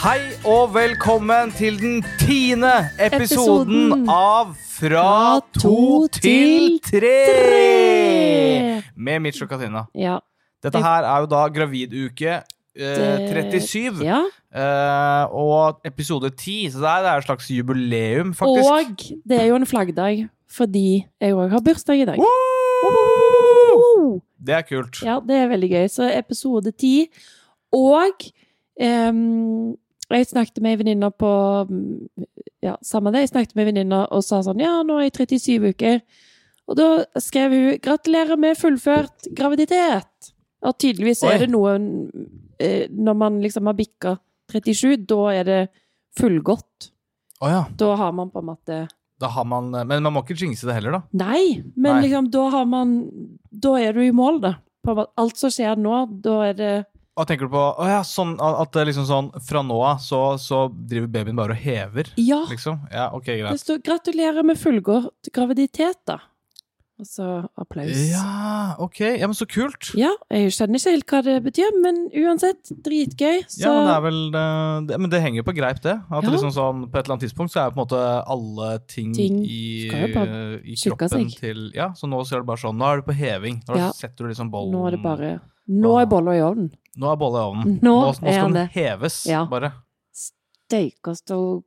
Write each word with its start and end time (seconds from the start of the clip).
Hei 0.00 0.30
og 0.48 0.70
velkommen 0.72 1.50
til 1.52 1.74
den 1.76 1.98
tiende 2.22 2.70
episoden, 2.96 3.90
Episoden. 3.92 4.06
av 4.08 4.54
Fra 4.56 5.02
Fra 5.04 5.58
to 5.60 6.06
til 6.08 6.78
tre! 6.80 7.18
Med 8.96 9.20
Mitch 9.20 9.44
og 9.44 9.50
Katina. 9.50 9.82
Ja. 9.92 10.14
Dette 10.64 10.80
her 10.80 11.04
er 11.04 11.26
jo 11.26 11.28
da 11.28 11.42
graviduke 11.52 12.32
eh, 12.32 13.28
37. 13.28 14.00
ja. 14.08 14.22
eh, 14.48 15.36
og 15.36 15.84
episode 15.84 16.32
10, 16.32 16.70
så 16.72 16.80
det 16.80 16.88
er, 16.94 17.04
det 17.04 17.12
er 17.12 17.20
et 17.20 17.28
slags 17.28 17.52
jubileum, 17.58 18.32
faktisk. 18.40 18.72
Og 18.72 19.22
det 19.28 19.42
er 19.42 19.46
jo 19.50 19.60
en 19.60 19.68
flaggdag, 19.68 20.26
fordi 20.48 21.04
jeg 21.20 21.36
òg 21.36 21.52
har 21.52 21.60
bursdag 21.68 22.00
i 22.00 22.08
dag. 22.14 22.24
Woo! 22.24 24.20
Det 24.40 24.62
er 24.62 24.64
kult. 24.64 25.04
Ja, 25.04 25.20
det 25.20 25.42
er 25.44 25.52
veldig 25.52 25.74
gøy. 25.76 25.88
Så 25.92 26.08
episode 26.08 26.72
ti. 26.72 27.10
Og 27.76 28.30
ehm, 30.10 30.20
jeg 30.20 30.30
snakket 30.30 30.60
med 30.62 30.74
ei 30.74 30.80
venninne 30.82 31.10
på 31.10 31.30
mm, 31.70 32.26
Ja, 32.62 32.76
samme 32.84 33.12
det. 33.12 33.24
Jeg 33.24 33.32
snakket 33.32 33.54
med 33.56 33.64
ei 33.64 33.70
venninne 33.72 34.02
og 34.10 34.24
sa 34.26 34.42
sånn 34.44 34.60
Ja, 34.60 34.80
nå 34.86 34.98
er 34.98 35.08
jeg 35.08 35.16
37 35.30 35.70
uker. 35.74 36.02
Og 36.70 36.76
da 36.78 36.88
skrev 37.18 37.54
hun 37.54 37.78
'Gratulerer 37.82 38.38
med 38.38 38.58
fullført 38.58 39.30
graviditet'. 39.34 40.32
Og 40.62 40.76
tydeligvis 40.78 41.24
Oi. 41.24 41.32
er 41.32 41.38
det 41.44 41.50
noe 41.50 41.72
eh, 42.60 42.86
Når 42.90 43.16
man 43.16 43.40
liksom 43.40 43.66
har 43.66 43.74
bikka 43.78 44.18
37, 44.52 45.06
da 45.08 45.20
er 45.32 45.44
det 45.44 45.60
fullgodt. 46.18 46.90
Oh, 47.40 47.48
ja. 47.48 47.64
Da 47.78 47.94
har 47.96 48.12
man 48.12 48.30
på 48.30 48.42
en 48.42 48.50
måte 48.50 48.88
Da 49.20 49.28
har 49.32 49.44
man 49.44 49.70
Men 49.70 50.02
man 50.02 50.12
må 50.12 50.22
ikke 50.24 50.36
jinxe 50.36 50.66
det 50.68 50.74
heller, 50.74 50.98
da. 50.98 51.02
Nei, 51.12 51.62
men 51.76 51.96
Nei. 51.96 52.02
liksom, 52.06 52.30
da 52.30 52.48
har 52.50 52.66
man 52.68 52.96
Da 53.50 53.76
er 53.80 53.96
du 53.96 54.02
i 54.04 54.12
mål, 54.12 54.40
da. 54.40 54.54
På 54.84 54.92
en 54.92 55.00
måte. 55.00 55.12
Alt 55.16 55.40
som 55.40 55.52
skjer 55.52 55.78
nå, 55.80 56.20
da 56.24 56.40
er 56.50 56.54
det 56.58 56.74
Hva 57.20 57.26
tenker 57.28 57.46
du 57.50 57.52
på? 57.52 57.60
Å 57.76 57.86
ja, 57.90 58.00
sånn 58.06 58.34
at 58.40 58.72
det 58.72 58.86
liksom 58.88 59.04
sånn 59.08 59.30
Fra 59.44 59.60
nå 59.66 59.76
av 59.84 60.00
så, 60.00 60.22
så 60.40 60.64
driver 60.72 61.06
babyen 61.18 61.36
bare 61.36 61.52
og 61.52 61.60
hever, 61.60 62.08
Ja! 62.16 62.40
liksom? 62.48 62.80
Ja, 62.92 63.10
ok, 63.12 63.26
greit. 63.26 63.52
Det 63.52 63.60
står 63.60 63.82
'gratulerer 63.84 64.42
med 64.44 64.56
fullgått 64.56 65.28
graviditet', 65.32 66.00
da. 66.08 66.18
Og 67.00 67.06
så 67.08 67.26
applaus. 67.56 67.96
Ja, 68.12 68.74
ok. 68.78 68.98
Ja, 69.16 69.24
men 69.26 69.32
så 69.32 69.46
kult. 69.48 69.94
Ja, 69.96 70.10
jeg 70.30 70.50
skjønner 70.52 70.76
ikke 70.76 70.92
helt 70.92 71.06
hva 71.08 71.20
det 71.24 71.36
betyr, 71.46 71.70
men 71.80 72.10
uansett, 72.12 72.60
dritgøy. 72.84 73.38
Så 73.48 73.62
Ja, 73.64 73.70
men 73.72 73.86
det 73.88 73.94
er 73.94 74.02
vel 74.04 74.18
det, 74.34 74.88
det, 74.90 74.98
Men 75.00 75.10
det 75.14 75.20
henger 75.22 75.40
jo 75.40 75.46
på 75.48 75.54
greip, 75.56 75.80
det. 75.80 75.94
At 76.12 76.22
Ja. 76.24 76.28
liksom 76.30 76.52
sånn, 76.52 76.90
På 76.92 76.98
et 76.98 77.06
eller 77.08 77.16
annet 77.16 77.24
tidspunkt 77.24 77.52
så 77.56 77.64
er 77.64 77.70
på 77.72 77.80
en 77.80 77.86
måte 77.86 78.24
alle 78.28 78.78
ting, 78.86 79.14
Ting 79.14 79.38
i, 79.48 79.88
jo 79.88 79.96
i 80.60 80.76
kroppen 80.76 81.08
seg. 81.30 81.38
til 81.40 81.72
Ja, 81.74 81.88
så 81.96 82.04
nå 82.06 82.20
ser 82.26 82.36
er 82.36 82.40
det 82.40 82.46
bare 82.52 82.58
sånn 82.60 82.76
Nå 82.76 82.84
er 82.92 82.96
du 83.00 83.02
på 83.08 83.14
heving. 83.16 83.62
Nå 83.66 83.76
Ja. 83.76 83.90
setter 83.92 84.24
du 84.28 84.28
liksom 84.34 84.50
bollen 84.50 84.70
nå 84.72 84.86
er 84.86 84.90
det 84.90 85.02
bare 85.02 85.40
Nå 85.68 85.98
er 86.00 86.06
bolla 86.06 86.32
i 86.36 86.40
ovnen. 86.42 86.70
Nå 86.96 87.12
er 87.12 87.16
bolla 87.16 87.38
i 87.38 87.48
ovnen. 87.50 87.78
Nå 87.82 87.90
nå 87.90 88.06
nå 88.06 88.12
skal 88.14 88.52
den 88.52 88.68
heves, 88.68 89.26
Ja. 89.26 89.44
bare. 89.50 89.72
Steike 90.12 91.14
stå 91.16 91.36
og 91.38 91.64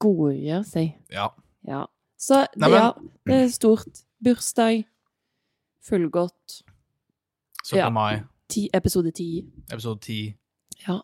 godgjøre 0.00 0.64
seg. 0.64 0.94
Ja. 1.12 1.28
Ja. 1.66 1.86
Så 2.18 2.46
Nei, 2.56 2.68
men- 2.70 2.78
ja, 2.80 2.92
det 3.26 3.34
er 3.44 3.48
stort. 3.48 4.02
Bursdag. 4.24 4.84
Fullgodt. 5.82 6.62
17. 7.64 7.76
Ja. 7.78 7.88
mai, 7.90 8.22
Ti, 8.48 8.68
episode 8.74 9.10
ti. 9.12 9.44
episode 9.72 10.00
10. 10.00 10.34
Ja. 10.88 11.00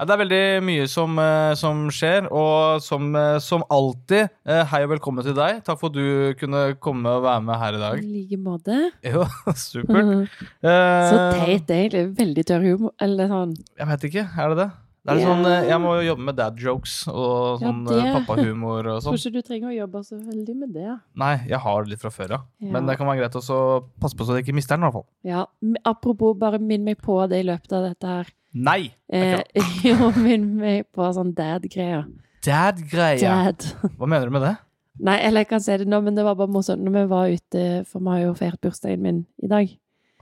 Ja, 0.00 0.06
det 0.08 0.14
er 0.14 0.20
veldig 0.22 0.44
mye 0.64 0.84
som, 0.88 1.18
eh, 1.20 1.50
som 1.60 1.82
skjer, 1.92 2.24
og 2.32 2.80
som, 2.80 3.10
eh, 3.14 3.34
som 3.44 3.60
alltid, 3.68 4.30
eh, 4.48 4.62
hei 4.70 4.78
og 4.86 4.94
velkommen 4.94 5.22
til 5.26 5.34
deg. 5.36 5.58
Takk 5.62 5.76
for 5.78 5.90
at 5.90 5.98
du 5.98 6.32
kunne 6.40 6.62
komme 6.80 7.04
og 7.04 7.26
være 7.26 7.42
med 7.44 7.58
her 7.60 7.74
i 7.74 7.76
I 7.76 7.80
dag. 7.82 8.00
like 8.00 8.38
måte. 8.40 8.78
Jo, 9.04 9.26
supert. 9.52 10.30
Så 10.64 10.70
Eh, 10.70 11.44
teit, 11.44 11.66
egentlig. 11.68 12.16
Veldig 12.16 12.44
tørr 12.48 12.64
humor. 12.64 12.92
Eller 12.98 13.28
sånn 13.28 13.52
Jeg 13.76 13.86
vet 13.92 14.00
ikke, 14.08 14.24
er 14.40 14.48
det 14.48 14.56
det? 14.62 14.70
Det 15.00 15.14
er 15.14 15.20
yeah. 15.22 15.28
Sånn, 15.30 15.46
eh, 15.48 15.68
Jeg 15.70 15.80
må 15.80 15.92
jo 15.96 16.02
jobbe 16.10 16.24
med 16.28 16.36
dad 16.36 16.58
jokes 16.60 16.94
og 17.08 17.62
sånn 17.62 17.86
det- 17.88 18.00
eh, 18.04 18.12
pappahumor 18.18 18.78
og 18.84 18.98
Tror 19.00 19.16
sånn. 19.16 19.16
ikke 19.16 19.32
du 19.32 19.42
trenger 19.46 19.68
å 19.70 19.76
jobbe 19.78 20.02
så 20.04 20.18
veldig 20.20 20.56
med 20.60 20.74
det. 20.74 21.00
Nei, 21.16 21.36
jeg 21.48 21.58
har 21.58 21.84
det 21.84 21.90
litt 21.94 22.00
fra 22.02 22.10
før 22.10 22.34
av. 22.36 22.42
Ja. 22.60 22.72
Men 22.74 22.86
det 22.86 22.98
kan 22.98 23.06
være 23.08 23.22
greit 23.22 23.38
å 23.40 23.84
passe 23.98 24.14
på 24.14 24.26
så 24.26 24.36
du 24.36 24.42
ikke 24.42 24.54
mister 24.54 24.76
den, 24.76 24.84
i 24.84 24.90
hvert 24.90 24.98
fall. 24.98 25.06
Ja, 25.24 25.46
Apropos, 25.88 26.36
bare 26.36 26.58
minn 26.60 26.84
meg 26.84 27.00
på 27.00 27.16
det 27.28 27.40
i 27.40 27.48
løpet 27.48 27.72
av 27.72 27.88
dette 27.88 28.06
her. 28.06 28.26
Nei! 28.52 28.92
Eh, 29.08 29.40
jo, 29.88 30.10
minn 30.20 30.56
meg 30.58 30.92
på 30.92 31.08
sånn 31.14 31.32
dad-greier. 31.34 32.04
Dad 32.44 32.76
greier? 32.90 33.20
Dad. 33.20 33.64
Hva 33.96 34.06
mener 34.06 34.26
du 34.26 34.30
med 34.36 34.42
det? 34.42 34.56
Nei, 35.00 35.16
eller 35.24 35.40
jeg 35.44 35.48
kan 35.48 35.60
si 35.64 35.76
det 35.80 35.88
nå, 35.88 36.02
men 36.04 36.14
det 36.14 36.24
var 36.26 36.34
bare 36.36 36.50
morsomt 36.52 36.82
når 36.84 36.92
vi 36.92 37.04
var 37.08 37.28
ute, 37.32 37.66
for 37.88 38.00
vi 38.04 38.12
har 38.12 38.20
jo 38.26 38.34
feiret 38.36 38.60
bursdagen 38.60 39.00
min 39.00 39.26
i 39.42 39.48
dag. 39.48 39.70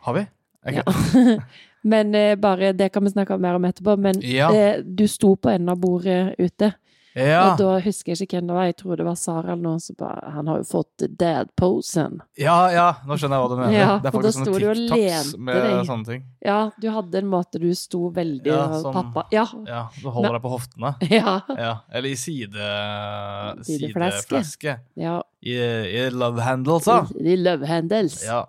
Har 0.07 0.15
vi? 0.15 0.27
Okay. 0.67 0.83
Ja. 0.87 1.39
men 1.85 2.15
eh, 2.15 2.35
bare, 2.37 2.73
det 2.73 2.93
kan 2.93 3.05
vi 3.05 3.11
snakke 3.11 3.39
mer 3.41 3.55
om 3.55 3.65
etterpå, 3.65 3.97
men 3.99 4.21
Ja. 4.23 4.51
eh, 4.53 4.83
du 4.83 5.07
sto 5.09 5.37
på 5.37 5.51
enden 5.51 5.69
av 5.71 5.79
bordet 5.81 6.35
ute, 6.39 6.75
Ja. 7.19 7.51
og 7.53 7.59
da 7.59 7.81
husker 7.81 8.13
jeg 8.15 8.29
ikke 8.29 8.37
hvem 8.39 8.47
det 8.47 8.55
var, 8.55 8.65
jeg 8.67 8.77
tror 8.77 8.97
det 8.97 9.05
var 9.07 9.15
Sara 9.17 9.53
eller 9.53 9.63
noen 9.63 9.81
som 9.81 9.97
bare, 9.99 10.31
han 10.31 10.47
har 10.47 10.59
jo 10.59 10.63
fått 10.69 11.03
dad-posen. 11.19 12.21
ja, 12.39 12.71
ja, 12.71 12.93
nå 13.07 13.17
skjønner 13.19 13.35
jeg 13.39 13.43
hva 13.43 13.49
du 13.49 13.57
mener. 13.57 13.73
Ja, 13.79 13.99
det 13.99 14.07
er 14.07 14.15
faktisk 14.15 14.39
sånne 14.39 14.59
TikToks 14.61 15.39
med 15.39 15.55
deg. 15.57 15.87
sånne 15.89 16.07
ting. 16.07 16.23
Ja, 16.45 16.71
du 16.81 16.89
hadde 16.91 17.15
en 17.19 17.27
måte 17.27 17.59
du 17.59 17.75
sto 17.75 18.11
veldig, 18.15 18.47
Ja, 18.47 18.67
og 18.69 18.85
sånn- 18.85 18.95
pappa, 18.95 19.25
ja, 19.33 19.47
Ja, 19.67 19.89
Du 20.01 20.11
holder 20.11 20.33
deg 20.39 20.43
på 20.43 20.51
hoftene. 20.53 20.95
ja, 21.11 21.41
Ja, 21.57 21.81
Eller 21.93 22.09
i 22.11 22.15
side, 22.15 22.55
Sidefleske. 23.65 24.43
sidefleske. 24.43 24.79
ja. 24.95 25.23
I, 25.43 25.55
I 26.07 26.11
love 26.11 26.41
handles, 26.43 26.85
da. 26.85 27.07
De 27.19 27.37
love 27.37 27.67
handles. 27.67 28.23
Ja. 28.27 28.45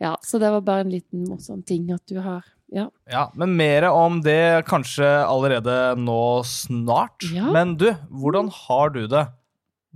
Ja, 0.00 0.16
så 0.24 0.38
det 0.40 0.50
var 0.50 0.60
bare 0.64 0.80
en 0.80 0.90
liten 0.90 1.26
morsom 1.28 1.62
ting 1.62 1.90
at 1.92 2.00
du 2.08 2.18
har. 2.20 2.44
Ja. 2.74 2.86
ja. 3.10 3.26
Men 3.38 3.56
mer 3.58 3.88
om 3.90 4.20
det 4.24 4.64
kanskje 4.68 5.08
allerede 5.26 5.76
nå 5.98 6.22
snart. 6.46 7.26
Ja. 7.34 7.50
Men 7.54 7.76
du, 7.80 7.90
hvordan 8.08 8.50
har 8.66 8.94
du 8.94 9.04
det 9.10 9.26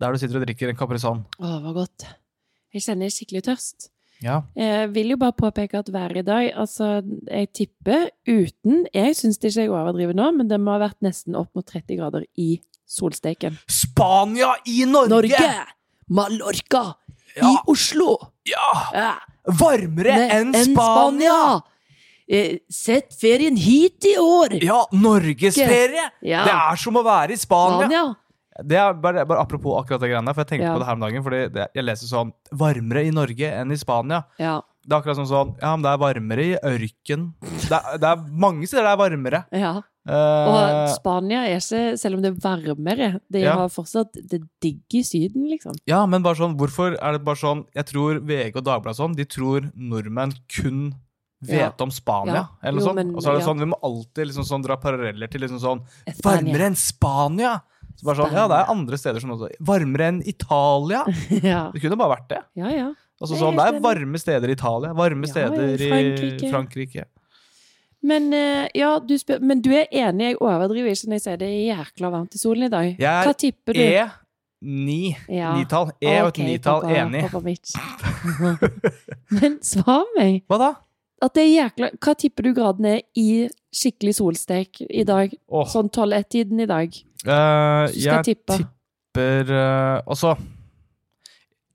der 0.01 0.13
du 0.13 0.19
sitter 0.19 0.41
og 0.41 0.47
drikker 0.47 0.71
en 0.71 0.79
Caprisonne? 0.79 1.27
Å, 1.39 1.51
det 1.57 1.61
var 1.69 1.77
godt. 1.85 2.07
Jeg 2.75 2.87
kjenner 2.89 3.13
skikkelig 3.15 3.45
tørst. 3.47 3.91
Ja. 4.25 4.41
Jeg 4.59 4.89
vil 4.95 5.13
jo 5.13 5.19
bare 5.21 5.35
påpeke 5.37 5.79
at 5.79 5.91
været 5.93 6.23
i 6.23 6.27
dag, 6.27 6.47
altså, 6.57 7.03
jeg 7.27 7.49
tipper 7.53 8.07
uten 8.31 8.87
Jeg 8.95 9.17
syns 9.19 9.37
ikke 9.37 9.67
jeg 9.67 9.73
overdriver 9.73 10.17
nå, 10.17 10.31
men 10.39 10.49
det 10.49 10.61
må 10.63 10.77
ha 10.77 10.81
vært 10.87 11.03
nesten 11.05 11.37
opp 11.37 11.51
mot 11.59 11.67
30 11.67 11.99
grader 11.99 12.25
i 12.41 12.57
solsteken. 12.89 13.59
Spania 13.69 14.55
i 14.71 14.85
Norge! 14.89 15.11
Norge! 15.13 15.53
Mallorca! 16.09 16.85
Ja. 17.35 17.51
I 17.51 17.55
Oslo! 17.71 18.17
Ja! 18.49 18.71
Ja. 18.95 19.13
Varmere 19.61 20.15
en 20.31 20.55
enn 20.55 20.73
Spania! 20.73 21.61
Eh, 22.29 22.59
Sett 22.73 23.13
ferien 23.21 23.57
hit 23.57 24.05
i 24.09 24.15
år! 24.19 24.55
Ja, 24.65 24.85
norgesferie! 24.93 26.11
Ja. 26.25 26.45
Det 26.47 26.55
er 26.57 26.77
som 26.81 26.97
å 26.97 27.05
være 27.05 27.33
i 27.37 27.41
Spania. 27.41 27.87
Spania. 27.89 28.05
Det 28.65 28.77
er 28.79 28.93
bare, 28.95 29.25
bare 29.27 29.41
Apropos 29.43 29.75
akkurat 29.81 30.01
det 30.01 30.13
greiene, 30.13 30.33
for 30.35 30.45
jeg 30.45 30.53
tenkte 30.53 30.69
Ja. 30.69 30.75
på 30.77 30.79
det 30.79 30.87
her 30.87 30.95
om 30.95 31.01
dagen. 31.01 31.23
Fordi 31.25 31.41
det, 31.53 31.69
Jeg 31.75 31.85
leser 31.85 32.07
sånn 32.07 32.33
Varmere 32.53 33.03
i 33.05 33.11
Norge 33.11 33.51
enn 33.51 33.73
i 33.73 33.77
Spania. 33.77 34.25
Ja. 34.39 34.61
Det 34.87 34.93
er 34.93 35.01
akkurat 35.01 35.17
sånn 35.17 35.27
sånn 35.33 35.57
Ja, 35.61 35.75
men 35.77 35.83
det 35.83 35.91
er 35.91 35.99
varmere 35.99 36.45
i 36.45 36.55
ørken. 36.63 37.33
Det 37.41 37.73
er, 37.73 37.99
det 37.99 38.05
er 38.13 38.17
mange 38.31 38.67
steder 38.69 38.85
det 38.85 38.93
er 38.93 39.03
varmere. 39.11 39.45
ja. 39.53 39.83
Uh, 40.07 40.13
Og 40.13 40.89
Spania 40.99 41.47
er 41.49 41.57
ikke, 41.57 41.97
selv 41.99 42.17
om 42.17 42.21
det 42.23 42.31
er 42.35 42.41
varmere, 42.45 43.21
det 43.33 43.41
Ja. 43.41 43.55
har 43.57 43.69
fortsatt 43.71 44.13
det 44.13 44.43
digg 44.61 44.83
i 44.93 45.01
Syden, 45.03 45.49
liksom. 45.49 45.73
ja, 45.87 46.05
men 46.05 46.23
bare 46.23 46.35
sånn, 46.37 46.55
hvorfor 46.59 46.93
er 47.01 47.13
det 47.13 47.25
bare 47.25 47.37
sånn 47.37 47.65
Jeg 47.75 47.87
tror 47.87 48.21
VG 48.21 48.55
og 48.55 48.65
Dagbladet 48.65 48.97
sånn, 49.01 49.17
de 49.17 49.25
tror 49.25 49.73
nordmenn 49.75 50.35
kun 50.47 50.95
vet 51.47 51.61
Ja. 51.61 51.71
om 51.85 51.93
Spania. 51.95 52.35
Ja. 52.35 52.47
Eller 52.63 52.81
noe 52.81 52.89
sånt. 52.89 53.15
Og 53.15 53.23
så 53.23 53.31
er 53.31 53.39
det 53.39 53.45
ja. 53.45 53.49
sånn, 53.49 53.63
vi 53.63 53.71
må 53.71 53.79
alltid 53.83 54.31
liksom 54.31 54.49
sånn 54.49 54.67
dra 54.67 54.77
paralleller 54.81 55.31
til 55.31 55.45
liksom 55.45 55.61
sånn 55.63 55.85
Spania. 56.09 56.25
Varmere 56.25 56.69
enn 56.73 56.77
Spania! 56.77 57.55
Så 57.95 58.09
bare 58.09 58.19
sånn, 58.25 58.35
ja, 58.35 58.49
det 58.51 58.59
er 58.59 58.71
andre 58.73 58.99
steder 58.99 59.23
som 59.23 59.31
også 59.37 59.53
Varmere 59.63 60.11
enn 60.11 60.23
Italia! 60.27 61.05
ja. 61.53 61.71
Det 61.71 61.83
kunne 61.85 61.99
bare 62.01 62.17
vært 62.17 62.31
det. 62.33 62.45
ja, 62.59 62.71
ja. 62.75 62.93
Altså 63.23 63.37
er 63.37 63.43
sånn, 63.45 63.59
Det 63.59 63.67
er 63.71 63.83
varme 63.85 64.19
steder 64.19 64.51
i 64.51 64.57
Italia, 64.57 64.95
varme 64.99 65.29
Ja, 65.29 65.33
steder 65.33 65.85
i 65.87 66.31
i 66.35 66.51
Frankrike. 66.51 67.05
Men, 68.05 68.27
eh, 68.37 68.67
ja, 68.77 68.99
du 69.01 69.15
spør, 69.17 69.41
men 69.41 69.63
du 69.65 69.71
er 69.73 69.87
enig, 69.89 70.35
jeg 70.35 70.41
overdriver 70.43 70.93
ikke 70.93 71.09
når 71.09 71.17
jeg 71.17 71.25
sier 71.25 71.39
det 71.41 71.49
er 71.49 71.63
jækla 71.71 72.11
varmt 72.13 72.35
i 72.37 72.41
solen 72.43 72.67
i 72.67 72.73
dag. 72.73 72.91
Jeg 73.01 73.09
er 73.09 73.29
Hva 73.31 73.37
tipper 73.41 73.79
du? 73.79 73.81
E9. 73.81 74.99
Ja. 75.33 75.55
Nitall. 75.57 75.95
E 76.03 76.17
og 76.21 76.29
et 76.35 76.43
nitall. 76.45 76.85
Enig. 76.85 77.23
pappa 77.31 77.41
men 79.41 79.57
svar 79.65 80.05
meg. 80.19 80.43
Hva 80.51 80.61
da? 80.61 80.71
At 81.23 81.35
det 81.37 81.45
er 81.45 81.53
jækla, 81.53 81.89
hva 82.03 82.15
tipper 82.19 82.47
du 82.49 82.53
graden 82.57 82.87
er 82.91 83.03
i 83.19 83.47
skikkelig 83.75 84.17
solstek 84.19 84.81
i 84.89 85.05
dag? 85.07 85.33
Oh. 85.49 85.67
Sånn 85.71 85.89
12-1-tiden 85.93 86.61
i 86.65 86.69
dag. 86.71 86.97
Uh, 87.25 87.87
jeg 87.95 88.25
tippe. 88.27 88.59
tipper 88.61 89.49
uh, 89.49 90.03
Altså 90.05 90.35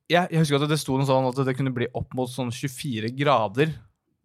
jeg, 0.10 0.28
jeg 0.30 0.42
husker 0.44 0.62
at 0.62 0.70
det 0.70 0.78
sto 0.82 0.98
noe 0.98 1.08
sånn 1.08 1.28
at 1.30 1.40
det 1.48 1.56
kunne 1.58 1.74
bli 1.74 1.88
opp 1.98 2.14
mot 2.18 2.30
sånn 2.30 2.52
24 2.54 3.12
grader. 3.18 3.72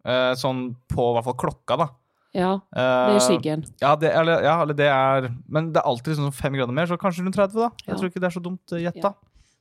Uh, 0.05 0.33
sånn 0.37 0.67
på 0.91 1.05
i 1.11 1.13
hvert 1.17 1.27
fall 1.29 1.37
klokka, 1.45 1.77
da. 1.81 1.87
Ja, 2.35 2.49
det 2.75 3.13
er 3.15 3.21
skyggen. 3.23 3.61
Ja, 3.79 3.93
det, 3.95 4.09
eller, 4.11 4.41
ja, 4.43 4.55
eller 4.65 4.75
det 4.75 4.89
er 4.91 5.29
Men 5.47 5.69
det 5.71 5.79
er 5.79 5.87
alltid 5.87 6.17
sånn 6.17 6.33
fem 6.35 6.57
grader 6.57 6.75
mer, 6.75 6.89
så 6.89 6.97
kanskje 6.99 7.23
rundt 7.23 7.37
30, 7.37 7.55
da. 7.55 7.69
Jeg 7.85 7.93
Ja. 7.93 7.95
tror 8.01 8.09
ikke 8.11 8.19
det 8.19 8.27
er 8.27 8.35
så 8.35 8.43
dumt 8.43 8.73
gjetta. 8.75 9.13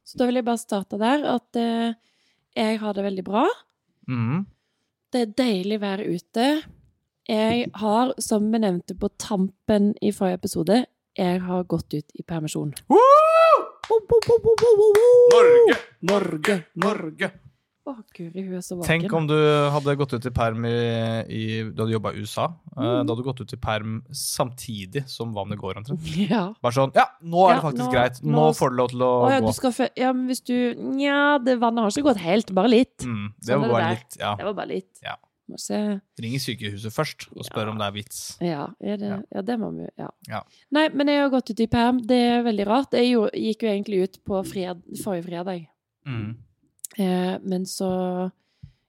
Så 0.05 0.19
da 0.19 0.27
vil 0.27 0.41
jeg 0.41 0.47
bare 0.49 0.59
starte 0.59 0.99
der 0.99 1.23
at 1.37 1.61
jeg 2.59 2.81
har 2.83 2.97
det 2.99 3.05
veldig 3.06 3.25
bra. 3.25 3.45
Mhm. 4.11 4.43
Det 5.15 5.21
er 5.23 5.35
deilig 5.39 5.77
vær 5.79 6.01
ute. 6.03 6.45
Jeg 7.31 7.69
har, 7.79 8.09
som 8.19 8.49
vi 8.51 8.59
nevnte 8.59 8.97
på 8.99 9.07
tampen 9.15 9.93
i 10.03 10.11
forrige 10.11 10.41
episode, 10.41 10.79
jeg 11.15 11.43
har 11.45 11.63
gått 11.71 11.95
ut 11.95 12.19
i 12.19 12.25
permisjon. 12.27 12.73
Woo! 12.91 13.61
Norge! 15.31 15.77
Norge! 16.11 16.59
Norge! 16.75 17.31
Å, 17.87 17.93
guri, 18.17 18.43
hun 18.47 18.55
er 18.57 18.63
så 18.65 18.79
vaken. 18.79 18.87
Tenk 18.89 19.13
om 19.13 19.27
du 19.29 19.35
hadde 19.75 19.93
gått 20.01 20.15
ut 20.17 20.25
i 20.25 20.31
perm 20.33 20.65
i, 20.65 20.71
i 21.29 21.43
Du 21.69 21.83
hadde 21.83 21.93
jobba 21.93 22.13
i 22.15 22.23
USA. 22.25 22.47
eh, 22.47 22.81
Mm. 22.81 23.05
Da 23.07 23.13
hadde 23.13 23.17
du 23.21 23.27
gått 23.29 23.41
ut 23.45 23.53
i 23.53 23.57
perm 23.61 23.99
samtidig 24.11 25.03
som 25.09 25.35
vannet 25.35 25.59
går, 25.61 25.77
omtrent. 25.83 26.01
Ja. 26.31 26.55
Bare 26.63 26.73
sånn 26.73 26.95
Ja, 26.97 27.05
nå 27.23 27.45
er 27.49 27.55
Ja, 27.55 27.57
det 27.61 27.65
faktisk 27.67 27.85
nå- 27.85 27.93
greit. 27.93 28.23
Nå, 28.25 28.33
nå- 28.39 28.55
får 28.57 28.71
du 28.71 28.77
lov 28.77 28.89
til 28.95 29.05
å 29.05 29.11
Å 29.27 29.31
ja, 29.35 29.41
gå. 29.41 29.47
du 29.47 29.53
skal. 29.53 29.89
Ja, 30.01 30.13
men 30.13 30.27
hvis 30.29 30.41
du 30.45 30.57
Nja, 30.97 31.39
det 31.45 31.59
vannet 31.61 31.85
har 31.85 31.91
ikke 31.93 32.09
gått 32.09 32.23
helt, 32.25 32.55
bare 32.55 32.69
litt. 32.73 32.99
Mm, 33.05 33.35
det 33.39 33.53
Sånn 33.53 33.61
var 33.61 33.69
bare 33.77 33.85
det 33.91 33.99
litt 33.99 34.17
Ja. 34.19 34.35
Det 34.37 34.45
var 34.49 34.55
bare 34.55 34.69
litt. 34.73 34.93
Ja. 35.05 35.17
Ring 36.19 36.39
sykehuset 36.41 36.89
først 36.95 37.27
og 37.37 37.45
spør 37.45 37.67
Ja. 37.67 37.71
om 37.71 37.77
det 37.79 37.85
er 37.87 37.93
vits. 37.93 38.39
Ja, 38.41 38.69
er 38.81 38.97
det, 38.97 39.09
Ja. 39.11 39.19
ja. 39.35 39.43
det 39.43 39.59
må 39.61 39.71
vi 39.77 39.89
ja. 39.99 40.09
Ja. 40.27 40.41
Nei, 40.73 40.89
men 40.89 41.07
jeg 41.07 41.21
har 41.21 41.29
gått 41.29 41.51
ut 41.51 41.61
i 41.61 41.67
perm. 41.67 41.99
Det 42.01 42.17
er 42.17 42.43
veldig 42.43 42.67
rart. 42.67 42.91
Jeg 42.97 43.13
gikk 43.13 43.61
jo 43.63 43.69
egentlig 43.69 44.03
ut 44.05 44.19
på 44.25 44.41
fred, 44.47 44.81
forrige 45.05 45.25
fredag. 45.29 45.67
Mm. 46.09 46.37
Eh, 46.99 47.37
men 47.43 47.67
så 47.67 48.31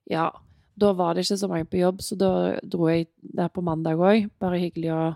Ja, 0.05 0.29
da 0.77 0.91
var 0.93 1.15
det 1.15 1.23
ikke 1.25 1.37
så 1.39 1.47
mange 1.49 1.65
på 1.65 1.79
jobb, 1.79 2.01
så 2.01 2.15
da 2.19 2.59
dro 2.61 2.89
jeg 2.91 3.07
der 3.17 3.49
på 3.49 3.63
mandag 3.65 3.97
òg. 3.97 4.29
Bare 4.39 4.59
hyggelig 4.61 4.91
å 4.93 5.15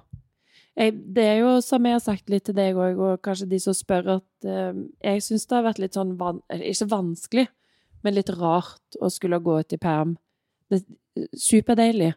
jeg, 0.80 0.96
Det 1.14 1.24
er 1.24 1.38
jo 1.42 1.60
som 1.62 1.86
jeg 1.86 1.98
har 1.98 2.00
sagt 2.04 2.30
litt 2.30 2.46
til 2.48 2.56
deg 2.56 2.78
òg, 2.80 2.98
og 2.98 3.22
kanskje 3.22 3.50
de 3.50 3.60
som 3.60 3.76
spør, 3.76 4.16
at 4.20 4.48
eh, 4.48 4.74
jeg 5.04 5.26
syns 5.26 5.46
det 5.46 5.58
har 5.58 5.68
vært 5.68 5.84
litt 5.84 5.98
sånn 5.98 6.16
van, 6.18 6.42
Ikke 6.50 6.90
vanskelig, 6.90 7.48
men 8.04 8.16
litt 8.16 8.30
rart 8.30 9.00
å 9.02 9.10
skulle 9.12 9.42
gå 9.44 9.60
ut 9.60 9.74
i 9.74 9.78
perm. 9.82 10.18
Det 10.70 10.82
er 10.82 11.28
superdeilig. 11.36 12.14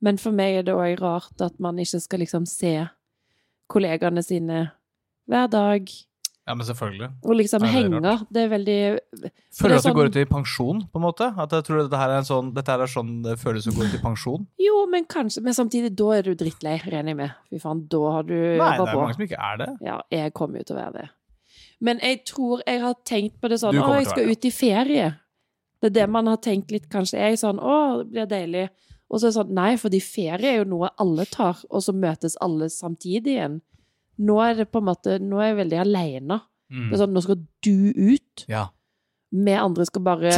Men 0.00 0.18
for 0.18 0.32
meg 0.32 0.60
er 0.60 0.66
det 0.66 0.74
òg 0.74 1.00
rart 1.00 1.42
at 1.42 1.58
man 1.60 1.78
ikke 1.78 2.00
skal 2.00 2.22
liksom 2.22 2.46
se 2.46 2.86
kollegaene 3.68 4.22
sine 4.24 4.68
hver 5.28 5.48
dag, 5.52 5.90
Ja, 6.48 6.54
men 6.56 6.64
selvfølgelig. 6.64 7.08
og 7.28 7.34
liksom 7.36 7.60
Ja, 7.60 7.68
det 7.68 7.74
er 7.74 8.00
henge. 8.00 8.26
Det 8.32 8.42
er 8.42 8.48
veldig 8.48 8.78
Føler 9.52 9.68
du 9.68 9.74
at 9.76 9.82
sånn- 9.84 9.92
du 9.92 9.98
går 9.98 10.06
ut 10.08 10.16
i 10.16 10.24
pensjon, 10.24 10.80
på 10.88 10.96
en 10.96 11.04
måte? 11.04 11.26
At 11.38 11.50
jeg 11.52 11.64
tror 11.66 11.82
dette 11.84 11.98
her 12.00 12.08
er 12.14 12.18
en 12.22 12.28
sånn, 12.30 12.54
dette 12.56 12.72
her 12.72 12.80
er 12.80 12.86
sånn 12.88 13.22
det 13.22 13.36
føles 13.38 13.66
å 13.68 13.74
gå 13.76 13.84
ut 13.84 13.94
i 13.98 14.00
pensjon? 14.02 14.46
Jo, 14.58 14.86
men 14.86 15.04
kanskje 15.04 15.42
Men 15.44 15.52
samtidig, 15.52 15.94
da 15.94 16.10
er 16.16 16.22
du 16.22 16.34
drittlei, 16.34 16.78
regner 16.88 17.12
jeg 17.12 17.16
med. 17.16 17.30
Fy 17.50 17.58
faen, 17.60 17.84
da 17.88 18.00
har 18.16 18.22
du 18.24 18.34
Nei, 18.34 18.78
det 18.78 18.88
er 18.88 18.94
på. 18.94 19.00
mange 19.02 19.14
som 19.14 19.24
ikke 19.28 19.38
er 19.52 19.56
det. 19.58 19.68
Ja, 19.82 20.00
jeg 20.10 20.32
kommer 20.34 20.56
jo 20.58 20.64
til 20.64 20.76
å 20.76 20.80
være 20.80 20.92
det. 21.02 21.08
Men 21.80 21.98
jeg 22.00 22.24
tror 22.24 22.62
jeg 22.66 22.80
har 22.80 22.94
tenkt 23.04 23.40
på 23.40 23.48
det 23.48 23.60
sånn 23.60 23.76
Å, 23.78 23.94
jeg 24.00 24.06
skal 24.06 24.30
ut 24.32 24.44
i 24.44 24.50
ferie. 24.50 25.14
Det 25.80 25.90
er 25.96 26.00
det 26.00 26.08
man 26.10 26.26
har 26.26 26.38
tenkt 26.38 26.72
litt, 26.72 26.88
kanskje. 26.88 27.20
Jeg 27.20 27.38
sånn 27.38 27.60
Å, 27.60 28.02
det 28.02 28.10
blir 28.10 28.26
deilig. 28.26 28.68
Og 29.10 29.20
så 29.20 29.26
er 29.28 29.30
det 29.30 29.36
sånn 29.38 29.54
Nei, 29.54 29.76
fordi 29.76 30.00
ferie 30.02 30.50
er 30.54 30.56
jo 30.64 30.64
noe 30.64 30.90
alle 30.98 31.24
tar, 31.24 31.56
og 31.70 31.80
så 31.82 31.92
møtes 31.94 32.36
alle 32.40 32.66
samtidig 32.68 33.36
igjen. 33.36 33.60
Nå 34.18 34.38
er 34.42 34.54
det 34.58 34.70
på 34.72 34.78
en 34.82 34.88
måte 34.88 35.18
Nå 35.22 35.38
er 35.40 35.52
jeg 35.52 35.56
veldig 35.60 35.78
aleine. 35.84 36.40
Mm. 36.72 36.90
Sånn, 36.98 37.12
nå 37.14 37.22
skal 37.24 37.38
du 37.64 37.92
ut. 37.94 38.44
Ja. 38.50 38.66
Vi 39.32 39.52
andre 39.52 39.84
skal 39.84 40.02
bare 40.02 40.32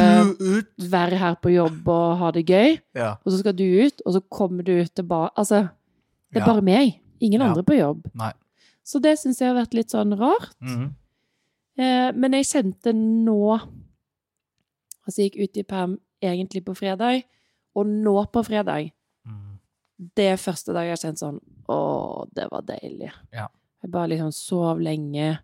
være 0.91 1.17
her 1.19 1.35
på 1.41 1.51
jobb 1.53 1.87
og 1.91 2.17
ha 2.19 2.31
det 2.35 2.45
gøy. 2.47 2.77
Ja. 2.95 3.13
og 3.25 3.31
så 3.31 3.39
skal 3.39 3.55
du 3.55 3.63
ut, 3.63 4.01
og 4.05 4.13
så 4.13 4.21
kommer 4.29 4.63
du 4.67 4.73
tilbake 4.85 5.31
Altså, 5.37 5.69
det 6.31 6.41
er 6.41 6.45
Ja. 6.45 6.53
bare 6.53 6.61
meg. 6.61 6.99
Ingen 7.21 7.41
andre 7.41 7.63
på 7.63 7.77
jobb. 7.77 8.05
Nei. 8.15 8.31
Så 8.83 8.99
det 9.01 9.17
syns 9.19 9.39
jeg 9.39 9.47
har 9.53 9.55
vært 9.65 9.73
litt 9.73 9.91
sånn 9.91 10.17
rart. 10.17 10.55
Mhm. 10.61 10.95
Eh, 11.77 12.11
men 12.11 12.31
jeg 12.33 12.45
kjente 12.45 12.91
nå 12.93 13.59
Altså, 15.07 15.17
jeg 15.23 15.31
gikk 15.31 15.43
ut 15.43 15.57
i 15.57 15.63
perm 15.63 15.97
egentlig 16.21 16.63
på 16.65 16.75
fredag, 16.77 17.23
og 17.75 17.85
nå 17.87 18.25
på 18.31 18.43
fredag 18.45 18.91
Mm. 19.25 19.59
Det 20.15 20.31
er 20.31 20.35
første 20.35 20.73
dag 20.73 20.87
jeg 20.87 20.97
har 20.97 21.01
kjent 21.11 21.19
sånn 21.19 21.39
Å, 21.69 22.27
det 22.33 22.47
var 22.51 22.61
deilig. 22.63 23.11
Ja. 23.31 23.47
Jeg 23.81 23.91
bare 23.93 24.11
liksom 24.13 24.31
sov 24.35 24.81
lenge, 24.83 25.39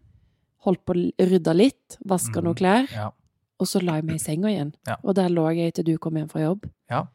holdt 0.66 0.84
på 0.86 0.94
å 0.94 1.28
rydde 1.30 1.54
litt, 1.56 1.98
vaska 2.06 2.40
mm. 2.42 2.46
noen 2.46 2.58
klær, 2.60 2.90
Ja. 2.94 3.12
og 3.58 3.70
så 3.70 3.82
la 3.82 3.98
jeg 3.98 4.06
meg 4.06 4.20
i 4.20 4.24
senga 4.24 4.52
igjen. 4.52 4.74
Ja. 4.88 4.98
Og 5.04 5.16
der 5.18 5.30
lå 5.34 5.48
jeg 5.58 5.74
til 5.74 5.88
du 5.88 5.98
kom 5.98 6.18
hjem 6.20 6.30
fra 6.30 6.44
jobb. 6.44 6.68
Ja. 6.92 7.06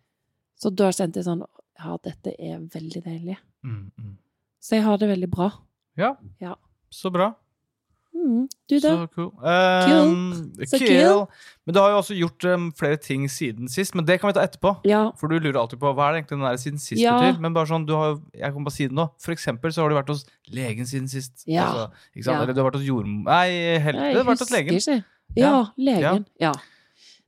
Så 0.58 0.70
da 0.74 0.90
kjente 0.94 1.20
jeg 1.20 1.28
sånn 1.30 1.44
Ja, 1.82 1.96
dette 1.98 2.30
er 2.38 2.60
veldig 2.70 3.00
deilig. 3.02 3.36
Mm, 3.66 3.90
mm. 3.98 4.10
Så 4.62 4.76
jeg 4.76 4.84
har 4.84 4.98
det 5.00 5.08
veldig 5.08 5.28
bra. 5.32 5.48
Ja. 5.98 6.12
Ja. 6.38 6.52
Så 6.90 7.10
bra. 7.10 7.32
Mm, 8.12 8.44
du, 8.70 8.74
da? 8.78 8.90
Så 8.92 9.06
cool. 9.16 9.30
Um, 9.40 10.52
Så 10.66 10.78
kill. 10.78 10.88
kill. 10.88 11.22
Men 11.66 11.74
du 11.74 11.78
har 11.80 11.90
jo 11.90 11.96
også 12.02 12.14
gjort 12.14 12.44
um, 12.52 12.66
flere 12.78 12.96
ting 13.00 13.24
siden 13.30 13.68
sist, 13.72 13.94
men 13.98 14.04
det 14.06 14.18
kan 14.20 14.28
vi 14.30 14.36
ta 14.36 14.44
etterpå. 14.44 14.74
Ja. 14.86 15.06
For 15.18 15.32
du 15.32 15.38
lurer 15.40 15.58
alltid 15.62 15.80
på 15.82 15.90
hva 15.96 16.08
er 16.10 16.12
det 16.12 16.20
egentlig 16.22 16.36
den 16.38 16.44
der 16.46 16.60
siden 16.60 16.78
sist 16.82 17.00
Ja. 17.02 17.16
betyr. 17.18 17.40
Men 17.42 17.54
bare 17.56 17.66
sånn, 17.70 17.86
du 17.88 17.94
har, 17.96 18.18
jeg 18.36 18.52
kan 18.52 18.64
bare 18.68 18.74
si 18.76 18.86
det 18.86 18.94
nå. 18.98 19.08
For 19.22 19.32
eksempel 19.34 19.72
så 19.74 19.82
har 19.82 19.88
du 19.90 19.96
vært 19.98 20.12
hos 20.12 20.26
legen 20.52 20.86
siden 20.86 21.08
sist. 21.10 21.42
Ja. 21.46 21.66
Altså. 21.70 22.36
Eller 22.36 22.52
du 22.52 22.60
har 22.62 22.68
vært 22.70 22.78
hos 22.82 22.86
jordmor... 22.86 23.24
Nei, 23.30 23.78
helt, 23.82 23.98
Jeg 23.98 24.14
du 24.14 24.20
har 24.22 24.28
vært 24.28 24.44
hos 24.44 24.54
legen. 24.54 24.78
ikke. 24.78 24.98
Ja, 25.40 25.54
legen. 25.78 26.26
Ja. 26.40 26.52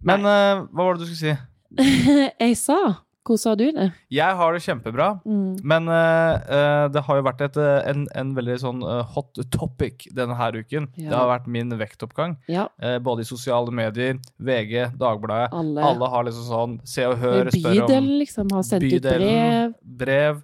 Men 0.05 0.21
uh, 0.29 0.67
hva 0.69 0.85
var 0.91 0.99
det 0.99 1.07
du 1.09 1.15
skulle 1.15 1.35
si? 1.35 1.37
jeg 2.45 2.57
sa 2.61 2.77
Hvor 3.25 3.38
har 3.49 3.56
du 3.56 3.65
det? 3.73 3.87
Jeg 4.12 4.37
har 4.37 4.53
det 4.53 4.61
kjempebra. 4.65 5.06
Mm. 5.25 5.56
Men 5.65 5.88
uh, 5.88 6.35
uh, 6.44 6.85
det 6.93 7.03
har 7.06 7.17
jo 7.21 7.25
vært 7.25 7.41
et, 7.47 7.56
uh, 7.56 7.81
en, 7.88 8.03
en 8.21 8.35
veldig 8.37 8.56
sånn 8.61 8.82
uh, 8.85 9.00
hot 9.15 9.41
topic 9.55 10.05
denne 10.12 10.37
her 10.37 10.59
uken. 10.61 10.91
Ja. 11.00 11.09
Det 11.09 11.17
har 11.17 11.31
vært 11.32 11.49
min 11.56 11.73
vektoppgang. 11.81 12.37
Ja, 12.53 12.69
Uh, 12.85 12.99
både 13.00 13.23
i 13.25 13.29
sosiale 13.29 13.73
medier, 13.73 14.19
VG, 14.44 14.91
Dagbladet. 15.00 15.49
alle. 15.56 15.81
Alle 15.88 16.09
har 16.12 16.25
liksom 16.26 16.47
sånn 16.49 16.73
Se 16.88 17.05
og 17.09 17.17
Hør, 17.23 17.49
spør 17.55 17.71
om 17.71 17.87
Bydelen 17.88 18.09
liksom 18.21 18.50
har 18.53 18.65
sendt 18.67 18.85
ut 18.93 19.06
brev. 19.09 19.75
brev. 19.82 20.43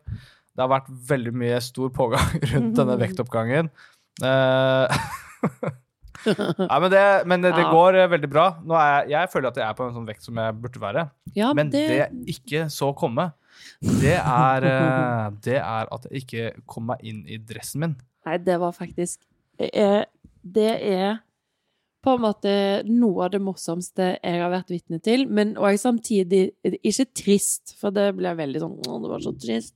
Det 0.57 0.65
har 0.65 0.71
vært 0.73 0.89
veldig 1.11 1.33
mye 1.37 1.61
stor 1.65 1.93
pågang 1.95 2.33
rundt 2.55 2.79
denne 2.81 2.97
vektoppgangen. 3.01 3.71
Eh, 4.25 4.99
Nei, 6.71 6.79
men 6.85 6.91
det, 6.93 7.03
men 7.27 7.45
det, 7.45 7.53
Ja. 7.57 7.71
går 7.73 7.99
eh, 8.03 8.09
veldig 8.13 8.31
bra. 8.31 8.47
Jeg, 8.67 9.11
jeg 9.15 9.31
føler 9.33 9.49
at 9.53 9.61
jeg 9.61 9.67
er 9.69 9.77
på 9.79 9.87
en 9.87 9.95
sånn 9.97 10.09
vekt 10.09 10.27
som 10.27 10.41
jeg 10.43 10.57
burde 10.61 10.83
være. 10.83 11.07
Ja, 11.37 11.53
Men 11.57 11.71
det, 11.73 11.87
det 11.89 12.35
ikke 12.35 12.67
så 12.73 12.91
komme, 12.97 13.31
det 13.81 14.17
er, 14.19 14.67
eh, 14.69 15.25
det 15.47 15.59
er 15.61 15.91
at 15.95 16.07
jeg 16.11 16.25
ikke 16.25 16.53
kom 16.69 16.91
meg 16.93 17.03
inn 17.07 17.25
i 17.29 17.39
dressen 17.39 17.85
min. 17.85 17.97
Nei, 18.27 18.37
det 18.45 18.59
var 18.61 18.75
faktisk 18.77 19.23
eh, 19.59 20.03
Det 20.45 20.73
er 20.77 21.21
på 22.01 22.15
en 22.17 22.23
måte 22.25 22.53
noe 22.89 23.27
av 23.27 23.33
det 23.35 23.41
morsomste 23.45 24.15
jeg 24.17 24.41
har 24.41 24.53
vært 24.53 24.71
vitne 24.73 25.01
til, 25.05 25.27
men 25.29 25.53
òg 25.61 25.77
samtidig 25.81 26.47
ikke 26.81 27.05
trist, 27.17 27.75
for 27.81 27.93
det 27.93 28.07
ble 28.17 28.33
veldig 28.39 28.63
sånn 28.63 28.79
Å, 28.89 29.01
det 29.03 29.11
var 29.13 29.25
så 29.25 29.35
trist. 29.37 29.75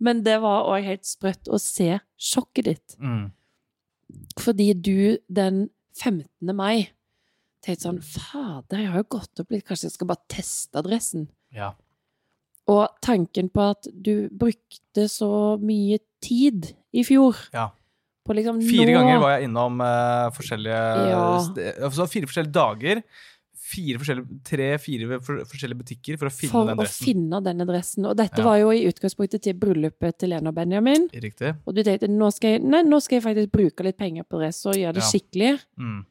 Men 0.00 0.22
det 0.24 0.38
var 0.40 0.68
òg 0.70 0.86
helt 0.86 1.04
sprøtt 1.04 1.50
å 1.52 1.58
se 1.60 1.98
sjokket 2.16 2.70
ditt. 2.70 2.96
Mm. 3.02 3.26
Fordi 4.40 4.68
du 4.74 5.18
den 5.28 5.66
15. 5.98 6.54
mai 6.56 6.88
tenkte 7.64 7.88
sånn 7.88 7.98
Fader, 8.04 8.78
jeg 8.84 8.92
har 8.92 9.02
jo 9.02 9.08
gått 9.18 9.40
opp 9.42 9.50
litt, 9.50 9.64
kanskje 9.66 9.88
jeg 9.88 9.96
skal 9.96 10.10
bare 10.12 10.24
teste 10.30 10.78
adressen? 10.78 11.26
Ja. 11.54 11.72
Og 12.68 12.84
tanken 13.04 13.48
på 13.50 13.64
at 13.72 13.88
du 13.92 14.28
brukte 14.30 15.08
så 15.10 15.30
mye 15.60 15.98
tid 16.24 16.72
i 16.92 17.02
fjor 17.06 17.36
Ja. 17.54 17.70
på 18.28 18.36
liksom 18.36 18.60
Fire 18.62 18.92
nå 18.92 18.98
ganger 19.00 19.22
var 19.24 19.34
jeg 19.38 19.48
innom 19.48 19.80
uh, 19.80 20.28
forskjellige 20.36 20.82
Ja. 21.10 21.22
altså 21.88 22.06
Fire 22.10 22.28
forskjellige 22.28 22.52
dager. 22.54 23.02
Fire 23.68 23.98
forskjellige, 24.00 24.38
Tre-fire 24.48 25.18
forskjellige 25.20 25.78
butikker 25.82 26.18
for 26.20 26.30
å 26.30 26.32
finne 26.32 26.52
for 26.54 26.70
den 26.70 26.78
å 26.80 26.86
finne 26.88 27.40
denne 27.44 27.66
dressen. 27.68 28.06
Og 28.08 28.16
dette 28.16 28.38
Ja. 28.40 28.44
var 28.44 28.56
jo 28.62 28.70
i 28.72 28.86
utgangspunktet 28.88 29.42
til 29.44 29.54
bryllupet 29.60 30.18
til 30.18 30.30
Lena 30.32 30.48
og 30.48 30.54
Benjamin. 30.56 31.08
Riktig. 31.12 31.54
Og 31.66 31.74
du 31.74 31.82
tenkte 31.84 32.08
nå 32.08 32.30
skal 32.32 32.50
jeg, 32.56 32.62
nei, 32.64 32.82
nå 32.82 33.00
skal 33.02 33.20
jeg 33.20 33.24
faktisk 33.26 33.50
bruke 33.52 33.84
litt 33.84 33.98
penger 33.98 34.24
på 34.24 34.38
dress 34.40 34.64
og 34.66 34.74
gjøre 34.74 34.94
det 34.94 35.02
Ja. 35.02 35.10
skikkelig. 35.12 35.60
Mm. 35.78 36.06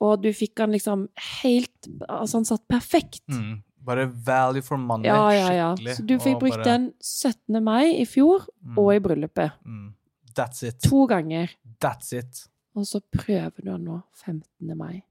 Og 0.00 0.22
du 0.22 0.28
fikk 0.32 0.54
den 0.56 0.72
liksom 0.72 1.08
helt 1.42 1.70
Altså, 2.08 2.32
han 2.34 2.44
satt 2.44 2.66
perfekt. 2.68 3.20
Mm. 3.30 3.62
Bare 3.84 4.06
value 4.06 4.62
for 4.62 4.76
money. 4.78 5.06
Ja, 5.06 5.30
ja, 5.30 5.50
ja. 5.52 5.74
Skikkelig. 5.76 5.96
Så 5.96 6.06
du 6.06 6.18
fikk 6.18 6.40
brukt 6.40 6.56
bare- 6.56 6.64
den 6.64 6.92
17. 7.00 7.62
mai 7.62 7.84
i 8.00 8.04
fjor 8.04 8.46
Mm. 8.64 8.78
og 8.78 8.94
i 8.94 8.98
bryllupet. 8.98 9.52
Mm. 9.64 9.92
That's 10.34 10.62
it. 10.62 10.80
To 10.82 11.06
ganger. 11.06 11.48
That's 11.80 12.12
it. 12.12 12.48
Og 12.74 12.84
så 12.84 13.00
prøver 13.10 13.52
du 13.56 13.70
den 13.70 13.84
nå 13.84 14.02
15. 14.12 14.76
mai. 14.76 15.02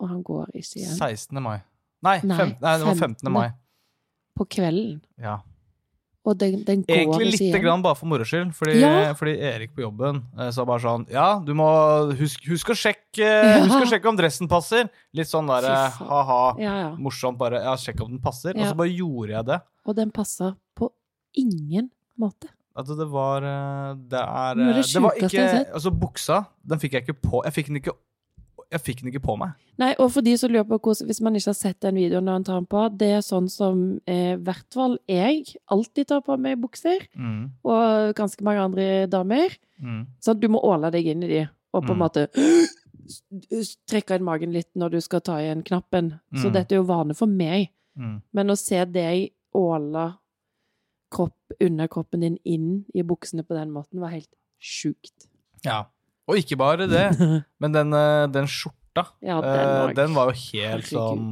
Og 0.00 0.08
han 0.08 0.22
går 0.24 0.50
ikke 0.56 0.80
igjen. 0.80 0.96
16. 0.96 1.42
mai. 1.44 1.58
Nei, 2.02 2.16
Nei, 2.24 2.36
fem, 2.38 2.54
nei 2.62 2.74
det 2.80 2.86
var 2.88 2.96
15. 2.96 3.16
15. 3.20 3.32
mai. 3.34 3.48
På 4.38 4.46
kvelden. 4.48 5.00
Ja. 5.20 5.38
Og 6.24 6.36
den, 6.36 6.58
den 6.68 6.82
går 6.84 6.98
Egentlig 6.98 7.28
lite 7.40 7.58
grann 7.62 7.80
bare 7.84 7.96
for 7.96 8.08
moro 8.08 8.24
skyld. 8.28 8.50
Fordi, 8.56 8.74
Ja. 8.80 9.12
fordi 9.16 9.34
Erik 9.40 9.72
på 9.76 9.80
jobben 9.86 10.22
eh, 10.38 10.50
sa 10.52 10.64
bare 10.68 10.82
sånn 10.84 11.06
Ja, 11.10 11.38
du 11.40 11.54
må 11.56 11.66
husk, 12.18 12.44
husk, 12.48 12.72
å 12.72 12.76
sjekke, 12.76 13.28
husk 13.64 13.86
å 13.86 13.88
sjekke 13.88 14.08
om 14.08 14.18
dressen 14.18 14.48
passer. 14.48 14.90
Litt 15.16 15.30
sånn 15.30 15.48
der 15.48 15.64
Fy 15.64 15.72
eh, 15.72 16.00
ha-ha, 16.12 16.40
Ja, 16.60 16.74
ja. 16.84 16.90
morsomt 17.00 17.40
bare. 17.40 17.62
Ja, 17.64 17.72
sjekk 17.80 18.02
om 18.04 18.12
den 18.12 18.20
passer. 18.24 18.52
Og 18.56 18.68
så 18.68 18.76
bare 18.76 18.92
gjorde 18.92 19.32
jeg 19.36 19.48
det. 19.48 19.60
Og 19.88 19.96
den 19.96 20.12
passa 20.12 20.54
på 20.76 20.90
ingen 21.40 21.88
måte. 22.20 22.48
Altså, 22.76 22.94
det 23.00 23.08
var 23.10 23.42
eh, 23.42 23.94
Det 24.12 24.20
er 24.20 24.54
det 24.60 24.68
Det 24.92 25.02
var 25.02 25.16
ikke. 25.24 25.48
Altså, 25.74 25.90
buksa, 26.04 26.44
den 26.68 26.78
fikk 26.84 26.92
jeg 26.98 27.08
ikke 27.08 27.16
på. 27.30 27.42
Jeg 27.48 27.56
fikk 27.56 27.72
den 27.72 27.80
ikke 27.80 27.96
jeg 28.70 28.80
fikk 28.80 29.00
den 29.02 29.08
ikke 29.12 29.22
på 29.24 29.36
meg. 29.38 29.50
Nei, 29.78 29.94
og 29.98 30.10
for 30.12 30.20
de 30.22 30.36
som 30.38 30.50
lurer 30.52 30.64
på 30.68 30.78
hvordan, 30.78 31.06
hvis 31.08 31.20
man 31.24 31.34
ikke 31.34 31.48
har 31.50 31.54
sett 31.58 31.80
den 31.80 31.94
videoen 31.96 32.24
når 32.24 32.32
han 32.38 32.44
tar 32.44 32.58
den 32.60 32.66
på, 32.70 32.82
det 32.98 33.08
er 33.16 33.20
sånn 33.26 33.48
som 33.50 34.00
eh, 34.06 34.34
i 34.34 34.36
hvert 34.36 34.66
fall 34.72 34.98
jeg 35.08 35.56
alltid 35.68 36.06
tar 36.08 36.20
på 36.22 36.36
meg 36.38 36.60
bukser, 36.60 37.06
Mm. 37.16 37.50
og 37.64 38.14
ganske 38.14 38.42
mange 38.46 38.60
andre 38.60 39.06
damer. 39.10 39.56
Mm. 39.82 40.06
Sånn, 40.20 40.38
du 40.40 40.48
må 40.48 40.60
åle 40.62 40.90
deg 40.92 41.06
inn 41.06 41.22
i 41.22 41.28
de, 41.28 41.48
og 41.74 41.84
på 41.84 41.90
en 41.92 41.98
Mm. 41.98 42.04
måte 42.04 42.28
trekke 43.90 44.14
inn 44.18 44.24
magen 44.24 44.52
litt 44.54 44.70
når 44.78 44.90
du 44.94 45.00
skal 45.00 45.20
ta 45.20 45.38
igjen 45.42 45.64
knappen. 45.66 46.20
Så 46.36 46.46
Mm. 46.48 46.52
dette 46.52 46.72
er 46.72 46.76
jo 46.78 46.84
vane 46.84 47.14
for 47.14 47.26
meg. 47.26 47.70
Mm. 47.98 48.22
Men 48.32 48.46
å 48.48 48.56
se 48.58 48.84
deg 48.84 49.32
åle 49.54 50.16
kropp, 51.10 51.34
under 51.60 51.88
kroppen 51.88 52.20
din 52.20 52.38
inn 52.44 52.84
i 52.94 53.02
buksene 53.02 53.42
på 53.42 53.54
den 53.56 53.70
måten, 53.72 53.98
var 54.00 54.10
helt 54.10 54.30
sjukt. 54.62 55.26
Ja. 55.64 55.86
Og 56.30 56.38
ikke 56.40 56.58
bare 56.60 56.86
det, 56.90 57.06
men 57.62 57.74
den, 57.74 57.92
eh, 57.96 58.26
den 58.32 58.46
skjorta, 58.50 59.08
Ja, 59.22 59.40
den 59.42 59.50
eh, 59.58 59.74
var 59.80 59.92
den 59.98 60.14
var 60.16 60.30
jo 60.32 60.38
helt 60.50 60.88
sånn 60.90 61.26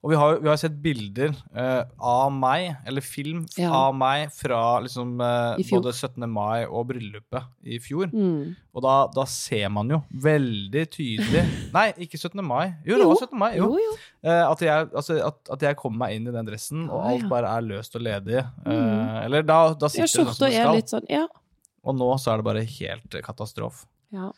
Og 0.00 0.12
vi 0.12 0.16
har, 0.16 0.38
vi 0.40 0.48
har 0.48 0.56
sett 0.60 0.76
bilder 0.80 1.34
uh, 1.52 1.82
av 2.00 2.30
meg, 2.32 2.70
eller 2.88 3.04
film 3.04 3.42
Ja. 3.60 3.68
av 3.76 3.92
meg, 4.00 4.30
fra 4.32 4.78
liksom 4.80 5.18
uh, 5.20 5.58
både 5.70 5.92
17. 5.92 6.24
mai 6.24 6.62
og 6.64 6.86
bryllupet 6.88 7.50
i 7.68 7.76
fjor. 7.84 8.08
Mm. 8.08 8.54
Og 8.72 8.84
da, 8.86 8.94
da 9.12 9.26
ser 9.28 9.68
man 9.68 9.92
jo 9.92 9.98
veldig 10.24 10.86
tydelig 10.96 11.42
Nei, 11.76 11.84
ikke 12.06 12.16
17. 12.16 12.40
mai. 12.48 12.70
Jo, 12.88 12.96
det 12.96 13.10
var 13.10 13.20
17. 13.26 13.36
mai. 13.42 13.50
Jo. 13.58 13.68
Jo, 13.74 13.82
jo. 13.84 13.92
Uh, 14.24 14.44
at, 14.46 14.64
jeg, 14.64 14.88
altså, 15.02 15.18
at, 15.28 15.40
at 15.58 15.68
jeg 15.68 15.80
kommer 15.84 16.06
meg 16.06 16.16
inn 16.16 16.32
i 16.32 16.36
den 16.38 16.48
dressen, 16.48 16.88
og 16.88 16.96
Ah, 17.02 17.12
alt 17.12 17.28
bare 17.36 17.52
er 17.58 17.68
løst 17.68 18.00
og 18.00 18.08
ledig. 18.08 18.40
Mm. 18.64 19.04
eller 19.26 19.44
da, 19.52 19.60
da 19.76 19.92
sitter 19.92 20.08
det 20.08 20.14
sånn 20.16 20.32
som 20.32 20.46
det 20.48 20.54
skal. 20.56 20.76
litt 20.80 20.96
sånn 20.96 21.12
Ja. 21.12 21.26
Og 21.84 21.96
nå 22.00 22.08
så 22.20 22.32
er 22.32 22.40
det 22.40 22.48
bare 22.48 22.64
helt 22.64 23.20
katastrofe. 23.24 23.84
Ja, 24.12 24.30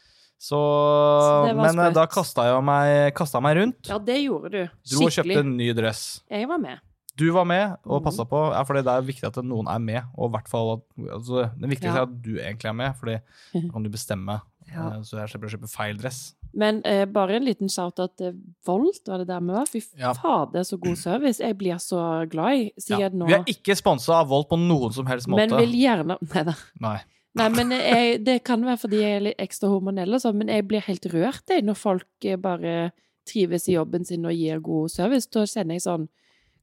Så, 0.42 0.58
Så 0.58 1.54
Men 1.54 1.78
eh, 1.78 1.92
da 1.94 2.06
kasta 2.10 2.44
jeg 2.48 2.64
meg, 2.66 3.14
kastet 3.14 3.42
meg 3.44 3.56
rundt. 3.60 3.88
ja 3.88 3.98
det 3.98 4.16
gjorde 4.24 4.50
du. 4.50 4.62
Dro 4.90 5.04
og 5.06 5.12
kjøpte 5.14 5.38
en 5.44 5.56
ny 5.56 5.68
dress. 5.72 6.20
Jeg 6.30 6.48
var 6.50 6.58
med. 6.58 6.80
Du 7.16 7.30
var 7.30 7.44
med 7.44 7.76
og 7.84 8.00
Mhm. 8.00 8.04
passa 8.08 8.24
på. 8.24 8.52
Ja, 8.52 8.62
for 8.64 8.74
det 8.74 8.86
er 8.86 9.02
viktig 9.02 9.24
at 9.28 9.36
noen 9.44 9.68
er 9.68 9.78
med. 9.78 10.02
Og 10.18 10.30
hvert 10.32 10.48
fall 10.48 10.72
at, 10.78 10.80
altså, 11.12 11.50
Det 11.60 11.68
viktigste 11.70 11.94
Ja. 11.94 12.02
er 12.02 12.02
at 12.08 12.22
du 12.22 12.30
egentlig 12.38 12.64
er 12.64 12.72
med, 12.72 12.94
Fordi 12.96 13.20
da 13.52 13.68
kan 13.72 13.82
du 13.82 13.90
bestemme. 13.90 14.40
Ja. 14.72 14.88
Eh, 14.96 15.02
Så 15.02 15.18
jeg 15.20 15.28
slipper 15.28 15.46
å 15.46 15.52
kjøpe 15.58 15.70
feil 15.70 15.96
dress. 15.98 16.34
Men 16.54 16.82
eh, 16.84 17.04
bare 17.04 17.36
en 17.36 17.44
liten 17.44 17.68
shout-out 17.68 18.16
til 18.16 18.34
Volt, 18.66 19.06
var 19.06 19.18
det 19.18 19.26
der 19.28 19.40
vi 19.40 19.52
var? 19.52 19.66
Fy 19.66 19.80
Ja. 19.98 20.12
fader, 20.12 20.60
så 20.64 20.76
god 20.80 20.96
service. 20.98 21.38
Jeg 21.38 21.56
blir 21.58 21.74
så 21.76 22.28
glad 22.28 22.52
i 22.54 22.72
Ja. 22.88 23.08
nå. 23.10 23.26
Vi 23.26 23.34
er 23.34 23.44
ikke 23.44 23.76
sponsa 23.76 24.14
av 24.20 24.28
Volt 24.28 24.48
på 24.48 24.58
noen 24.58 24.92
som 24.92 25.06
helst 25.06 25.28
måte. 25.28 25.48
Men 25.50 25.58
vil 25.60 25.72
gjerne 25.72 26.18
Nei 26.34 26.42
da. 26.44 26.54
Nei. 26.80 27.00
Nei, 27.38 27.48
men 27.54 27.72
jeg, 27.72 28.18
det 28.26 28.40
kan 28.44 28.64
være 28.66 28.80
fordi 28.82 28.98
jeg 29.00 29.16
er 29.16 29.22
litt 29.28 29.38
ekstra 29.40 29.70
hormonell 29.72 30.18
og 30.18 30.20
sånn, 30.20 30.36
men 30.42 30.50
jeg 30.52 30.66
blir 30.68 30.84
helt 30.84 31.06
rørt 31.14 31.52
jeg, 31.52 31.64
når 31.64 31.78
folk 31.80 32.26
eh, 32.28 32.36
bare 32.40 32.90
trives 33.28 33.68
i 33.70 33.76
jobben 33.76 34.04
sin 34.04 34.26
og 34.28 34.34
gir 34.36 34.60
god 34.64 34.92
service. 34.92 35.30
Da 35.32 35.46
kjenner 35.48 35.78
jeg 35.78 35.86
sånn 35.86 36.08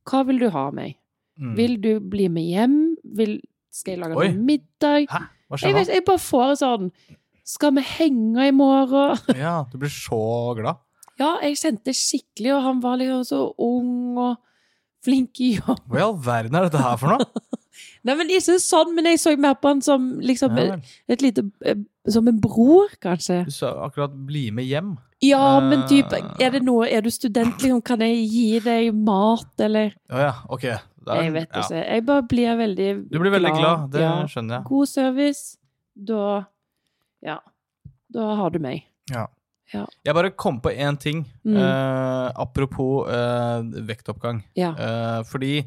Hva 0.09 0.25
vil 0.27 0.41
du 0.41 0.49
ha 0.53 0.67
av 0.69 0.75
meg? 0.77 0.97
Mm. 1.39 1.53
Vil 1.57 1.77
du 1.81 1.91
bli 2.03 2.27
med 2.31 2.45
hjem? 2.51 2.75
Vil, 3.17 3.39
skal 3.73 3.95
jeg 3.95 4.01
lage 4.03 4.19
Oi. 4.19 4.27
noe 4.29 4.45
middag? 4.51 5.07
Hæ? 5.09 5.23
Hva 5.49 5.57
Jeg, 5.57 5.63
skjer 5.63 5.77
vet, 5.79 5.93
jeg 5.95 6.05
bare 6.05 6.21
får 6.21 6.51
sånn 6.59 6.91
Skal 7.47 7.73
vi 7.79 7.85
henge 7.95 8.49
i 8.51 8.53
morgen? 8.53 9.23
Ja, 9.45 9.55
du 9.71 9.79
blir 9.81 9.93
så 9.93 10.21
glad. 10.59 10.83
Ja, 11.19 11.33
jeg 11.43 11.57
kjente 11.59 11.95
skikkelig, 11.97 12.53
og 12.55 12.61
han 12.63 12.83
var 12.83 12.99
liksom 13.01 13.25
så 13.27 13.39
ung 13.59 14.19
og 14.21 14.37
flink 15.03 15.41
i 15.43 15.55
jobb. 15.57 15.81
Hva 15.89 15.99
i 15.99 16.03
all 16.05 16.19
verden 16.23 16.55
er 16.55 16.67
dette 16.67 16.83
her 16.83 16.99
for 17.01 17.15
noe? 17.15 17.25
Nei, 18.03 18.15
men 18.15 18.29
ikke 18.29 18.55
sånn, 18.63 18.93
men 18.95 19.05
jeg 19.05 19.19
så 19.19 19.33
mer 19.37 19.55
på 19.59 19.67
han 19.73 19.81
som 19.81 20.19
liksom 20.23 20.57
Ja, 20.57 20.77
et 21.09 21.21
lite 21.21 21.43
eh, 21.65 21.75
Som 22.07 22.27
en 22.27 22.39
bror, 22.39 22.87
kanskje. 23.03 23.43
Du 23.45 23.51
sa 23.51 23.73
akkurat 23.85 24.11
'bli 24.11 24.51
med 24.51 24.65
hjem'. 24.65 24.97
Ja, 25.21 25.59
men 25.59 25.83
typ, 25.87 26.11
Eh. 26.13 26.23
er 26.39 26.49
det 26.51 26.63
noe 26.63 26.87
Er 26.87 27.01
du 27.01 27.09
student, 27.11 27.57
liksom, 27.61 27.81
kan 27.83 27.99
jeg 27.99 28.29
gi 28.31 28.59
deg 28.59 28.93
mat, 28.95 29.51
eller 29.59 29.91
Å 30.09 30.17
ja, 30.17 30.33
ok. 30.49 30.61
Da 31.05 31.13
er- 31.17 31.23
Jeg 31.23 31.33
vet 31.33 31.49
ja. 31.53 31.61
ikke. 31.61 31.85
Jeg 31.91 32.05
bare 32.05 32.21
blir 32.23 32.57
veldig 32.57 32.95
glad. 32.95 33.11
Du 33.11 33.19
blir 33.19 33.31
veldig 33.31 33.57
glad, 33.57 33.91
det 33.91 33.99
Ja. 34.01 34.23
skjønner 34.25 34.55
jeg. 34.57 34.63
God 34.65 34.87
service, 34.87 35.57
da 35.95 36.45
Ja. 37.21 37.37
Da 38.13 38.35
har 38.35 38.49
du 38.49 38.59
meg. 38.59 38.83
Ja. 39.11 39.27
Jeg 40.03 40.15
bare 40.15 40.31
kom 40.31 40.59
på 40.61 40.71
én 40.75 40.97
ting. 40.99 41.25
Mm. 41.45 41.55
Uh, 41.55 42.31
apropos 42.35 43.05
uh, 43.07 43.61
vektoppgang. 43.61 44.43
Ja. 44.55 44.71
Uh, 44.71 45.23
fordi 45.23 45.65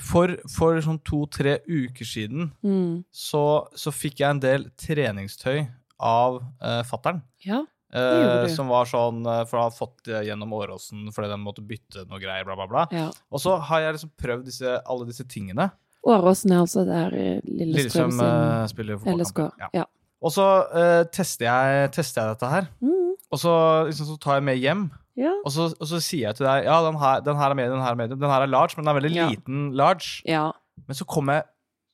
for, 0.00 0.32
for 0.48 0.78
sånn 0.84 0.98
to-tre 1.04 1.58
uker 1.68 2.06
siden 2.08 2.50
Mm. 2.64 3.04
så, 3.12 3.42
så 3.76 3.92
fikk 3.92 4.20
jeg 4.22 4.30
en 4.30 4.40
del 4.40 4.64
treningstøy 4.80 5.66
av 6.00 6.40
uh, 6.62 6.80
fattern. 6.88 7.20
Ja. 7.44 7.60
uh, 7.92 8.46
som 8.48 8.68
var 8.70 8.86
sånn 8.88 9.24
eh, 9.26 9.42
For 9.48 9.58
han 9.58 9.66
har 9.66 9.74
fått 9.74 10.04
det 10.06 10.20
gjennom 10.28 10.52
Åråsen 10.54 11.08
fordi 11.12 11.28
de 11.32 11.38
måtte 11.42 11.64
bytte 11.66 12.04
noe 12.08 12.20
greier, 12.22 12.44
bla, 12.46 12.54
bla, 12.56 12.66
bla. 12.70 12.84
ja. 12.94 13.08
Og 13.32 13.40
så 13.42 13.56
har 13.68 13.80
jeg 13.84 13.96
liksom 13.98 14.12
prøvd 14.20 14.44
disse, 14.48 14.74
alle 14.86 15.08
disse 15.08 15.26
tingene. 15.28 15.70
Åråsen 16.06 16.52
er 16.54 16.62
altså 16.62 16.84
der 16.88 17.10
Lillestrøm 17.44 17.74
Lillestrøm 17.74 18.20
eh, 18.24 18.66
spiller 18.72 18.96
LSK. 18.96 19.04
fotballkamp. 19.10 19.58
Ja. 19.60 19.68
Ja. 19.82 19.84
Og 20.20 20.32
så 20.32 20.46
uh, 20.72 21.02
tester, 21.12 21.46
jeg, 21.48 21.90
tester 21.96 22.22
jeg 22.22 22.36
dette 22.36 22.48
her. 22.52 22.66
Mm. 22.84 23.12
Og 23.30 23.38
så, 23.40 23.52
liksom, 23.88 24.08
så 24.08 24.16
tar 24.20 24.38
jeg 24.38 24.44
med 24.48 24.58
hjem, 24.60 24.86
Ja. 25.18 25.32
og 25.44 25.50
så, 25.52 25.66
og 25.80 25.86
så 25.90 25.98
sier 26.00 26.28
jeg 26.28 26.36
til 26.38 26.46
deg 26.46 26.64
Ja, 26.64 26.76
den 26.86 26.96
her, 26.98 27.20
den 27.26 27.36
her 27.36 27.50
er 27.50 27.54
medium, 27.58 27.74
den 27.76 27.82
her 27.84 27.90
er 27.90 27.98
medium. 27.98 28.20
Den 28.20 28.30
her 28.30 28.42
er 28.42 28.46
large, 28.46 28.74
men 28.76 28.84
den 28.86 28.92
er 28.94 29.00
veldig 29.00 29.14
Ja. 29.16 29.28
liten 29.28 29.72
large. 29.76 30.22
ja. 30.24 30.50
Men 30.86 30.94
så 30.96 31.04
kommer 31.04 31.32
jeg 31.34 31.44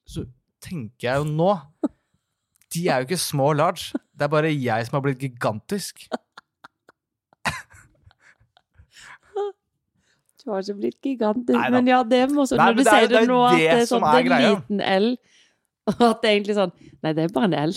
Så 0.07 0.27
tenker 0.63 1.09
jeg 1.09 1.19
jo 1.19 1.25
nå 1.25 1.61
De 2.75 2.89
er 2.89 2.97
jo 3.01 3.07
ikke 3.09 3.17
små 3.19 3.53
large. 3.57 3.93
Det 4.15 4.23
er 4.23 4.29
bare 4.29 4.53
jeg 4.53 4.87
som 4.87 4.97
har 4.97 5.03
blitt 5.09 5.19
gigantisk. 5.19 6.07
Du 10.47 10.53
har 10.53 10.63
ikke 10.63 10.75
blitt 10.79 11.01
gigantisk, 11.03 11.57
Nei, 11.59 11.71
men 11.75 11.89
ja, 11.91 12.03
det 12.07 12.21
må 12.31 12.45
også 12.45 12.55
Nei, 12.57 12.67
når 12.69 12.77
du 12.77 12.83
det 12.83 12.87
er 12.87 13.01
sier 13.01 13.09
det, 13.11 13.21
det 13.25 13.29
nå, 13.33 13.39
at 13.49 13.57
det 13.59 13.67
er 13.73 13.81
sånn 13.89 14.05
det 14.07 14.21
er 14.21 14.37
en 14.37 14.45
liten 14.55 14.81
L. 14.81 15.09
Og 15.91 16.03
at 16.11 16.21
det 16.23 16.29
er 16.31 16.35
egentlig 16.37 16.55
sånn 16.59 16.73
Nei, 17.03 17.13
det 17.19 17.25
er 17.25 17.33
bare 17.35 17.49
en 17.51 17.57
L. 17.65 17.75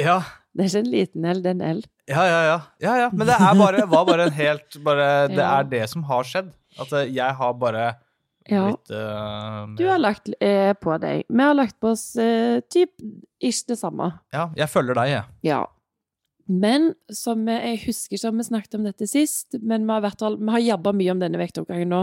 Ja, 0.00 0.18
Det 0.54 0.64
er 0.64 0.68
ikke 0.68 0.80
en 0.84 0.90
liten 0.92 1.24
L, 1.30 1.40
det 1.44 1.50
er 1.50 1.56
en 1.56 1.76
L. 1.78 1.82
ja, 2.10 2.22
ja. 2.26 2.38
ja, 2.44 2.60
ja, 2.82 2.94
ja. 3.04 3.08
Men 3.12 3.26
det 3.28 3.36
bare, 3.58 3.84
var 3.86 4.04
bare 4.08 4.24
en 4.26 4.32
helt 4.34 4.78
bare, 4.84 5.08
Det 5.30 5.38
Ja. 5.38 5.50
er 5.60 5.64
det 5.70 5.84
som 5.90 6.02
har 6.08 6.24
skjedd. 6.26 6.48
At 6.80 6.92
eh, 6.92 7.06
jeg 7.14 7.34
har 7.38 7.52
bare 7.54 7.84
Ja. 8.50 8.64
blitt 8.66 8.90
eh, 8.90 9.66
Du 9.78 9.84
har 9.86 9.98
lagt 10.02 10.30
eh, 10.40 10.72
på 10.74 10.96
deg. 11.00 11.24
Vi 11.28 11.42
har 11.42 11.54
lagt 11.54 11.78
på 11.80 11.92
oss 11.92 12.16
eh, 12.16 12.60
typ 12.68 12.90
ikke 13.40 13.68
det 13.68 13.78
samme. 13.78 14.10
Ja, 14.34 14.48
jeg 14.58 14.68
følger 14.68 14.94
deg, 14.98 15.08
jeg. 15.14 15.24
Ja. 15.52 15.60
Men 16.50 16.94
som 17.14 17.46
jeg 17.46 17.78
husker 17.86 18.16
ikke 18.18 18.28
om 18.32 18.40
vi 18.42 18.48
snakket 18.48 18.74
om 18.74 18.84
dette 18.88 19.06
sist, 19.06 19.54
men 19.62 19.84
vi 19.86 19.92
har, 20.02 20.36
vi 20.40 20.50
har 20.50 20.58
jabba 20.66 20.92
mye 20.98 21.12
om 21.14 21.20
denne 21.22 21.38
vektoppgangen 21.38 21.92
nå 21.94 22.00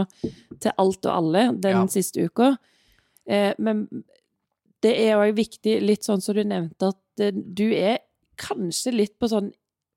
til 0.58 0.72
alt 0.80 1.04
og 1.04 1.12
alle 1.12 1.42
den 1.60 1.76
Ja. 1.76 1.86
siste 1.92 2.24
uka. 2.24 2.54
Eh, 3.28 3.52
men 3.58 3.84
det 4.80 4.94
er 5.04 5.18
òg 5.20 5.34
viktig, 5.36 5.82
litt 5.84 6.06
sånn 6.06 6.22
som 6.24 6.34
du 6.38 6.44
nevnte, 6.48 6.94
at 6.94 7.20
eh, 7.20 7.32
du 7.34 7.66
er 7.76 7.98
kanskje 8.38 8.94
litt 8.94 9.16
på 9.20 9.28
sånn 9.30 9.50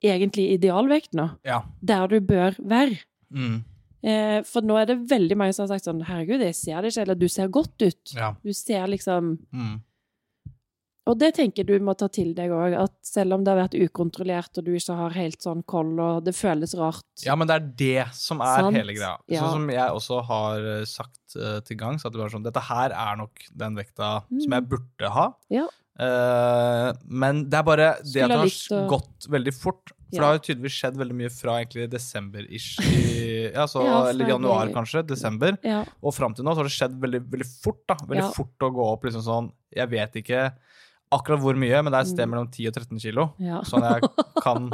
egentlig 0.03 0.47
idealvekt 0.57 1.13
nå. 1.17 1.27
Ja. 1.45 1.61
Der 1.81 2.07
du 2.09 2.19
bør 2.25 2.57
være. 2.59 2.97
Mm. 3.33 3.59
Eh, 4.03 4.39
for 4.49 4.65
nå 4.65 4.79
er 4.81 4.87
det 4.89 4.97
veldig 5.11 5.37
mange 5.37 5.53
som 5.53 5.67
har 5.67 5.75
sagt 5.75 5.85
sånn 5.85 6.01
Herregud, 6.07 6.41
jeg 6.41 6.55
ser 6.57 6.81
det 6.81 6.89
ikke, 6.91 7.03
eller 7.05 7.19
du 7.21 7.27
ser 7.29 7.47
godt 7.53 7.81
ut. 7.85 8.13
ja. 8.17 8.31
Du 8.43 8.51
ser 8.53 8.87
liksom 8.89 9.37
Mm. 9.53 9.79
Og 11.09 11.15
det 11.17 11.31
tenker 11.33 11.65
du 11.65 11.73
må 11.83 11.95
ta 11.97 12.05
til 12.13 12.29
deg 12.37 12.51
òg, 12.53 12.75
at 12.77 12.91
selv 13.03 13.33
om 13.33 13.43
det 13.43 13.49
har 13.51 13.57
vært 13.63 13.73
ukontrollert, 13.81 14.53
og 14.61 14.67
du 14.67 14.75
ikke 14.77 14.95
har 14.95 15.15
helt 15.15 15.41
sånn 15.41 15.63
koll, 15.65 15.95
og 15.99 16.19
det 16.27 16.35
føles 16.37 16.75
rart 16.77 17.25
Ja, 17.25 17.33
men 17.35 17.49
det 17.49 17.55
er 17.55 17.65
det 17.81 18.13
som 18.13 18.39
er 18.45 18.61
Sant. 18.67 18.77
hele 18.77 18.93
greia. 18.93 19.15
Ja. 19.27 19.41
Sånn 19.41 19.55
som 19.57 19.69
jeg 19.73 19.95
også 19.97 20.19
har 20.29 20.67
eh, 20.75 20.83
sagt 20.85 21.35
uh, 21.35 21.59
til 21.65 21.77
gangs, 21.81 22.05
at 22.05 22.13
det 22.13 22.21
var 22.21 22.29
sånn 22.29 22.45
Dette 22.45 22.61
her 22.69 22.93
er 22.93 23.17
nok 23.17 23.33
den 23.49 23.75
vekta 23.81 24.11
som 24.29 24.45
Mm. 24.45 24.53
jeg 24.59 24.69
burde 24.69 25.09
ha. 25.17 25.25
Ja. 25.49 25.65
Eh, 25.99 26.91
men 27.11 27.43
det 27.49 27.57
er 27.59 27.63
bare 27.67 27.87
det 28.03 28.23
at 28.23 28.29
det 28.31 28.37
har 28.37 28.45
å- 28.47 28.87
gått 28.89 29.27
veldig 29.29 29.53
fort. 29.53 29.91
For 30.11 30.19
det 30.19 30.27
har 30.27 30.37
jo 30.39 30.43
tydeligvis 30.43 30.75
skjedd 30.75 30.97
veldig 30.99 31.15
mye 31.15 31.29
fra 31.31 31.53
egentlig 31.63 31.89
desember-ish, 31.89 32.79
ja, 33.55 33.63
så, 33.65 33.83
Ja, 33.85 33.99
eller 34.09 34.27
januar 34.27 34.67
det- 34.67 34.75
kanskje, 34.75 35.05
desember, 35.07 35.57
Ja. 35.63 35.85
og 36.03 36.13
fram 36.13 36.33
til 36.35 36.43
nå 36.43 36.51
så 36.51 36.57
har 36.57 36.63
det 36.67 36.71
skjedd 36.75 36.99
veldig, 36.99 37.21
veldig 37.29 37.47
fort. 37.63 37.85
da. 37.87 37.95
Veldig 37.95 38.23
Ja. 38.27 38.31
fort 38.31 38.59
å 38.59 38.71
gå 38.75 38.91
opp 38.91 39.03
liksom 39.03 39.21
sånn 39.23 39.51
Jeg 39.73 39.87
vet 39.89 40.11
ikke 40.15 40.51
akkurat 41.13 41.39
hvor 41.39 41.55
mye, 41.55 41.81
men 41.83 41.91
det 41.91 41.97
er 41.97 42.01
et 42.01 42.07
sted 42.07 42.27
Mm. 42.27 42.31
mellom 42.31 42.51
10 42.51 42.67
og 42.67 42.73
13 42.73 42.99
kilo. 42.99 43.33
Ja. 43.39 43.61
Sånn 43.63 43.83
jeg 43.83 44.01
kan 44.43 44.69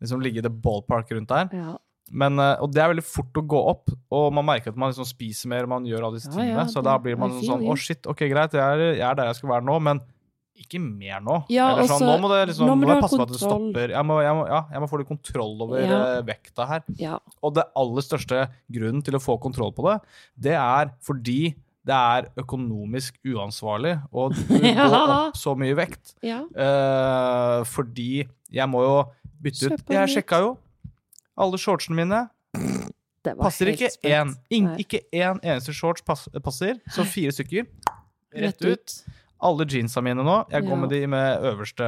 liksom 0.00 0.20
ligge 0.22 0.38
i 0.38 0.40
det 0.42 0.62
ballpark 0.62 1.10
rundt 1.10 1.28
der. 1.28 1.48
ja. 1.52 1.76
Men, 2.12 2.38
eh, 2.38 2.54
og 2.62 2.70
det 2.70 2.78
er 2.80 2.94
veldig 2.94 3.02
fort 3.02 3.32
å 3.34 3.42
gå 3.44 3.58
opp, 3.68 3.90
og 4.12 4.32
man 4.32 4.44
merker 4.46 4.68
at 4.68 4.76
man 4.76 4.92
liksom 4.92 5.04
spiser 5.04 5.48
mer, 5.48 5.66
man 5.66 5.84
gjør 5.84 6.04
alle 6.04 6.14
disse 6.20 6.30
Ja, 6.30 6.38
tingene. 6.38 6.62
ja, 6.62 6.64
så 6.70 6.80
da 6.84 6.96
blir 6.98 7.18
man 7.18 7.32
sånn 7.42 7.64
Å, 7.66 7.70
oh. 7.72 7.74
Shit, 7.74 8.06
ok, 8.06 8.18
greit, 8.30 8.52
jeg 8.52 8.62
er, 8.62 8.94
jeg 8.94 9.00
er 9.00 9.14
der 9.16 9.24
jeg 9.26 9.34
skal 9.34 9.48
være 9.50 9.64
nå, 9.66 9.80
men 9.82 10.00
ikke 10.62 10.80
mer 10.82 11.20
nå. 11.24 11.36
Ja, 11.52 11.68
Eller 11.74 11.86
sånn, 11.90 12.00
også, 12.02 12.06
nå 12.08 12.16
må, 12.22 12.30
det 12.32 12.40
liksom, 12.50 12.66
nå 12.70 12.74
må 12.76 12.86
må 12.86 12.94
jeg 12.94 13.02
passe 13.04 13.18
på 13.20 13.26
at 13.26 13.32
det 13.34 13.40
stopper. 13.42 13.92
Jeg 13.94 14.06
må, 14.08 14.16
jeg 14.24 14.34
må, 14.38 14.46
ja, 14.50 14.60
jeg 14.72 14.82
må 14.82 14.88
få 14.90 14.98
litt 15.02 15.08
kontroll 15.10 15.62
over 15.66 15.80
Ja. 15.84 15.98
eh, 16.16 16.22
vekta 16.26 16.66
her. 16.70 16.82
ja. 16.98 17.18
Og 17.42 17.54
det 17.54 17.64
aller 17.76 18.02
største 18.06 18.46
grunnen 18.72 19.02
til 19.06 19.14
å 19.18 19.22
få 19.22 19.38
kontroll 19.40 19.72
på 19.76 19.86
det, 19.90 20.00
det 20.48 20.54
er 20.58 20.90
fordi 21.04 21.54
det 21.86 21.94
er 21.94 22.26
økonomisk 22.42 23.14
uansvarlig 23.30 23.92
å 24.10 24.28
gå 24.34 24.86
opp 24.90 25.36
så 25.38 25.54
mye 25.54 25.76
vekt. 25.78 26.16
ja. 26.26 26.40
Eh, 26.50 27.60
fordi 27.64 28.26
jeg 28.50 28.68
må 28.72 28.82
jo 28.82 28.96
Bytte 29.42 29.68
ut. 29.68 29.82
Jeg 29.92 30.08
sjekka 30.08 30.38
jo. 30.40 30.54
Alle 31.36 31.58
shortsene 31.60 31.94
mine 31.98 32.22
Det 33.22 33.34
passer 33.36 33.68
ikke 33.74 33.90
én. 34.08 34.30
Ikke 34.80 35.02
én 35.12 35.38
eneste 35.44 35.74
shorts 35.76 36.02
passer. 36.02 36.78
Så 36.90 37.04
fire 37.04 37.30
stykker. 37.36 37.66
Rett 38.32 38.64
ut. 38.64 38.94
Alle 39.40 39.66
jeansa 39.68 40.00
mine 40.02 40.24
nå. 40.24 40.36
Jeg 40.50 40.62
går 40.64 40.70
Ja. 40.70 40.76
med 40.76 40.90
de 40.90 41.06
med 41.06 41.42
øverste 41.42 41.86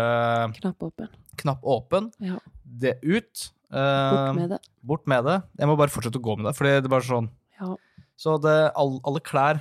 Knapp 0.60 0.78
åpen. 0.82 1.08
knapp 1.36 1.62
åpen. 1.64 2.10
Ja. 2.20 2.38
Det 2.64 2.98
ut. 3.02 3.50
Bort 3.70 3.78
Eh, 3.78 4.32
med 4.34 4.50
det. 4.50 4.58
bort 4.82 5.06
med 5.06 5.24
det. 5.24 5.42
Jeg 5.58 5.66
må 5.68 5.76
bare 5.76 5.88
fortsette 5.92 6.16
å 6.16 6.22
gå 6.24 6.36
med 6.36 6.46
det. 6.46 6.56
for 6.56 6.64
det 6.64 6.84
er 6.84 6.88
bare 6.88 7.02
sånn 7.02 7.28
Ja. 7.60 7.74
Så 8.16 8.40
det, 8.40 8.72
all, 8.76 9.00
alle 9.04 9.20
klær 9.20 9.60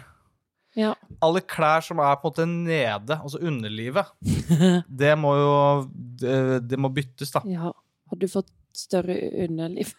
ja. 0.76 0.94
Alle 1.22 1.42
klær 1.42 1.82
som 1.84 1.98
er 2.00 2.16
på 2.18 2.28
en 2.28 2.32
måte 2.32 2.46
nede, 2.48 3.20
altså 3.22 3.40
underlivet, 3.42 4.06
det 4.88 5.18
må 5.18 5.34
jo 5.36 5.90
Det, 6.20 6.68
det 6.68 6.78
må 6.80 6.90
byttes, 6.94 7.32
da. 7.32 7.42
ja. 7.46 7.72
Har 8.10 8.18
du 8.18 8.28
fått 8.28 8.50
større 8.74 9.16
underliv? 9.44 9.94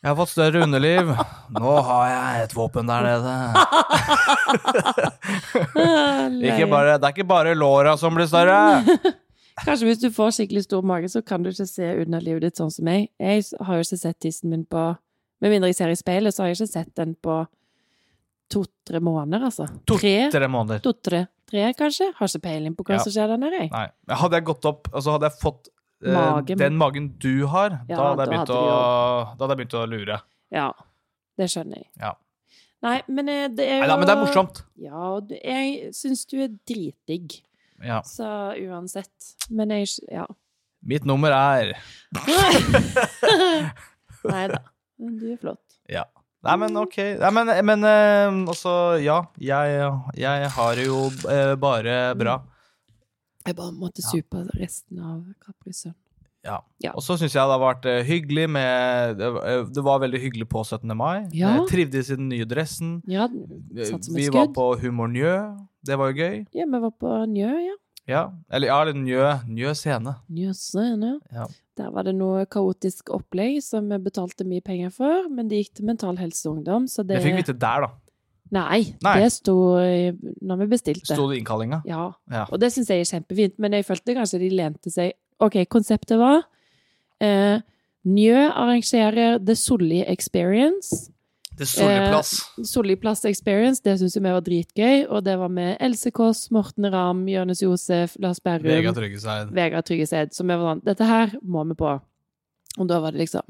Jeg 0.00 0.08
har 0.08 0.16
fått 0.16 0.30
større 0.32 0.62
underliv. 0.64 1.10
Nå 1.52 1.72
har 1.84 2.04
jeg 2.08 2.44
et 2.46 2.54
våpen 2.56 2.88
der 2.88 3.04
nede. 3.04 3.34
Ikke 6.50 6.68
bare, 6.70 6.94
det 6.98 7.04
er 7.08 7.12
ikke 7.14 7.26
bare 7.28 7.52
låra 7.58 7.96
som 8.00 8.14
blir 8.16 8.28
større. 8.30 8.56
Kanskje 9.64 9.90
hvis 9.90 10.00
du 10.00 10.08
får 10.14 10.30
skikkelig 10.38 10.62
stor 10.64 10.86
mage, 10.88 11.10
så 11.12 11.20
kan 11.26 11.42
du 11.44 11.50
ikke 11.50 11.66
se 11.68 11.84
underlivet 12.00 12.46
ditt 12.46 12.56
sånn 12.60 12.70
som 12.72 12.86
meg. 12.88 13.10
Jeg 13.20 13.44
har 13.60 13.76
jo 13.76 13.84
ikke 13.84 13.98
sett 14.00 14.16
tissen 14.24 14.48
min 14.52 14.62
på 14.64 14.86
Med 15.40 15.48
mindre 15.54 15.70
jeg 15.70 15.76
ser 15.78 15.88
i 15.92 15.96
speilet, 15.96 16.34
så 16.36 16.42
har 16.42 16.50
jeg 16.50 16.58
ikke 16.58 16.68
sett 16.68 16.90
den 17.00 17.14
på 17.24 17.34
to-tre 18.52 18.98
måneder, 19.00 19.46
altså. 19.48 19.64
Tre? 19.88 20.10
To-tre 20.28 20.48
måneder. 20.52 20.80
To-tre, 20.84 21.20
tre, 21.48 21.62
kanskje? 21.78 22.10
Har 22.18 22.28
ikke 22.28 22.42
peiling 22.44 22.74
på 22.76 22.84
hva 22.84 22.98
Ja. 22.98 23.04
som 23.04 23.12
skjer 23.14 23.28
der 23.32 23.40
nede. 23.40 23.56
jeg. 23.62 23.70
Nei. 23.72 23.86
Hadde 24.20 24.36
jeg 24.36 24.44
gått 24.50 24.64
opp 24.68 24.90
Altså 24.92 25.14
hadde 25.14 25.30
jeg 25.30 25.38
fått 25.40 25.70
Magen. 26.00 26.58
den 26.58 26.76
magen 26.80 27.08
du 27.20 27.46
har, 27.46 27.80
Ja, 27.88 27.96
da, 27.96 28.04
hadde 28.14 28.24
da 28.30 28.38
hadde 28.40 28.56
å, 28.56 28.64
da 29.36 29.44
hadde 29.44 29.52
jeg 29.52 29.60
begynt 29.60 29.74
å 29.76 29.84
lure. 29.90 30.20
Ja, 30.50 30.68
det 31.38 31.50
skjønner 31.52 31.82
jeg. 31.82 31.90
Ja. 32.00 32.14
Nei, 32.80 32.96
men 33.12 33.28
eh, 33.28 33.48
det 33.52 33.66
er 33.68 33.82
jo 33.82 33.88
Nei 33.90 33.96
men 34.00 34.08
det 34.08 34.14
er 34.14 34.20
morsomt. 34.22 34.62
Ja, 34.80 35.10
jeg 35.36 35.90
syns 35.96 36.24
du 36.30 36.38
er 36.40 36.48
dritdigg. 36.68 37.42
Ja. 37.84 38.00
Så 38.04 38.24
uansett. 38.56 39.34
Men 39.50 39.70
jeg 39.76 39.88
Ja. 40.08 40.26
Mitt 40.80 41.04
nummer 41.04 41.28
er 41.36 41.74
Nei 44.24 44.46
da. 44.48 44.62
Men 45.00 45.18
du 45.20 45.26
er 45.32 45.36
flott. 45.40 45.76
Ja. 45.88 46.06
Nei, 46.44 46.54
men 46.56 46.76
OK. 46.80 46.96
Nei, 47.20 47.30
men, 47.36 47.50
men 47.68 47.84
eh, 47.84 48.38
også, 48.48 48.72
ja. 49.04 49.18
Jeg, 49.36 49.90
jeg 50.16 50.48
har 50.56 50.76
det 50.78 50.86
jo 50.88 51.02
eh, 51.28 51.52
bare 51.60 51.98
bra. 52.16 52.38
Jeg 53.50 53.58
bare 53.58 53.74
måtte 53.74 54.04
supe 54.06 54.44
resten 54.54 55.02
av 55.02 55.24
Capri 55.42 55.74
Sun. 55.74 55.96
Ja. 56.44 56.60
Ja. 56.80 56.94
Og 56.96 57.02
så 57.04 57.18
syns 57.20 57.34
jeg 57.36 57.42
det 57.44 57.52
har 57.52 57.60
vært 57.60 57.86
eh, 57.90 57.98
hyggelig 58.08 58.46
med 58.48 59.18
det, 59.20 59.28
eh, 59.50 59.82
var 59.84 60.00
veldig 60.00 60.20
hyggelig 60.22 60.46
på 60.48 60.62
17. 60.64 60.94
mai. 60.96 61.26
Ja. 61.36 61.50
Jeg 61.58 61.66
trivdes 61.68 62.08
i 62.14 62.16
den 62.16 62.30
nye 62.32 62.46
dressen. 62.48 63.00
Ja, 63.10 63.26
Eh, 63.28 63.84
satt 63.84 64.06
som 64.06 64.16
et 64.16 64.22
Vi 64.22 64.30
var 64.32 64.48
på 64.56 64.70
Humor 64.80 65.10
Njø. 65.12 65.34
Det 65.84 65.98
var 66.00 66.12
jo 66.12 66.22
gøy. 66.22 66.46
Ja, 66.56 66.64
vi 66.64 66.80
var 66.80 66.94
på 66.96 67.12
Njø, 67.28 67.52
ja. 67.66 67.76
Ja. 68.08 68.22
Eller 68.50 68.68
ja, 68.72 68.80
eller 68.82 68.96
Njø. 68.96 69.26
Njø 69.48 69.74
scene. 69.76 70.16
Njø 70.32 70.52
scene. 70.56 71.20
Ja. 71.32 71.46
Der 71.76 71.90
var 71.94 72.08
det 72.08 72.14
noe 72.16 72.46
kaotisk 72.50 73.12
opplegg 73.14 73.60
som 73.62 73.88
vi 73.92 73.98
betalte 73.98 74.44
mye 74.48 74.64
penger 74.64 74.90
for, 74.94 75.28
men 75.28 75.48
det 75.48 75.60
gikk 75.60 75.74
til 75.78 75.88
Mental 75.92 76.16
Helse 76.20 76.48
Ungdom, 76.50 76.88
så 76.88 77.04
det 77.06 77.18
Det 77.20 77.24
fikk 77.28 77.36
vi 77.36 77.46
til 77.52 77.58
der, 77.60 77.86
da. 77.86 77.90
Nei, 78.50 78.80
Nei. 79.04 79.16
det 79.22 79.30
sto 79.32 79.54
når 79.78 80.62
vi 80.64 80.68
bestilte. 80.72 81.14
Sto 81.14 81.28
det 81.30 81.38
i 81.38 81.40
innkallinga? 81.42 81.82
Ja. 81.86 82.08
Ja. 82.32 82.46
Og 82.50 82.58
det 82.62 82.72
syns 82.74 82.90
jeg 82.90 83.04
er 83.04 83.10
kjempefint, 83.12 83.58
men 83.62 83.76
jeg 83.76 83.86
følte 83.86 84.16
kanskje 84.16 84.42
de 84.42 84.50
lente 84.54 84.92
seg 84.92 85.14
Ok, 85.40 85.54
konseptet 85.72 86.18
var 86.20 86.42
eh, 87.24 87.62
Njø 88.04 88.42
arrangerer 88.48 89.38
The 89.44 89.54
Solli 89.56 90.02
Experience. 90.08 91.10
Det 91.60 91.66
Solli 91.68 91.96
plass. 92.08 92.30
Solli 92.64 92.96
Plass 92.96 93.24
Experience, 93.28 93.82
det 93.84 93.98
syns 94.00 94.16
vi 94.16 94.24
var 94.24 94.40
dritgøy. 94.44 95.02
Og 95.12 95.24
det 95.24 95.36
var 95.38 95.52
med 95.52 95.76
Else 95.80 96.10
Kåss, 96.10 96.46
Morten 96.50 96.88
Ramm, 96.92 97.26
Jonis 97.28 97.60
Josef, 97.62 98.16
Lars 98.18 98.40
Berrum, 98.40 98.64
Vegard 98.64 98.96
Tryggeseid. 98.96 99.52
Vegard 99.52 99.84
Tryggeseid. 99.84 100.32
Så 100.32 100.46
vi 100.46 100.56
var 100.56 100.70
sånn 100.70 100.84
Dette 100.86 101.08
her 101.08 101.36
må 101.42 101.64
vi 101.68 101.76
på. 101.76 101.92
Og 102.78 102.88
da 102.88 103.00
var 103.04 103.12
det 103.12 103.26
liksom 103.26 103.44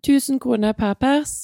1000 0.00 0.40
kroner 0.40 0.72
per 0.72 0.96
pers. 0.96 1.34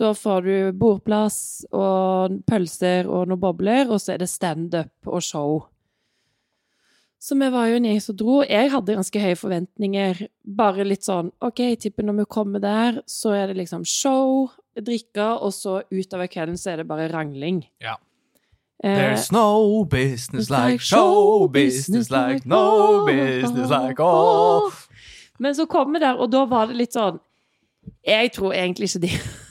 Da 0.00 0.14
får 0.16 0.46
du 0.46 0.54
bordplass 0.80 1.66
og 1.76 2.38
pølser 2.48 3.08
og 3.10 3.28
noen 3.28 3.40
bobler, 3.42 3.90
og 3.92 4.00
så 4.00 4.14
er 4.14 4.22
det 4.22 4.30
standup 4.32 5.10
og 5.10 5.20
show. 5.24 5.58
Så 7.20 7.36
vi 7.36 7.50
var 7.52 7.66
jo 7.68 7.76
en 7.76 7.84
gjeng 7.84 7.98
som 8.00 8.16
dro. 8.16 8.38
Jeg 8.48 8.70
hadde 8.72 8.94
ganske 8.96 9.20
høye 9.20 9.36
forventninger. 9.36 10.22
Bare 10.56 10.86
litt 10.88 11.04
sånn 11.04 11.28
OK, 11.44 11.60
jeg 11.74 11.80
tipper 11.82 12.06
når 12.08 12.22
vi 12.22 12.28
kommer 12.32 12.62
der, 12.64 13.02
så 13.04 13.34
er 13.36 13.50
det 13.50 13.58
liksom 13.58 13.84
show, 13.84 14.46
drikke, 14.80 15.26
og 15.36 15.52
så 15.52 15.82
utover 15.92 16.30
kvelden 16.32 16.56
så 16.56 16.72
er 16.72 16.80
det 16.80 16.88
bare 16.88 17.10
rangling. 17.12 17.60
Ja. 17.84 17.98
Eh, 18.80 18.96
There's 18.96 19.28
no 19.36 19.84
business 19.84 20.48
like 20.48 20.80
show 20.80 21.46
business 21.52 22.08
like 22.08 22.48
no 22.48 23.04
business 23.04 23.68
like 23.68 24.00
off. 24.00 24.86
Men 25.38 25.52
så 25.54 25.68
kom 25.68 25.92
vi 25.92 26.00
der, 26.00 26.16
og 26.16 26.32
da 26.32 26.46
var 26.48 26.72
det 26.72 26.78
litt 26.80 26.96
sånn 26.96 27.20
Jeg 28.04 28.32
tror 28.32 28.52
egentlig 28.56 28.88
ikke 28.88 29.04
de 29.04 29.12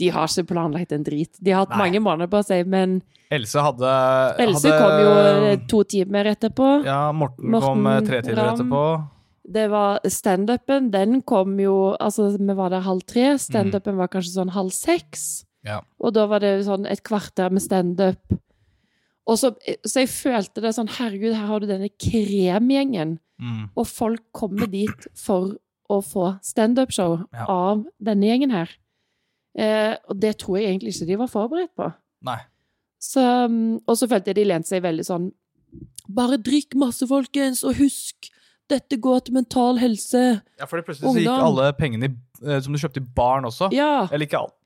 De 0.00 0.08
har 0.14 0.30
ikke 0.30 0.46
planlagt 0.54 0.92
en 0.96 1.04
drit. 1.06 1.30
De 1.40 1.52
har 1.52 1.66
hatt 1.66 1.74
Nei. 1.76 1.80
mange 1.84 2.00
måneder 2.04 2.30
på 2.32 2.40
seg, 2.48 2.66
men 2.72 2.98
Else 3.30 3.62
hadde 3.62 3.90
Else 4.42 4.66
hadde, 4.66 4.80
kom 4.80 5.04
jo 5.04 5.10
eh, 5.52 5.60
to 5.70 5.82
timer 5.92 6.30
etterpå. 6.32 6.70
Ja, 6.88 7.12
Morten, 7.14 7.50
Morten 7.52 7.66
kom 7.68 7.86
eh, 7.92 8.00
tre 8.08 8.22
timer 8.26 8.40
Ram. 8.42 8.54
etterpå. 8.56 8.84
Det 9.50 9.66
var 9.72 10.00
standupen, 10.06 10.90
den 10.92 11.20
kom 11.26 11.56
jo 11.58 11.76
Altså, 11.98 12.28
vi 12.38 12.54
var 12.58 12.70
der 12.72 12.84
halv 12.86 13.02
tre. 13.08 13.32
Standupen 13.42 13.96
var 13.98 14.10
kanskje 14.12 14.34
sånn 14.38 14.52
halv 14.54 14.72
seks. 14.74 15.44
Ja. 15.66 15.80
Og 16.00 16.14
da 16.16 16.24
var 16.30 16.40
det 16.40 16.54
sånn 16.66 16.86
et 16.88 17.02
kvarter 17.04 17.50
med 17.52 17.62
standup. 17.64 18.38
Så, 19.30 19.52
så 19.86 20.00
jeg 20.02 20.08
følte 20.10 20.62
det 20.64 20.72
sånn 20.74 20.88
Herregud, 20.90 21.34
her 21.36 21.46
har 21.46 21.62
du 21.62 21.68
denne 21.70 21.90
kremgjengen. 22.02 23.18
Mm. 23.40 23.66
Og 23.78 23.86
folk 23.86 24.22
kommer 24.34 24.66
dit 24.70 25.06
for 25.18 25.52
å 25.90 26.00
få 26.02 26.32
standup-show 26.46 27.20
Ja. 27.34 27.44
av 27.46 27.84
denne 28.02 28.26
gjengen 28.26 28.50
her. 28.54 28.70
Eh, 29.58 29.96
og 30.08 30.20
det 30.20 30.36
tror 30.38 30.58
jeg 30.60 30.68
egentlig 30.70 30.94
ikke 30.94 31.06
de 31.10 31.16
var 31.18 31.30
forberedt 31.32 31.72
på. 31.76 31.88
Nei. 32.22 32.38
Så, 33.00 33.22
mm, 33.50 33.80
og 33.88 33.96
så 33.96 34.06
følte 34.10 34.30
jeg 34.30 34.36
de 34.36 34.44
lente 34.44 34.68
seg 34.68 34.82
veldig 34.84 35.06
sånn 35.08 35.30
Bare 36.10 36.36
drikk 36.42 36.74
masse, 36.74 37.06
folkens, 37.06 37.60
og 37.64 37.76
husk, 37.78 38.26
dette 38.68 38.96
går 38.98 39.20
til 39.26 39.34
mental 39.36 39.76
helse. 39.78 40.22
Ja, 40.58 40.66
for 40.66 40.82
plutselig 40.82 41.06
så 41.06 41.20
gikk 41.22 41.44
alle 41.46 41.68
pengene 41.78 42.08
i, 42.08 42.14
eh, 42.42 42.58
som 42.64 42.74
du 42.74 42.78
kjøpte 42.82 42.98
i 42.98 43.04
baren 43.14 43.46
også. 43.46 43.68
Ja. 43.72 44.08
Eller 44.10 44.26
ikke 44.26 44.40
alt. 44.40 44.56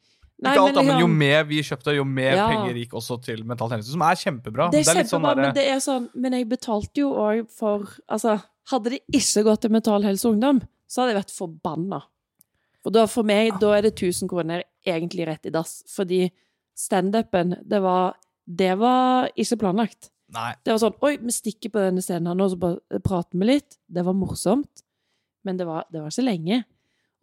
Nei, 0.40 0.54
ikke 0.54 0.62
alt, 0.64 0.74
men 0.80 0.86
men 0.88 1.02
jo 1.02 1.06
mer 1.12 1.44
vi 1.44 1.60
kjøpte, 1.62 1.92
jo 1.94 2.04
mer 2.08 2.32
Ja. 2.36 2.48
penger 2.48 2.74
gikk 2.80 2.96
også 2.96 3.18
til 3.22 3.44
Mental 3.44 3.68
Helse, 3.70 3.92
som 3.92 4.00
er 4.02 4.16
kjempebra. 4.16 4.70
Det 4.72 4.80
er 4.88 4.94
litt 4.94 5.06
sånn 5.12 5.20
kjempebra, 5.20 5.34
derre- 5.34 5.46
men 5.50 5.54
det 5.54 5.66
er 5.68 5.80
sånn 5.84 6.08
Men 6.14 6.32
jeg 6.32 6.48
betalte 6.48 6.96
jo 7.04 7.12
òg 7.12 7.50
for 7.50 7.86
Altså, 8.08 8.42
hadde 8.72 8.90
det 8.90 9.00
ikke 9.12 9.44
gått 9.44 9.60
til 9.60 9.70
Mental 9.70 10.02
Helse 10.02 10.24
Ungdom, 10.24 10.62
så 10.88 11.02
hadde 11.04 11.14
jeg 11.14 11.22
vært 11.22 11.36
forbanna. 11.36 12.02
Og 12.84 12.92
da 12.92 13.06
for 13.08 13.24
meg, 13.24 13.54
da 13.60 13.72
er 13.76 13.82
det 13.86 13.94
1000 13.96 14.28
kroner 14.28 14.64
egentlig 14.86 15.26
rett 15.26 15.46
i 15.46 15.52
dass. 15.54 15.82
Fordi 15.88 16.26
standupen, 16.76 17.56
det 17.64 17.80
var 17.82 18.16
Det 18.46 18.74
var 18.76 19.30
ikke 19.40 19.56
planlagt. 19.56 20.10
Nei. 20.34 20.50
Det 20.64 20.72
var 20.74 20.78
sånn 20.82 20.98
Oi, 21.00 21.16
vi 21.16 21.32
stikker 21.32 21.70
på 21.72 21.80
denne 21.80 22.02
scenen 22.04 22.26
her 22.28 22.34
nå, 22.36 22.48
så 22.52 22.58
bare 22.60 23.00
prater 23.00 23.38
vi 23.40 23.46
litt. 23.46 23.78
Det 23.88 24.04
var 24.04 24.12
morsomt. 24.12 24.82
Men 25.44 25.56
det 25.56 25.64
var, 25.66 25.86
det 25.90 26.02
var 26.02 26.10
ikke 26.12 26.24
lenge. 26.26 26.64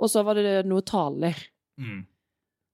Og 0.01 0.09
så 0.09 0.23
var 0.25 0.33
det 0.39 0.65
noe 0.65 0.81
taler. 0.81 1.37
Mm. 1.77 2.07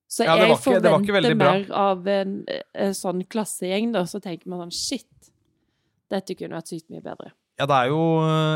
Så 0.08 0.24
Ja, 0.24 0.36
jeg 0.36 0.48
ikke- 0.54 0.80
forventer 0.80 1.36
mer 1.36 1.66
av 1.76 2.06
en, 2.08 2.46
en 2.74 2.94
sånn 2.94 3.26
klassegjeng, 3.28 3.92
da. 3.92 4.04
Så 4.04 4.20
tenker 4.20 4.48
man 4.48 4.70
sånn 4.70 4.72
Shit, 4.72 5.30
dette 6.08 6.34
kunne 6.34 6.56
vært 6.56 6.72
sykt 6.72 6.88
mye 6.88 7.02
bedre. 7.04 7.32
Ja, 7.58 7.66
det 7.66 7.74
er 7.74 7.88
jo 7.90 7.98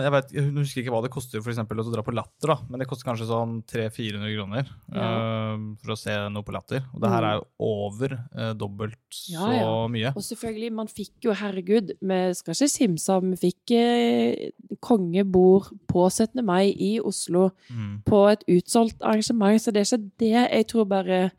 Jeg 0.04 0.12
vet, 0.14 0.28
jeg 0.36 0.44
husker 0.54 0.80
ikke 0.84 0.92
hva 0.94 1.00
det 1.02 1.10
koster 1.10 1.40
for 1.42 1.50
eksempel, 1.50 1.80
å 1.82 1.92
dra 1.92 2.02
på 2.06 2.14
Latter, 2.14 2.52
da. 2.52 2.56
Men 2.70 2.78
det 2.78 2.86
koster 2.86 3.08
kanskje 3.08 3.26
sånn 3.26 3.56
300-400 3.66 4.30
kroner 4.36 4.68
Ja. 4.94 5.08
uh, 5.56 5.64
for 5.82 5.94
å 5.94 5.98
se 5.98 6.14
noe 6.30 6.42
på 6.46 6.54
Latter. 6.54 6.84
Og 6.94 7.00
det 7.02 7.10
her 7.10 7.22
Mm. 7.22 7.28
er 7.28 7.34
jo 7.34 7.46
over 7.58 8.14
uh, 8.38 8.52
dobbelt 8.54 8.94
så 9.10 9.32
Ja, 9.32 9.50
ja. 9.58 9.88
mye. 9.88 10.12
Og 10.14 10.22
selvfølgelig, 10.22 10.72
man 10.72 10.86
fikk 10.86 11.12
jo, 11.26 11.32
herregud, 11.34 11.92
vi 12.00 12.20
skal 12.38 12.54
ikke 12.54 12.70
simse 12.70 13.20
vi 13.22 13.36
fikk 13.42 13.74
eh, 13.74 14.50
kongebord 14.80 15.72
på 15.90 16.06
17. 16.10 16.42
mai 16.44 16.70
i 16.78 16.98
Oslo 17.00 17.50
Mm. 17.70 18.02
på 18.04 18.30
et 18.30 18.44
utsolgt 18.48 19.02
arrangement, 19.02 19.58
så 19.60 19.72
det 19.72 19.82
er 19.82 19.96
ikke 19.96 20.10
det. 20.18 20.50
Jeg 20.52 20.66
tror 20.68 20.84
bare 20.86 21.32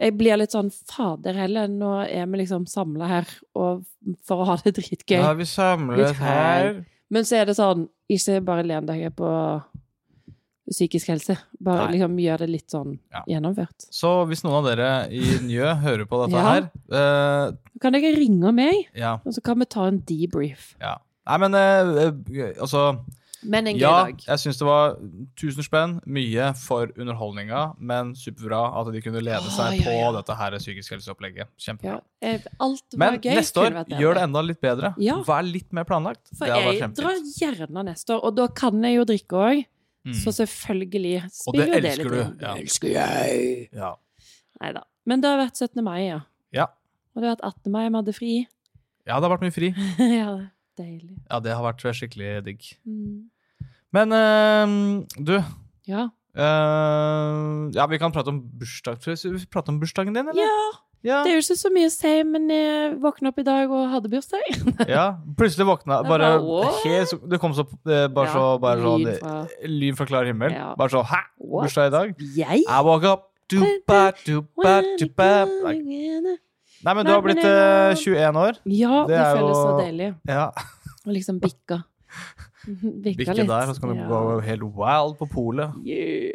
Jeg 0.00 0.16
blir 0.18 0.36
litt 0.40 0.50
sånn 0.54 0.70
fader 0.90 1.36
heller, 1.38 1.68
nå 1.70 1.92
er 2.08 2.26
vi 2.26 2.40
liksom 2.42 2.64
samla 2.66 3.06
her 3.08 3.28
for 3.54 4.42
å 4.42 4.46
ha 4.48 4.56
det 4.64 4.74
dritgøy. 4.80 5.20
Nå 5.22 5.30
er 5.30 5.38
vi 5.38 5.46
samlet 5.46 6.16
her. 6.18 6.84
Men 7.14 7.22
så 7.28 7.36
er 7.38 7.46
det 7.46 7.54
sånn, 7.56 7.86
ikke 8.10 8.40
bare 8.44 8.64
len 8.66 8.86
deg 8.88 9.04
på 9.14 9.28
psykisk 10.70 11.10
helse. 11.12 11.36
Bare 11.60 11.84
Nei. 11.86 11.98
liksom 11.98 12.16
gjør 12.24 12.38
det 12.42 12.48
litt 12.50 12.70
sånn 12.72 12.98
Ja. 13.12 13.22
gjennomført. 13.28 13.86
Så 13.92 14.26
hvis 14.26 14.42
noen 14.44 14.56
av 14.62 14.64
dere 14.70 15.08
i 15.12 15.20
Njø 15.44 15.74
hører 15.84 16.06
på 16.08 16.22
dette 16.24 16.38
Ja. 16.40 16.44
her 16.54 16.62
uh, 16.90 17.52
Kan 17.80 17.92
dere 17.92 18.14
ringe 18.16 18.52
meg, 18.52 18.88
Ja. 18.96 19.18
og 19.24 19.32
så 19.36 19.42
kan 19.44 19.58
vi 19.58 19.66
ta 19.66 19.86
en 19.86 20.00
debrief. 20.00 20.74
ja. 20.80 20.96
Nei, 21.26 21.38
men 21.38 21.54
uh, 21.54 22.10
altså 22.60 22.98
Men 23.44 23.66
en 23.68 23.76
gøy 23.76 23.82
Ja, 23.84 23.92
dag. 24.08 24.22
jeg 24.26 24.40
syns 24.42 24.58
det 24.60 24.66
var 24.68 24.94
1000 25.36 25.66
spenn, 25.66 25.94
mye 26.06 26.46
for 26.56 26.90
underholdninga, 26.96 27.62
men 27.78 28.14
superbra 28.18 28.60
at 28.80 28.90
de 28.94 29.02
kunne 29.04 29.20
lede 29.24 29.42
Å, 29.44 29.52
seg 29.52 29.78
ja, 29.78 29.84
på 29.84 29.94
ja. 29.98 30.12
dette 30.16 30.36
her 30.38 30.56
psykisk 30.58 30.94
helseopplegget. 30.96 31.50
Kjempebra. 31.60 31.98
Ja. 32.24 32.38
Alt 32.64 32.96
var 32.96 33.02
Men 33.04 33.20
gøy. 33.20 33.34
neste 33.36 33.60
år, 33.60 33.78
gjør 34.00 34.18
det 34.20 34.24
enda 34.28 34.42
litt 34.46 34.60
bedre. 34.64 34.94
Ja. 35.02 35.18
Vær 35.26 35.44
litt 35.46 35.70
mer 35.76 35.84
planlagt. 35.88 36.22
For 36.38 36.48
det 36.48 36.78
jeg 36.80 36.90
drar 36.96 37.20
gjerne 37.36 37.84
neste 37.90 38.16
år, 38.16 38.24
og 38.24 38.36
da 38.38 38.48
kan 38.48 38.80
jeg 38.84 38.96
jo 39.00 39.04
drikke 39.12 39.42
òg. 39.44 39.64
Mm. 40.04 40.16
Så 40.20 40.34
selvfølgelig 40.36 41.14
spiller 41.32 41.32
det 41.32 41.32
spiller 41.32 41.76
Og 41.76 41.82
det 41.82 41.90
elsker 41.94 42.10
du, 42.10 42.44
ja. 42.44 42.54
Elsker 42.60 42.88
jeg! 42.92 43.68
Ja. 43.72 43.94
Nei 44.60 44.72
da. 44.76 44.82
Men 45.08 45.22
det 45.22 45.30
har 45.32 45.38
vært 45.40 45.56
17. 45.60 45.80
mai, 45.84 46.00
ja. 46.10 46.18
Ja. 46.52 46.66
Og 47.14 47.22
det 47.22 47.28
har 47.30 47.36
vært 47.36 47.46
18. 47.64 47.72
mai 47.72 47.84
vi 47.88 47.94
hadde 47.96 48.12
fri. 48.16 48.32
ja, 49.06 49.16
det 49.16 49.24
har 49.24 49.32
vært 49.32 49.46
mye 49.46 49.54
fri. 49.54 49.70
ja, 50.20 50.34
deilig. 50.76 51.16
Ja, 51.30 51.40
det 51.40 51.54
har 51.56 51.64
vært 51.64 51.84
skikkelig 51.96 52.44
digg. 52.44 52.68
Mm. 52.84 53.30
Men 53.94 54.12
uh, 54.12 55.04
du 55.18 55.36
Ja. 55.88 56.08
Uh, 56.34 57.70
Ja, 57.74 57.86
vi 57.90 57.98
kan 58.02 58.12
prate 58.14 58.32
om 58.32 58.40
bursdag. 58.42 58.98
Skal 59.02 59.36
vi 59.38 59.46
prate 59.46 59.70
om 59.70 59.78
bursdagen 59.82 60.14
din, 60.16 60.26
eller? 60.28 60.42
ja. 60.42 60.80
Ja. 61.04 61.18
Det 61.20 61.34
er 61.34 61.36
jo 61.36 61.42
ikke 61.42 61.56
så 61.60 61.68
mye 61.68 61.88
å 61.90 61.92
si, 61.92 62.10
men 62.24 62.46
jeg 62.48 62.94
våkna 63.02 63.28
opp 63.28 63.40
i 63.42 63.44
dag 63.44 63.68
og 63.76 63.90
hadde 63.92 64.08
bursdag. 64.08 64.46
ja. 64.88 65.02
Plutselig 65.36 65.66
våkna 65.68 65.98
bare 66.06 66.30
helt, 66.80 67.12
Det 67.28 67.36
kom 67.42 67.52
så 67.52 67.66
eh, 67.84 68.06
bare 68.08 68.30
Ja, 68.30 68.32
så 68.32 68.44
bare 68.62 68.80
sånn 68.80 69.04
lyd 69.04 69.18
fra- 69.20 69.68
Lyn 69.68 69.98
fra 69.98 70.06
klar 70.08 70.24
himmel. 70.30 70.54
Ja. 70.56 70.70
Bare 70.80 70.94
så 70.94 71.02
Hæ? 71.04 71.20
What? 71.44 71.66
Bursdag 71.66 71.90
i 71.90 71.92
dag? 71.92 72.14
Jeg? 72.38 72.64
I 72.64 72.80
woke 72.88 73.04
up 73.12 73.28
dupa, 73.52 74.00
dupa, 74.24 74.72
dupa. 74.96 75.28
Nei, 76.84 76.92
men 76.94 77.04
du 77.04 77.12
har 77.12 77.20
blitt 77.24 77.44
uh, 77.44 77.92
eh, 77.92 78.00
21 78.00 78.40
år. 78.40 78.56
Ja, 78.64 79.04
Det 79.04 79.12
det, 79.12 79.20
føles 79.20 79.42
føles 79.42 79.60
så 79.60 79.68
jo- 79.68 79.78
deilig. 79.84 80.08
Ja. 80.28 80.48
Og 81.04 81.12
liksom 81.18 81.40
bikka. 81.44 81.82
Bikke 83.04 83.34
der, 83.46 83.68
og 83.68 83.74
så 83.74 83.80
kan 83.80 83.90
du 83.92 83.96
Ja. 84.02 84.08
gå 84.08 84.40
helt 84.46 84.62
wild 84.62 85.16
på 85.18 85.26
polet. 85.32 85.70
Yeah. 85.86 86.32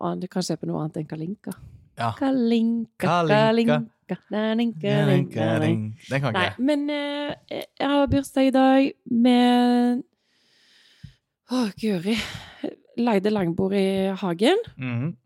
Ah, 0.00 0.14
du 0.14 0.26
kan 0.30 0.42
se 0.42 0.56
på 0.56 0.66
noe 0.66 0.82
annet 0.84 0.96
enn 1.00 1.06
kalinka. 1.10 1.52
Ja. 1.98 2.12
Kalinka, 2.18 3.02
Kalinka. 3.02 3.78
kalinka, 4.06 4.16
kalinka, 4.30 5.30
kalinka. 5.34 6.10
Den 6.10 6.20
kan 6.22 6.28
ikke 6.34 6.42
jeg. 6.44 6.54
men 6.58 6.84
uh, 6.90 7.32
jeg 7.50 7.88
har 7.90 8.06
bursdag 8.06 8.46
i 8.46 8.50
dag 8.54 8.92
med 9.10 10.04
Å, 11.50 11.64
guri. 11.80 12.14
Leide 13.00 13.30
langbord 13.32 13.72
i 13.72 13.88
hagen. 14.20 14.58
Mhm. 14.76 15.16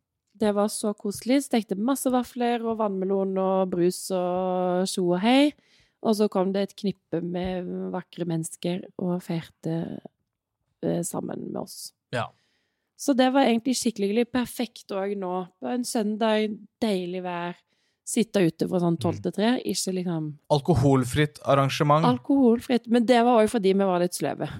Det 0.42 0.51
var 0.55 0.66
så 0.68 0.90
koselig. 0.98 1.42
Stekte 1.44 1.77
masse 1.79 2.11
vafler 2.11 2.64
og 2.66 2.79
vannmelon 2.81 3.37
og 3.38 3.70
brus 3.70 4.09
og 4.11 4.88
tjo 4.90 5.05
og 5.12 5.20
hei. 5.22 5.53
Og 6.03 6.17
så 6.19 6.29
kom 6.33 6.51
det 6.55 6.67
et 6.67 6.77
knippe 6.79 7.21
med 7.23 7.69
vakre 7.95 8.27
mennesker 8.27 8.83
og 8.99 9.21
feirte 9.23 9.77
eh, 10.83 11.03
sammen 11.07 11.49
med 11.53 11.61
oss. 11.62 11.93
Ja. 12.15 12.27
Så 12.99 13.15
det 13.19 13.31
var 13.35 13.47
egentlig 13.47 13.77
skikkelig 13.79 14.29
perfekt 14.31 14.93
òg 14.95 15.15
nå. 15.19 15.35
På 15.62 15.71
en 15.73 15.87
søndag, 15.87 16.53
deilig 16.83 17.23
vær. 17.25 17.57
Sitte 18.07 18.43
ute 18.43 18.67
fra 18.67 18.81
sånn 18.83 18.99
tolv 18.99 19.23
til 19.23 19.35
tre. 19.35 19.55
Ikke 19.62 19.95
liksom 19.95 20.29
Alkoholfritt 20.53 21.38
arrangement. 21.47 22.07
alkoholfritt. 22.07 22.88
Men 22.91 23.07
det 23.07 23.21
var 23.23 23.43
òg 23.43 23.51
fordi 23.51 23.73
vi 23.75 23.87
var 23.88 24.03
litt 24.03 24.19
sløve. 24.19 24.51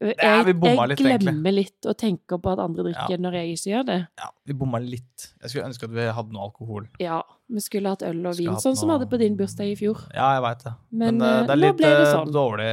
Ja. 0.00 0.06
Jeg, 0.06 0.16
Ja, 0.22 0.42
vi 0.46 0.52
bomma 0.54 0.84
litt, 0.86 1.00
jeg 1.02 1.18
glemmer 1.24 1.50
litt 1.52 1.86
å 1.90 1.92
tenke 1.98 2.36
på 2.38 2.52
at 2.52 2.60
andre 2.62 2.84
drikker 2.86 3.10
Ja. 3.10 3.16
når 3.18 3.32
jeg 3.34 3.56
ikke 3.56 3.70
gjør 3.72 3.86
det. 3.88 3.96
ja, 4.18 4.28
vi 4.46 4.52
bomma 4.54 4.78
litt. 4.78 5.24
Jeg 5.42 5.50
skulle 5.50 5.64
ønske 5.66 5.84
at 5.88 5.90
vi 5.90 6.04
hadde 6.06 6.32
noe 6.32 6.42
alkohol. 6.46 6.86
Ja, 7.00 7.22
vi 7.50 7.58
skulle 7.60 7.88
hatt 7.88 8.02
øl 8.06 8.20
og 8.26 8.36
vin, 8.38 8.46
sånn 8.54 8.60
sånn 8.62 8.76
som 8.76 8.88
vi 8.88 8.94
hadde 8.94 9.08
på 9.10 9.18
din 9.18 9.36
bursdag 9.36 9.72
i 9.72 9.74
fjor. 9.74 9.98
Ja, 10.14 10.34
jeg 10.36 10.42
veit 10.42 10.62
det. 10.64 10.74
Men, 10.92 11.18
Men, 11.18 11.22
eh, 11.26 11.46
det 11.46 11.50
er 11.50 11.56
litt 11.56 11.76
det 11.78 11.90
eh, 11.90 12.14
sånn. 12.14 12.30
dårlig 12.32 12.68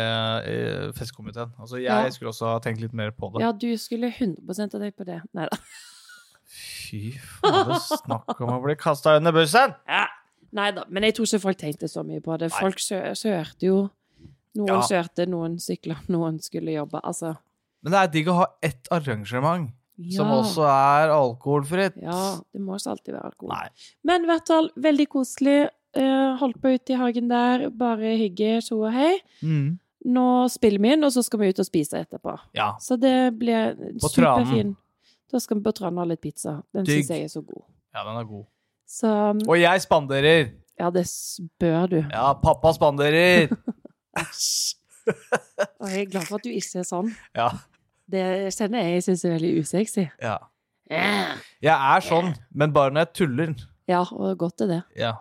i 0.45 0.91
festkomiteen. 0.93 1.51
Altså, 1.59 1.77
jeg 1.81 1.85
Ja. 1.89 2.09
skulle 2.11 2.29
også 2.29 2.45
ha 2.45 2.59
tenkt 2.59 2.79
litt 2.81 2.93
mer 2.93 3.09
på 3.11 3.33
det. 3.33 3.41
Ja, 3.41 3.51
du 3.51 3.73
skulle 3.77 4.11
100% 4.11 4.73
ha 4.73 4.79
tenkt 4.79 4.97
på 4.97 5.05
det. 5.05 5.21
Nei 5.33 5.47
da. 5.49 5.57
Fy 6.45 7.11
fader, 7.17 7.73
snakk 7.81 8.39
om 8.39 8.49
å 8.59 8.61
bli 8.63 8.75
kasta 8.75 9.17
under 9.17 9.31
bussen! 9.31 9.73
Nei 10.55 10.71
da, 10.71 10.85
men 10.87 11.03
jeg 11.03 11.15
tror 11.15 11.25
ikke 11.25 11.41
folk 11.41 11.57
tenkte 11.57 11.89
så 11.89 12.05
mye 12.05 12.21
på 12.21 12.37
det. 12.39 12.51
Folk 12.53 12.77
sørte 12.79 13.59
jo. 13.65 13.89
Noen 14.55 14.67
Ja. 14.71 14.81
kjørte, 14.87 15.25
noen 15.27 15.57
sykla, 15.59 15.97
noen 16.15 16.39
skulle 16.43 16.71
jobbe. 16.75 17.01
Altså 17.03 17.35
Men 17.83 17.91
det 17.95 17.99
er 18.01 18.07
digg 18.13 18.27
å 18.31 18.37
ha 18.39 18.45
ett 18.63 18.87
arrangement 18.91 19.69
ja. 19.97 20.17
som 20.17 20.31
også 20.31 20.63
er 20.67 21.11
alkoholfritt. 21.13 21.97
Ja, 22.01 22.37
det 22.53 22.61
må 22.61 22.75
ikke 22.79 22.93
alltid 22.95 23.13
være 23.13 23.31
alkohol. 23.31 23.53
Nei. 23.55 23.89
Men 24.03 24.23
i 24.23 24.31
hvert 24.31 24.47
fall 24.47 24.69
veldig 24.75 25.07
koselig. 25.11 25.57
Eh, 25.95 26.31
holdt 26.41 26.57
på 26.59 26.73
ute 26.75 26.91
i 26.91 26.97
hagen 26.99 27.29
der, 27.31 27.69
bare 27.71 28.15
hygge, 28.19 28.57
tjo 28.65 28.81
og 28.83 28.91
hei. 28.91 29.13
Mm. 29.43 29.77
Nå 30.11 30.25
spiller 30.51 30.81
vi 30.83 30.89
inn, 30.93 31.05
og 31.07 31.13
så 31.15 31.23
skal 31.23 31.39
vi 31.39 31.47
ut 31.53 31.59
og 31.63 31.65
spise 31.69 32.01
etterpå. 32.03 32.33
Ja. 32.57 32.73
Så 32.83 32.97
det 32.99 33.13
blir 33.39 33.71
superfint. 33.75 34.11
Superfin. 34.11 34.73
Da 35.31 35.39
skal 35.41 35.57
vi 35.57 35.63
på 35.65 35.71
Tranen 35.77 35.97
ha 36.03 36.05
litt 36.09 36.21
pizza. 36.21 36.57
Den 36.75 36.85
syns 36.85 37.09
jeg 37.09 37.23
er 37.25 37.31
så 37.31 37.41
god. 37.41 37.63
ja, 37.95 38.03
den 38.03 38.19
er 38.19 38.27
god. 38.29 38.43
Så 38.85 39.09
Og 39.47 39.55
jeg 39.57 39.81
spanderer! 39.81 40.51
ja, 40.79 40.89
det 40.91 41.05
bør 41.59 41.87
du. 41.89 41.97
Ja, 42.11 42.33
pappa 42.43 42.73
spanderer! 42.75 43.47
Og 45.81 45.91
jeg 45.91 46.05
er 46.05 46.09
glad 46.09 46.27
for 46.27 46.39
at 46.39 46.45
du 46.45 46.51
ikke 46.53 46.81
er 46.81 46.87
sånn. 46.87 47.11
Ja. 47.37 47.49
Det 48.09 48.25
kjenner 48.55 48.85
jeg 48.85 48.97
jeg 48.97 49.05
syns 49.09 49.25
er 49.25 49.35
veldig 49.37 49.53
usexy. 49.61 50.05
ja. 50.21 50.37
Jeg 51.65 51.73
er 51.73 52.03
sånn, 52.05 52.35
men 52.53 52.73
bare 52.73 52.93
når 52.93 53.07
jeg 53.07 53.13
tuller. 53.21 53.55
Ja, 53.89 54.03
og 54.05 54.37
godt 54.37 54.61
er 54.61 54.69
det. 54.69 54.81
Ja. 54.97 55.15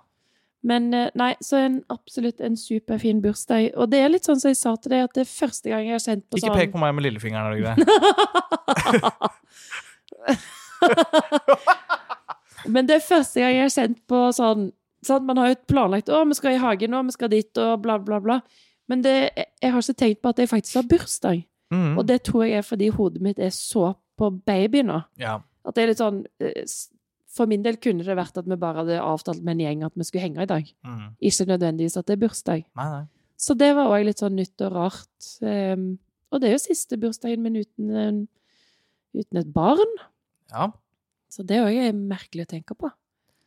Men 0.64 0.94
eh, 0.96 1.10
nei, 1.16 1.34
så 1.44 1.58
en, 1.60 1.82
absolutt 1.92 2.40
en 2.44 2.56
superfin 2.56 3.20
bursdag. 3.24 3.70
Og 3.76 3.90
det 3.92 4.00
er 4.00 4.08
litt 4.12 4.24
sånn 4.28 4.40
som 4.40 4.48
jeg 4.52 4.58
sa 4.60 4.72
til 4.80 4.90
deg, 4.94 5.00
at 5.08 5.14
det 5.16 5.22
er 5.24 5.30
første 5.30 5.72
gang 5.72 5.84
jeg 5.84 5.96
har 5.96 6.04
kjent 6.04 6.24
på 6.28 6.40
sånn 6.40 6.48
Ikke 6.48 6.60
pek 6.62 6.72
på 6.72 6.80
meg 6.80 6.92
med 6.96 7.04
lillefingeren. 7.04 7.46
er 7.48 7.52
det 7.52 7.62
greit? 7.64 7.80
Men 12.74 12.88
det 12.88 12.94
er 12.96 13.04
første 13.04 13.40
gang 13.42 13.52
jeg 13.52 13.66
har 13.66 13.74
kjent 13.76 13.98
på 14.08 14.18
sånn 14.36 14.62
sånn 15.04 15.26
Man 15.28 15.36
har 15.36 15.50
jo 15.50 15.56
planlagt 15.68 16.08
å, 16.08 16.22
vi 16.24 16.36
skal 16.38 16.54
i 16.56 16.62
hagen 16.62 16.94
nå, 16.94 17.02
vi 17.10 17.12
skal 17.12 17.28
dit, 17.28 17.52
og 17.60 17.82
bla, 17.84 17.98
bla, 18.00 18.16
bla. 18.24 18.38
Men 18.88 19.02
det, 19.04 19.14
jeg 19.62 19.72
har 19.72 19.80
ikke 19.80 19.96
tenkt 20.02 20.22
på 20.22 20.28
at 20.34 20.38
jeg 20.42 20.48
faktisk 20.50 20.74
har 20.80 20.88
bursdag. 20.90 21.44
Mm. 21.72 21.94
Og 21.98 22.06
det 22.08 22.18
tror 22.26 22.44
jeg 22.44 22.58
er 22.58 22.66
fordi 22.66 22.88
hodet 22.92 23.22
mitt 23.24 23.38
er 23.40 23.50
så 23.54 23.94
på 24.18 24.28
baby 24.46 24.82
nå. 24.84 25.00
Ja. 25.18 25.38
At 25.66 25.74
det 25.74 25.82
er 25.82 25.88
litt 25.94 26.02
sånn 26.02 26.18
eh, 26.44 26.66
For 27.34 27.48
min 27.50 27.64
del 27.64 27.78
kunne 27.82 28.04
det 28.06 28.14
vært 28.14 28.36
at 28.38 28.46
vi 28.46 28.54
bare 28.60 28.82
hadde 28.84 28.98
avtalt 29.02 29.40
med 29.42 29.56
en 29.56 29.62
gjeng 29.64 29.80
at 29.88 29.96
vi 29.98 30.04
skulle 30.06 30.22
henge 30.22 30.44
i 30.44 30.50
dag. 30.50 30.68
Mm. 30.86 31.06
Ikke 31.18 31.46
nødvendigvis 31.48 31.96
at 31.98 32.06
det 32.06 32.14
er 32.14 32.20
bursdag. 32.26 32.66
Nei, 32.78 32.88
nei. 32.92 33.04
Så 33.44 33.56
det 33.58 33.72
var 33.74 33.90
òg 33.90 34.04
litt 34.06 34.20
sånn 34.22 34.36
nytt 34.38 34.62
og 34.62 34.76
rart. 34.76 35.30
Um, 35.42 35.88
og 36.30 36.40
det 36.40 36.48
er 36.48 36.54
jo 36.54 36.60
siste 36.62 36.96
bursdagen 37.02 37.42
min 37.42 37.56
uten, 37.58 37.90
en- 37.98 38.28
uten 39.18 39.40
et 39.40 39.50
barn. 39.52 39.96
Ja. 40.52 40.68
Så 41.32 41.42
det 41.42 41.58
òg 41.64 41.74
er 41.88 41.92
merkelig 41.98 42.46
å 42.46 42.52
tenke 42.54 42.76
på. 42.78 42.92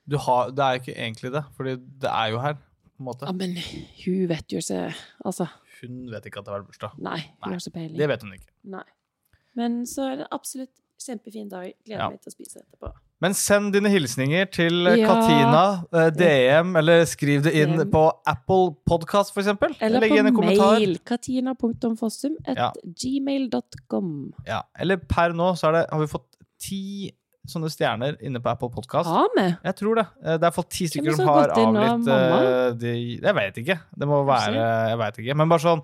Du 0.08 0.17
har, 0.23 0.52
det 0.52 0.63
er 0.65 0.82
ikke 0.82 0.97
egentlig 0.97 1.32
det, 1.38 1.45
fordi 1.56 1.78
det 2.04 2.12
er 2.12 2.34
jo 2.34 2.43
her. 2.43 2.58
På 2.98 3.04
en 3.06 3.10
måte. 3.12 3.30
Ja, 3.30 3.32
men 3.38 3.56
hun 4.04 4.28
vet 4.34 4.52
jo 4.52 4.58
ikke 4.64 4.94
Altså, 5.26 5.48
Hun 5.82 6.10
vet 6.12 6.26
ikke 6.26 6.40
at 6.42 6.46
det 6.46 6.54
har 6.54 6.62
vært 6.62 6.72
bursdag. 6.74 6.98
nei. 7.00 7.20
Hun 7.44 7.54
har 7.54 7.60
ikke 7.62 7.74
peiling. 7.78 7.98
Det 7.98 8.08
vet 8.10 8.22
hun 8.26 8.34
ikke. 8.34 8.50
Nei. 8.66 8.84
Men 9.56 9.84
så 9.86 10.12
er 10.12 10.16
det 10.24 10.28
absolutt 10.32 10.74
kjempefin 11.02 11.50
dag. 11.50 11.74
Gleder 11.86 12.04
Ja. 12.04 12.10
meg 12.10 12.22
til 12.22 12.32
å 12.32 12.36
spise 12.36 12.62
etterpå. 12.64 12.92
Men 13.22 13.34
send 13.34 13.74
dine 13.74 13.90
hilsninger 13.90 14.46
til 14.54 14.88
eh, 14.88 14.98
Ja. 15.00 15.08
Katina, 15.08 15.62
eh, 15.94 16.10
DM, 16.14 16.76
eller 16.78 17.04
skriv 17.06 17.42
det 17.44 17.54
inn 17.56 17.78
på 17.90 18.04
Apple 18.28 18.76
Podcast, 18.86 19.34
eksempel. 19.38 19.76
Eller 19.82 20.00
Legg 20.02 20.12
på 20.36 20.44
mail. 20.46 20.98
Katina.fossum 21.00 22.36
at 22.46 22.58
Ja. 22.58 22.72
gmail.com. 22.86 24.34
Ja. 24.46 24.62
Eller 24.80 24.98
per 24.98 25.34
nå 25.34 25.52
så 25.58 25.72
det, 25.74 25.86
har 25.92 26.00
vi 26.00 26.06
fått 26.08 26.38
ti 26.60 27.12
sånne 27.48 27.70
stjerner 27.72 28.18
inne 28.28 28.42
på 28.44 28.50
Apple 28.52 28.70
Podcast. 28.74 29.08
Ha 29.10 29.24
med! 29.38 29.58
Jeg 29.64 29.76
tror 29.80 29.96
det. 30.02 30.06
Eh, 30.24 30.38
Det 30.38 30.48
er 30.50 30.56
fått 30.56 30.70
ti 30.76 30.88
stykker 30.92 31.16
som 31.16 31.28
har 31.32 31.50
har 31.50 31.60
inn 31.64 31.78
av 31.78 31.88
avgitt 31.88 32.10
eh, 32.14 32.72
de 32.82 32.94
Jeg 33.24 33.36
vet 33.40 33.60
ikke. 33.64 33.78
Det 33.98 34.08
må 34.10 34.22
være 34.28 34.54
Jeg 34.92 34.98
vet 35.04 35.20
ikke. 35.24 35.36
Men 35.42 35.50
bare 35.56 35.64
sånn 35.64 35.84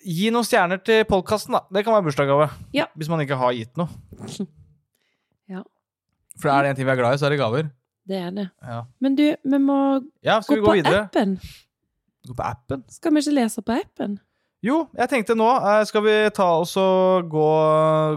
Gi 0.00 0.30
noen 0.32 0.46
stjerner 0.48 0.78
til 0.80 1.02
podkasten, 1.04 1.52
da. 1.52 1.60
Det 1.68 1.82
kan 1.84 1.92
være 1.92 2.06
bursdagsgave. 2.06 2.46
Ja. 2.72 2.86
Hvis 2.96 3.10
man 3.12 3.20
ikke 3.20 3.36
har 3.36 3.52
gitt 3.52 3.76
noe. 3.76 3.88
Ja. 5.50 5.64
For 6.40 6.48
er 6.52 6.62
det 6.62 6.70
en 6.70 6.76
ting 6.78 6.86
vi 6.86 6.92
er 6.94 6.98
glad 7.00 7.16
i, 7.16 7.18
så 7.20 7.26
er 7.26 7.32
det 7.34 7.40
gaver. 7.40 7.66
Det 8.06 8.16
er 8.22 8.30
det. 8.34 8.44
Ja, 8.64 8.84
Men 9.02 9.16
du, 9.18 9.24
vi 9.42 9.58
må 9.60 9.76
ja 10.24 10.36
gå 10.46 10.54
vi 10.56 10.60
gå 10.62 10.68
på 10.70 10.74
videre? 10.78 11.00
appen. 11.08 11.32
Gå 12.28 12.36
på 12.38 12.44
appen? 12.46 12.84
Skal 12.88 13.12
vi 13.16 13.20
ikke 13.24 13.34
lese 13.34 13.62
på 13.66 13.74
appen? 13.76 14.14
Jo, 14.62 14.78
jeg 14.96 15.08
tenkte 15.10 15.34
nå 15.36 15.48
eh, 15.58 15.82
skal 15.88 16.04
vi 16.06 16.14
ta 16.36 16.46
oss 16.62 16.76
og 16.80 17.28
gå, 17.32 17.48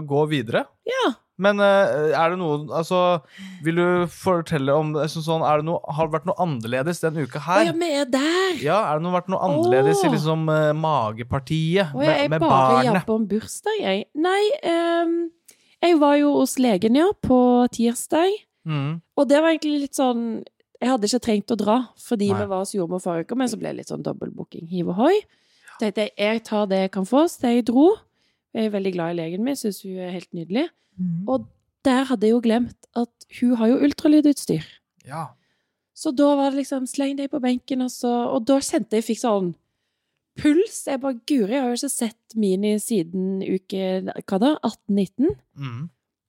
gå 0.08 0.22
videre. 0.30 0.64
Ja. 0.88 1.04
Men 1.40 1.58
eh, 1.58 2.12
er 2.14 2.30
det 2.30 2.38
noe 2.38 2.60
Altså, 2.78 2.98
vil 3.66 3.80
du 3.80 3.86
fortelle 4.12 4.74
om 4.78 4.92
sånn, 4.94 5.24
sånn, 5.26 5.42
er 5.42 5.60
det 5.60 5.66
noe, 5.66 5.80
Har 5.96 6.06
det 6.06 6.14
vært 6.14 6.28
noe 6.28 6.38
annerledes 6.44 7.02
den 7.02 7.18
uka 7.24 7.40
Å 7.40 7.44
her? 7.48 7.64
ja, 7.70 7.74
vi 7.80 7.88
er 7.90 8.06
der! 8.10 8.60
Ja, 8.62 8.78
er 8.90 9.00
det 9.00 9.06
noe, 9.06 9.16
vært 9.16 9.32
noe 9.32 9.42
annerledes 9.42 10.04
i 10.04 10.08
Åh. 10.08 10.14
liksom 10.14 10.46
eh, 10.54 10.70
magepartiet 10.78 11.90
Å, 11.90 12.04
jeg 12.06 12.30
med, 12.30 12.36
med 12.36 12.46
bare 12.46 12.84
jobber 12.86 13.16
om 13.16 13.26
bursdag, 13.30 13.80
jeg. 13.82 14.06
Nei, 14.14 14.42
um, 15.02 15.16
jeg 15.84 15.98
var 16.00 16.16
jo 16.20 16.30
hos 16.38 16.54
legen, 16.62 16.96
ja, 16.96 17.10
på 17.26 17.38
tirsdag. 17.74 18.38
Mm. 18.64 18.92
Og 19.18 19.28
det 19.28 19.42
var 19.42 19.52
egentlig 19.52 19.82
litt 19.82 19.98
sånn 19.98 20.22
Jeg 20.80 20.88
hadde 20.88 21.08
ikke 21.10 21.24
trengt 21.26 21.52
å 21.52 21.58
dra, 21.58 21.76
fordi 22.00 22.30
Nei. 22.30 22.38
vi 22.40 22.48
var 22.52 22.62
hos 22.62 22.74
jordmor 22.76 23.02
forrige 23.02 23.26
uke, 23.28 23.40
men 23.40 23.50
så 23.50 23.58
ble 23.58 23.72
det 23.72 23.82
litt 23.82 23.90
sånn 23.90 24.04
dobbeltbooking. 24.06 24.68
Hiv 24.70 24.94
ohoi. 24.94 25.16
Tenkte 25.80 26.06
jeg 26.06 26.14
jeg 26.20 26.42
tar 26.46 26.66
det 26.70 26.80
jeg 26.84 26.94
kan 26.94 27.06
få, 27.08 27.24
så 27.30 27.50
jeg 27.50 27.66
dro. 27.70 27.90
Jeg 28.54 28.68
er 28.68 28.74
veldig 28.74 28.92
glad 28.94 29.14
i 29.14 29.18
legen 29.18 29.42
min, 29.46 29.56
syns 29.58 29.80
hun 29.82 29.98
er 29.98 30.12
helt 30.14 30.30
nydelig. 30.36 30.68
Mhm. 30.96 31.28
Og 31.28 31.48
der 31.84 32.04
hadde 32.08 32.26
jeg 32.26 32.32
jo 32.36 32.40
glemt 32.44 32.88
at 32.96 33.26
hun 33.40 33.56
har 33.60 33.68
jo 33.72 33.80
ultralydutstyr. 33.84 34.64
Ja. 35.04 35.26
Så 35.94 36.10
da 36.16 36.34
var 36.36 36.50
det 36.50 36.64
liksom 36.64 36.86
sleng 36.90 37.16
deg 37.18 37.30
på 37.30 37.40
benken, 37.42 37.84
og, 37.84 37.90
så, 37.92 38.10
og 38.34 38.46
da 38.48 38.58
kjente 38.58 38.98
jeg 38.98 39.06
fikk 39.10 39.20
sånn 39.22 39.52
puls. 40.40 40.80
Jeg 40.88 41.00
bare 41.02 41.20
Guri, 41.28 41.52
jeg 41.54 41.62
har 41.62 41.70
jo 41.70 41.78
ikke 41.78 41.92
sett 41.92 42.34
Mini 42.40 42.72
siden 42.82 43.42
uke 43.44 43.84
hva 44.24 44.40
da, 44.42 44.54
18-19. 44.66 45.36
Mm. 45.54 45.84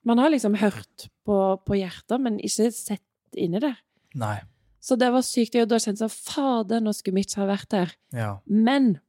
Man 0.06 0.22
har 0.22 0.30
liksom 0.30 0.58
hørt 0.62 1.08
på, 1.26 1.38
på 1.66 1.80
hjertet, 1.80 2.20
men 2.22 2.38
ikke 2.38 2.70
sett 2.76 3.40
inni 3.40 3.62
der. 3.64 3.80
Nei. 4.14 4.38
Så 4.86 5.00
det 5.02 5.10
var 5.16 5.26
sykt. 5.26 5.58
Og 5.58 5.72
da 5.72 5.80
kjente 5.82 6.06
jeg 6.06 6.14
sånn 6.14 6.36
Fader, 6.36 6.84
nå 6.86 6.94
skulle 6.94 7.18
Mitch 7.18 7.40
ha 7.42 7.48
vært 7.50 7.74
her. 7.74 7.96
Ja. 8.14 8.36
Men 8.46 9.00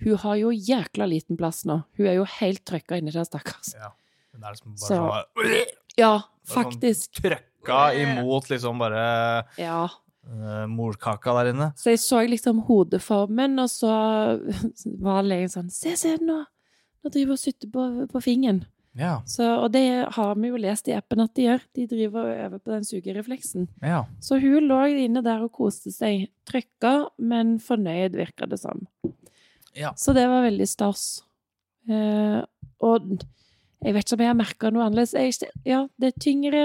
hun 0.00 0.16
har 0.22 0.40
jo 0.40 0.54
jækla 0.54 1.08
liten 1.10 1.36
plass 1.36 1.66
nå. 1.68 1.82
Hun 1.98 2.08
er 2.08 2.16
jo 2.16 2.24
helt 2.38 2.64
trøkka 2.68 2.96
inni 2.96 3.12
der, 3.12 3.28
stakkars. 3.28 3.74
ja. 3.76 3.92
Hun 4.36 4.44
er 4.44 4.52
liksom 4.54 4.76
bare 4.76 4.86
Så- 4.86 5.00
sånn 5.00 5.66
Ja, 5.98 6.14
faktisk. 6.46 7.10
faktisk. 7.16 7.22
Trøkka 7.24 7.80
imot 7.96 8.50
liksom 8.52 8.78
bare 8.78 9.46
Ja. 9.58 9.88
uh, 10.28 10.66
morkaka 10.68 11.32
der 11.42 11.52
inne. 11.54 11.72
Så 11.76 11.90
jeg 11.94 11.98
så 12.04 12.20
liksom 12.28 12.60
hodeformen, 12.68 13.58
og 13.62 13.68
så 13.72 14.38
var 15.00 15.22
legen 15.24 15.48
sånn 15.48 15.70
Se, 15.72 15.96
se 15.96 16.16
nå! 16.20 16.44
Nå 17.04 17.10
driver 17.10 17.26
hun 17.26 17.32
og 17.32 17.38
sutter 17.38 17.68
på, 17.70 18.08
på 18.10 18.20
fingeren. 18.22 18.64
Ja. 18.96 19.20
Så, 19.28 19.44
og 19.62 19.72
det 19.72 20.08
har 20.16 20.34
vi 20.40 20.48
jo 20.48 20.56
lest 20.56 20.88
i 20.88 20.94
appen 20.96 21.20
at 21.20 21.34
de 21.36 21.42
gjør. 21.44 21.60
De 21.76 21.86
driver 21.86 22.24
og 22.24 22.38
øver 22.46 22.58
på 22.64 22.72
den 22.72 22.84
sugerefleksen. 22.88 23.68
ja. 23.82 24.04
Så 24.20 24.40
hun 24.40 24.66
lå 24.68 24.78
inne 25.04 25.22
der 25.22 25.42
og 25.44 25.52
koste 25.52 25.92
seg. 25.92 26.28
Trykka, 26.48 27.10
men 27.18 27.58
fornøyd, 27.60 28.16
virka 28.16 28.48
det 28.48 28.58
som. 28.58 28.86
Ja. 29.76 29.92
Så 29.92 30.14
det 30.16 30.26
var 30.26 30.42
veldig 30.48 30.66
stas. 30.66 31.22
Eh, 31.88 32.42
og 32.80 33.20
jeg 33.84 33.94
vet 33.94 34.04
ikke 34.06 34.16
om 34.16 34.24
jeg 34.24 34.28
har 34.32 34.38
merka 34.38 34.70
noe 34.72 34.86
annerledes. 34.86 35.12
Jeg, 35.14 35.50
ja, 35.68 35.86
det 36.00 36.14
er 36.14 36.20
tyngre. 36.20 36.64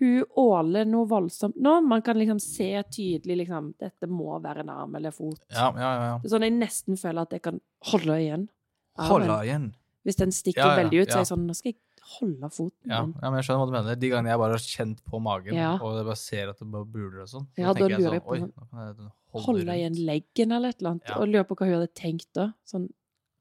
Hun 0.00 0.24
åler 0.40 0.84
noe 0.90 1.06
voldsomt 1.06 1.54
nå. 1.62 1.76
Man 1.86 2.02
kan 2.02 2.18
liksom 2.18 2.40
se 2.42 2.70
tydelig 2.90 3.36
liksom, 3.44 3.74
dette 3.78 4.08
må 4.10 4.40
være 4.42 4.64
en 4.64 4.72
arm 4.74 4.96
eller 4.98 5.14
fot. 5.14 5.38
Ja, 5.54 5.68
ja, 5.78 5.92
ja. 6.08 6.18
Det 6.18 6.26
er 6.30 6.34
sånn 6.34 6.46
jeg 6.48 6.56
nesten 6.58 6.98
føler 6.98 7.22
at 7.28 7.30
jeg 7.36 7.42
kan 7.46 7.60
holde 7.92 8.16
igjen. 8.20 8.48
armen. 8.98 9.10
Holde 9.12 9.38
igjen. 9.46 9.68
Hvis 10.04 10.18
den 10.20 10.32
stikker 10.36 10.60
Ja, 10.66 10.76
veldig 10.82 10.98
ut, 11.04 11.08
så 11.08 11.16
er 11.16 11.22
jeg 11.22 11.28
sånn 11.30 11.46
Nå 11.48 11.54
skal 11.56 11.70
jeg 11.72 11.78
holde 12.18 12.48
foten 12.52 12.90
Ja, 12.92 12.98
ja, 13.08 13.30
men 13.30 13.38
jeg 13.38 13.46
skjønner 13.46 13.62
hva 13.62 13.66
du 13.70 13.72
mener. 13.78 13.96
De 13.96 14.10
gangene 14.12 14.28
jeg 14.34 14.40
bare 14.42 14.56
har 14.58 14.64
kjent 14.66 14.98
på 15.08 15.20
magen, 15.24 15.54
og 15.80 15.94
jeg 15.96 16.04
bare 16.10 16.16
ser 16.20 16.50
at 16.52 16.58
det 16.60 16.68
bare 16.74 16.84
buler 16.84 17.22
og 17.22 17.30
sånn, 17.30 17.46
så 17.54 17.62
Ja, 17.62 17.70
da 17.72 17.78
tenker 17.78 17.94
jeg 17.94 18.00
lurer 18.02 18.04
sånn 18.04 18.18
jeg 18.18 18.24
på 18.26 18.34
Oi, 18.34 18.40
sånn- 18.42 18.52
nå 18.58 18.66
kan 18.68 18.82
jeg 18.82 18.96
holde, 18.98 19.46
Holde 19.46 19.78
igjen 19.78 19.96
leggen 20.10 20.52
eller 20.52 20.68
et 20.74 20.78
eller 20.82 20.90
annet. 20.90 21.14
Og 21.16 21.28
lurer 21.32 21.44
på 21.48 21.56
hva 21.56 21.66
hun 21.70 21.74
hadde 21.78 21.94
tenkt 21.94 22.28
da. 22.36 22.44
Sånn. 22.68 22.84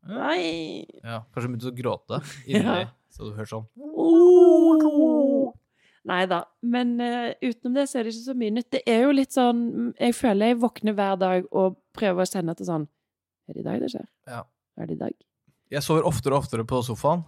Nei! 0.09 0.83
Ja, 1.03 1.21
kanskje 1.33 1.49
begynte 1.53 1.71
å 1.71 1.75
gråte 1.77 2.19
inni, 2.49 2.63
Ja. 2.63 2.87
så 3.13 3.29
du 3.29 3.35
hører 3.37 3.49
sånn 3.49 3.67
Oh. 3.77 5.51
Nei 6.03 6.25
da. 6.27 6.41
Men 6.67 6.97
uh, 6.99 7.31
utenom 7.41 7.77
det 7.77 7.85
så 7.87 7.99
er 7.99 8.03
det 8.07 8.11
ikke 8.13 8.25
så 8.25 8.33
mye 8.35 8.51
nytt. 8.57 8.69
Det 8.75 8.81
er 8.91 9.05
jo 9.05 9.13
litt 9.15 9.31
sånn 9.35 9.61
Jeg 9.95 10.15
føler 10.17 10.51
jeg 10.51 10.57
våkner 10.59 10.95
hver 10.97 11.15
dag 11.21 11.45
og 11.55 11.77
prøver 11.95 12.25
å 12.25 12.27
kjenne 12.27 12.51
etter 12.55 12.67
sånn 12.67 12.87
Er 13.47 13.55
det 13.55 13.61
i 13.63 13.67
dag 13.69 13.79
det 13.85 13.91
skjer? 13.93 14.07
Ja. 14.27 14.41
Er 14.81 14.89
det 14.89 14.97
i 14.97 15.01
dag? 15.05 15.15
Jeg 15.71 15.85
sover 15.85 16.03
oftere 16.09 16.35
og 16.35 16.43
oftere 16.43 16.65
på 16.67 16.81
sofaen. 16.85 17.23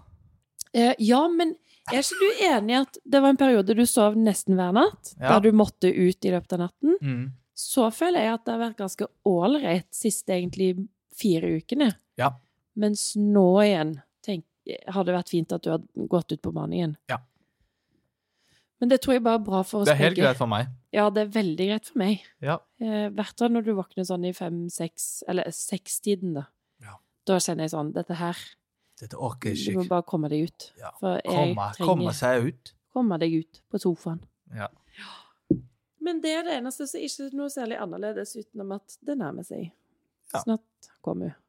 Uh, 0.75 0.91
ja, 0.99 1.21
men 1.31 1.55
er 1.93 2.01
ikke 2.03 2.19
du 2.19 2.43
enig 2.49 2.73
i 2.75 2.79
at 2.81 2.99
det 3.05 3.21
var 3.23 3.31
en 3.31 3.39
periode 3.39 3.75
du 3.77 3.85
sov 3.89 4.17
nesten 4.19 4.57
hver 4.59 4.73
natt? 4.75 5.13
Ja. 5.15 5.35
Der 5.37 5.45
du 5.47 5.55
måtte 5.55 5.89
ut 5.93 6.25
i 6.27 6.33
løpet 6.33 6.57
av 6.57 6.65
natten? 6.65 6.97
Mm. 6.99 7.23
Så 7.55 7.87
føler 7.95 8.25
jeg 8.25 8.33
at 8.35 8.43
det 8.45 8.53
har 8.57 8.61
vært 8.65 8.81
ganske 8.83 9.07
ålreit 9.31 9.87
siste 9.95 10.35
egentlig 10.35 10.73
fire 11.15 11.53
ukene. 11.61 11.93
Ja. 12.19 12.33
Mens 12.75 13.13
nå 13.15 13.45
igjen 13.63 13.95
tenk, 14.25 14.43
har 14.91 15.03
det 15.07 15.13
vært 15.15 15.29
fint 15.31 15.51
at 15.55 15.63
du 15.63 15.69
hadde 15.71 16.07
gått 16.11 16.31
ut 16.35 16.41
på 16.41 16.51
banen 16.53 16.97
Ja. 17.09 17.19
Men 18.81 18.89
det 18.91 18.97
tror 19.01 19.13
jeg 19.15 19.23
bare 19.23 19.39
er 19.39 19.45
bra 19.45 19.61
for 19.63 19.81
oss 19.81 19.87
Det 19.87 19.93
er 19.93 20.01
helt 20.01 20.15
begge. 20.17 20.25
greit 20.27 20.37
for 20.37 20.47
meg. 20.51 20.67
Ja, 20.91 21.09
det 21.09 21.21
er 21.23 21.29
veldig 21.31 21.67
greit 21.69 21.85
for 21.87 21.97
meg. 22.01 22.25
Ja. 22.43 22.57
Eh, 22.81 23.07
hvert 23.15 23.37
fall 23.39 23.49
når 23.53 23.63
du 23.65 23.73
våkner 23.77 24.03
sånn 24.03 24.25
i 24.27 24.33
fem-seks, 24.35 25.23
eller 25.31 25.47
sekstiden, 25.55 26.33
da. 26.35 26.43
Ja. 26.83 26.97
Da 27.25 27.37
kjenner 27.39 27.63
jeg 27.63 27.71
sånn 27.71 27.93
Dette 27.95 28.15
her 28.19 28.35
Dette 28.99 29.15
orker 29.17 29.49
jeg 29.51 29.57
ikke. 29.59 29.71
Du 29.71 29.77
må 29.79 29.87
bare 29.89 30.03
komme 30.07 30.29
deg 30.29 30.43
ut. 30.49 30.71
Ja. 30.79 30.91
For 30.99 31.15
jeg 31.19 31.23
Komme, 31.55 31.69
trenger 31.75 31.85
komme 31.87 32.13
seg 32.15 32.45
ut. 32.47 32.73
komme 32.93 33.17
deg 33.19 33.33
ut 33.41 33.61
på 33.71 33.79
sofaen. 33.79 34.21
Ja. 34.55 34.67
Men 36.01 36.21
det 36.21 36.31
er 36.37 36.43
det 36.43 36.53
eneste 36.59 36.85
som 36.87 36.99
ikke 37.01 37.25
er 37.25 37.35
noe 37.35 37.49
særlig 37.49 37.79
annerledes, 37.81 38.35
utenom 38.37 38.75
at 38.75 38.97
det 39.03 39.17
nærmer 39.17 39.43
seg. 39.47 39.71
Ja. 40.33 40.41
Snart 40.43 40.91
kommer 41.01 41.31
hun. 41.31 41.41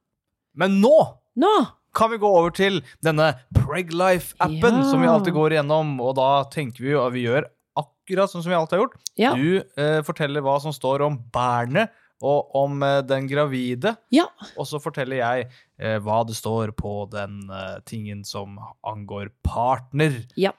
Men 0.56 0.80
nå 0.82 0.94
Nå! 1.36 1.52
kan 1.96 2.10
vi 2.12 2.18
gå 2.20 2.28
over 2.28 2.50
til 2.52 2.80
denne 3.04 3.30
Preglife-appen 3.56 4.80
Ja. 4.82 4.88
som 4.90 5.00
vi 5.00 5.06
alltid 5.08 5.32
går 5.36 5.52
igjennom, 5.56 5.94
og 6.00 6.16
da 6.18 6.44
tenker 6.52 6.82
vi 6.84 6.90
jo 6.92 7.04
at 7.06 7.12
vi 7.14 7.22
gjør 7.26 7.46
akkurat 7.76 8.30
sånn 8.32 8.42
som 8.44 8.50
vi 8.52 8.56
alltid 8.56 8.76
har 8.78 8.82
gjort. 8.84 8.98
Ja. 9.16 9.34
Du 9.36 9.62
eh, 9.80 10.00
forteller 10.04 10.44
hva 10.44 10.58
som 10.60 10.72
står 10.72 11.04
om 11.06 11.18
bærene 11.32 11.86
og 12.24 12.54
om 12.56 12.82
eh, 12.82 13.00
den 13.04 13.26
gravide, 13.28 13.96
Ja. 14.12 14.26
og 14.56 14.66
så 14.68 14.80
forteller 14.80 15.16
jeg 15.20 15.48
eh, 15.78 15.98
hva 16.00 16.22
det 16.26 16.36
står 16.36 16.72
på 16.76 17.08
den 17.12 17.42
eh, 17.50 17.78
tingen 17.84 18.24
som 18.24 18.58
angår 18.84 19.30
partner. 19.44 20.22
ja. 20.36 20.52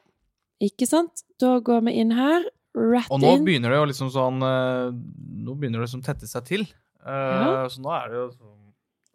Ikke 0.59 0.87
sant? 0.89 1.21
Da 1.39 1.59
går 1.61 1.83
vi 1.85 1.91
inn 2.01 2.09
her. 2.17 2.41
Rett 2.73 3.11
Og 3.13 3.19
nå 3.21 3.35
begynner 3.45 3.69
det 3.69 3.77
jo 3.77 3.85
liksom 3.91 4.07
sånn 4.09 4.41
eh, 4.41 4.87
Nå 5.45 5.53
begynner 5.53 5.77
det 5.77 5.85
liksom 5.85 6.01
tette 6.05 6.25
seg 6.25 6.45
til. 6.49 6.63
Eh, 7.05 7.43
Ja. 7.45 7.67
Så 7.69 7.77
nå 7.81 7.91
er 7.93 8.09
det 8.09 8.17
jo 8.17 8.23
sånn 8.31 8.56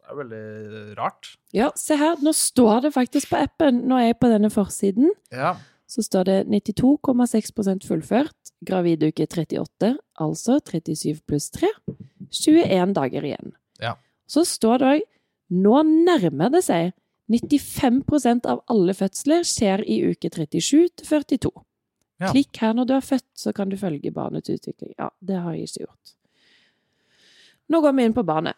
Det 0.02 0.10
er 0.10 0.18
veldig 0.18 0.96
rart. 0.98 1.28
Ja, 1.54 1.70
se 1.78 1.96
her. 1.96 2.16
Nå 2.20 2.32
står 2.34 2.88
det 2.88 2.94
faktisk 2.96 3.30
på 3.30 3.38
appen. 3.38 3.84
Nå 3.88 4.00
er 4.00 4.10
jeg 4.10 4.18
på 4.20 4.30
denne 4.32 4.50
forsiden. 4.50 5.12
Ja. 5.30 5.54
Så 5.86 6.02
står 6.02 6.26
det 6.26 6.38
92,6 6.50 7.86
fullført. 7.86 8.52
Gravid 8.66 9.04
uke 9.06 9.26
38, 9.28 9.92
altså 10.20 10.58
37 10.58 11.22
pluss 11.28 11.50
3. 11.54 11.70
21 12.32 12.94
dager 12.96 13.26
igjen. 13.28 13.54
Ja. 13.82 13.94
Så 14.26 14.44
står 14.48 14.82
det 14.82 14.92
òg 14.96 15.08
Nå 15.52 15.82
nærmer 15.84 16.48
det 16.48 16.62
seg. 16.64 16.94
95% 17.28 18.46
av 18.48 18.62
alle 18.72 18.94
fødsler 18.96 19.44
skjer 19.46 19.84
i 19.88 19.98
uke 20.10 20.30
37 20.32 20.88
til 20.96 21.06
42. 21.06 21.52
Ja. 22.22 22.30
Klikk 22.30 22.58
her 22.62 22.74
når 22.76 22.88
du 22.88 22.94
er 22.96 23.04
født, 23.04 23.28
så 23.36 23.52
kan 23.56 23.68
du 23.68 23.76
følge 23.76 24.12
barnets 24.14 24.50
utvikling. 24.52 24.94
Ja, 24.98 25.10
det 25.20 25.40
har 25.44 25.54
jeg 25.56 25.68
ikke 25.68 25.86
gjort. 25.86 26.14
Nå 27.72 27.80
går 27.84 27.96
vi 27.96 28.06
inn 28.08 28.16
på 28.16 28.24
barnet. 28.26 28.56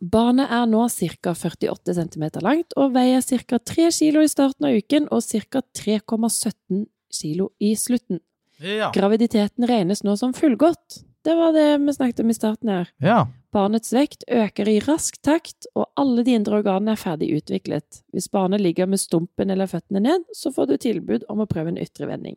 Barnet 0.00 0.50
er 0.50 0.66
nå 0.66 0.86
ca. 0.88 1.34
48 1.34 1.94
cm 1.94 2.24
langt 2.44 2.74
og 2.76 2.94
veier 2.96 3.22
ca. 3.22 3.58
3 3.58 3.88
kg 3.90 4.22
i 4.24 4.30
starten 4.30 4.66
av 4.68 4.76
uken 4.78 5.08
og 5.10 5.22
ca. 5.22 5.62
3,17 5.76 6.84
kg 7.14 7.48
i 7.60 7.74
slutten. 7.78 8.20
Ja. 8.62 8.90
Graviditeten 8.94 9.66
regnes 9.68 10.04
nå 10.06 10.16
som 10.16 10.32
fullgått. 10.36 11.02
Det 11.24 11.34
var 11.36 11.54
det 11.56 11.80
vi 11.80 11.92
snakket 11.96 12.20
om 12.20 12.30
i 12.30 12.34
starten 12.36 12.68
her. 12.68 12.92
ja. 12.98 13.24
Barnets 13.54 13.92
vekt 13.94 14.24
øker 14.26 14.66
i 14.66 14.80
rask 14.82 15.14
takt, 15.22 15.68
og 15.78 15.86
alle 15.94 16.24
de 16.26 16.32
indre 16.34 16.56
organene 16.58 16.96
er 16.96 16.98
ferdig 16.98 17.28
utviklet. 17.36 18.00
Hvis 18.10 18.26
barnet 18.26 18.58
ligger 18.58 18.88
med 18.90 18.98
stumpen 18.98 19.46
eller 19.54 19.70
føttene 19.70 20.02
ned, 20.02 20.24
så 20.34 20.50
får 20.50 20.72
du 20.72 20.76
tilbud 20.82 21.22
om 21.30 21.38
å 21.38 21.46
prøve 21.46 21.70
en 21.70 21.78
ytre 21.78 22.08
vending. 22.10 22.34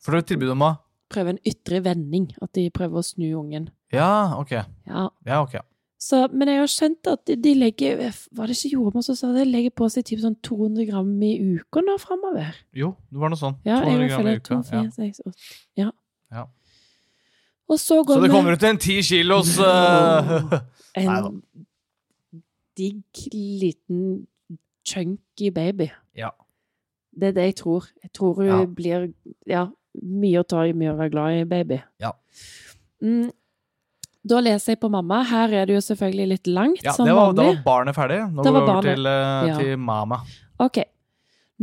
Får 0.00 0.16
du 0.16 0.22
tilbud 0.32 0.54
om 0.56 0.64
å 0.64 0.70
Prøve 1.12 1.34
en 1.36 1.42
ytre 1.46 1.78
vending, 1.84 2.30
at 2.42 2.50
de 2.56 2.64
prøver 2.74 2.98
å 2.98 3.04
snu 3.04 3.28
ungen. 3.38 3.68
Ja, 3.94 4.40
ok. 4.40 4.56
Ja, 4.88 5.04
Ja, 5.28 5.42
ok. 5.44 5.60
Så, 5.98 6.26
men 6.32 6.48
jeg 6.48 6.58
har 6.60 6.66
skjønt 6.68 7.06
at 7.08 7.24
de- 7.26 7.54
legger 7.56 7.96
Var 8.36 8.46
det 8.46 8.56
ikke 8.56 8.72
jordmor 8.76 9.02
som 9.02 9.14
sa 9.16 9.30
det? 9.32 9.46
Legger 9.48 9.70
på 9.70 9.88
seg 9.90 10.04
typ 10.04 10.20
sånn 10.20 10.36
200 10.44 10.84
gram 10.90 11.22
i 11.24 11.30
uka 11.56 11.80
nå 11.80 11.94
framover. 11.98 12.52
Jo, 12.76 12.90
det 13.10 13.18
var 13.22 13.32
noe 13.32 13.40
sånn. 13.40 13.56
Ja, 13.64 13.80
200 13.80 14.00
jeg 14.02 14.10
gram 14.10 14.26
i 14.26 14.34
uka. 14.36 14.48
2, 14.50 14.62
4, 14.70 14.90
6, 14.92 15.20
8 15.26 15.34
Ja. 15.80 15.90
Ja. 16.32 16.44
Og 17.68 17.78
så 17.80 18.02
går 18.04 18.14
Så 18.20 18.22
det 18.26 18.30
kommer 18.30 18.52
ut 18.52 18.62
en 18.62 18.78
ti 18.78 19.00
kilos 19.02 19.58
uh... 19.64 20.60
en 20.96 21.42
digg 22.76 23.02
liten 23.32 24.26
chunky 24.84 25.50
baby. 25.50 25.88
Ja. 26.14 26.28
Det 27.16 27.28
er 27.28 27.32
det 27.32 27.44
jeg 27.48 27.56
tror. 27.56 27.88
Jeg 28.02 28.12
tror 28.12 28.34
hun 28.34 28.46
Ja. 28.46 28.64
blir 28.66 29.12
Ja, 29.46 29.66
mye 30.02 30.40
å 30.40 30.46
ta 30.46 30.60
i, 30.66 30.72
mye 30.76 30.92
å 30.92 30.96
være 30.98 31.10
glad 31.10 31.40
i, 31.40 31.44
baby. 31.44 31.80
Ja. 32.00 32.12
Mm. 33.02 33.30
Da 34.26 34.40
leser 34.42 34.74
jeg 34.74 34.82
på 34.82 34.90
mamma. 34.90 35.20
Her 35.28 35.54
er 35.54 35.68
det 35.68 35.76
jo 35.76 35.84
selvfølgelig 35.86 36.26
litt 36.32 36.50
langt, 36.50 36.82
ja 36.84 36.94
som 36.96 37.06
det 37.06 37.14
var, 37.14 37.32
da 37.36 37.46
var 37.52 37.62
barnet 37.66 37.96
ferdig. 37.96 38.20
Nå 38.32 38.42
Da 38.42 38.52
går 38.52 38.64
vi 38.64 38.70
over 38.72 38.88
til, 38.90 39.08
eh, 39.10 39.48
ja. 39.50 39.58
til 39.60 39.76
mamma. 39.78 40.20
Ok. 40.62 40.82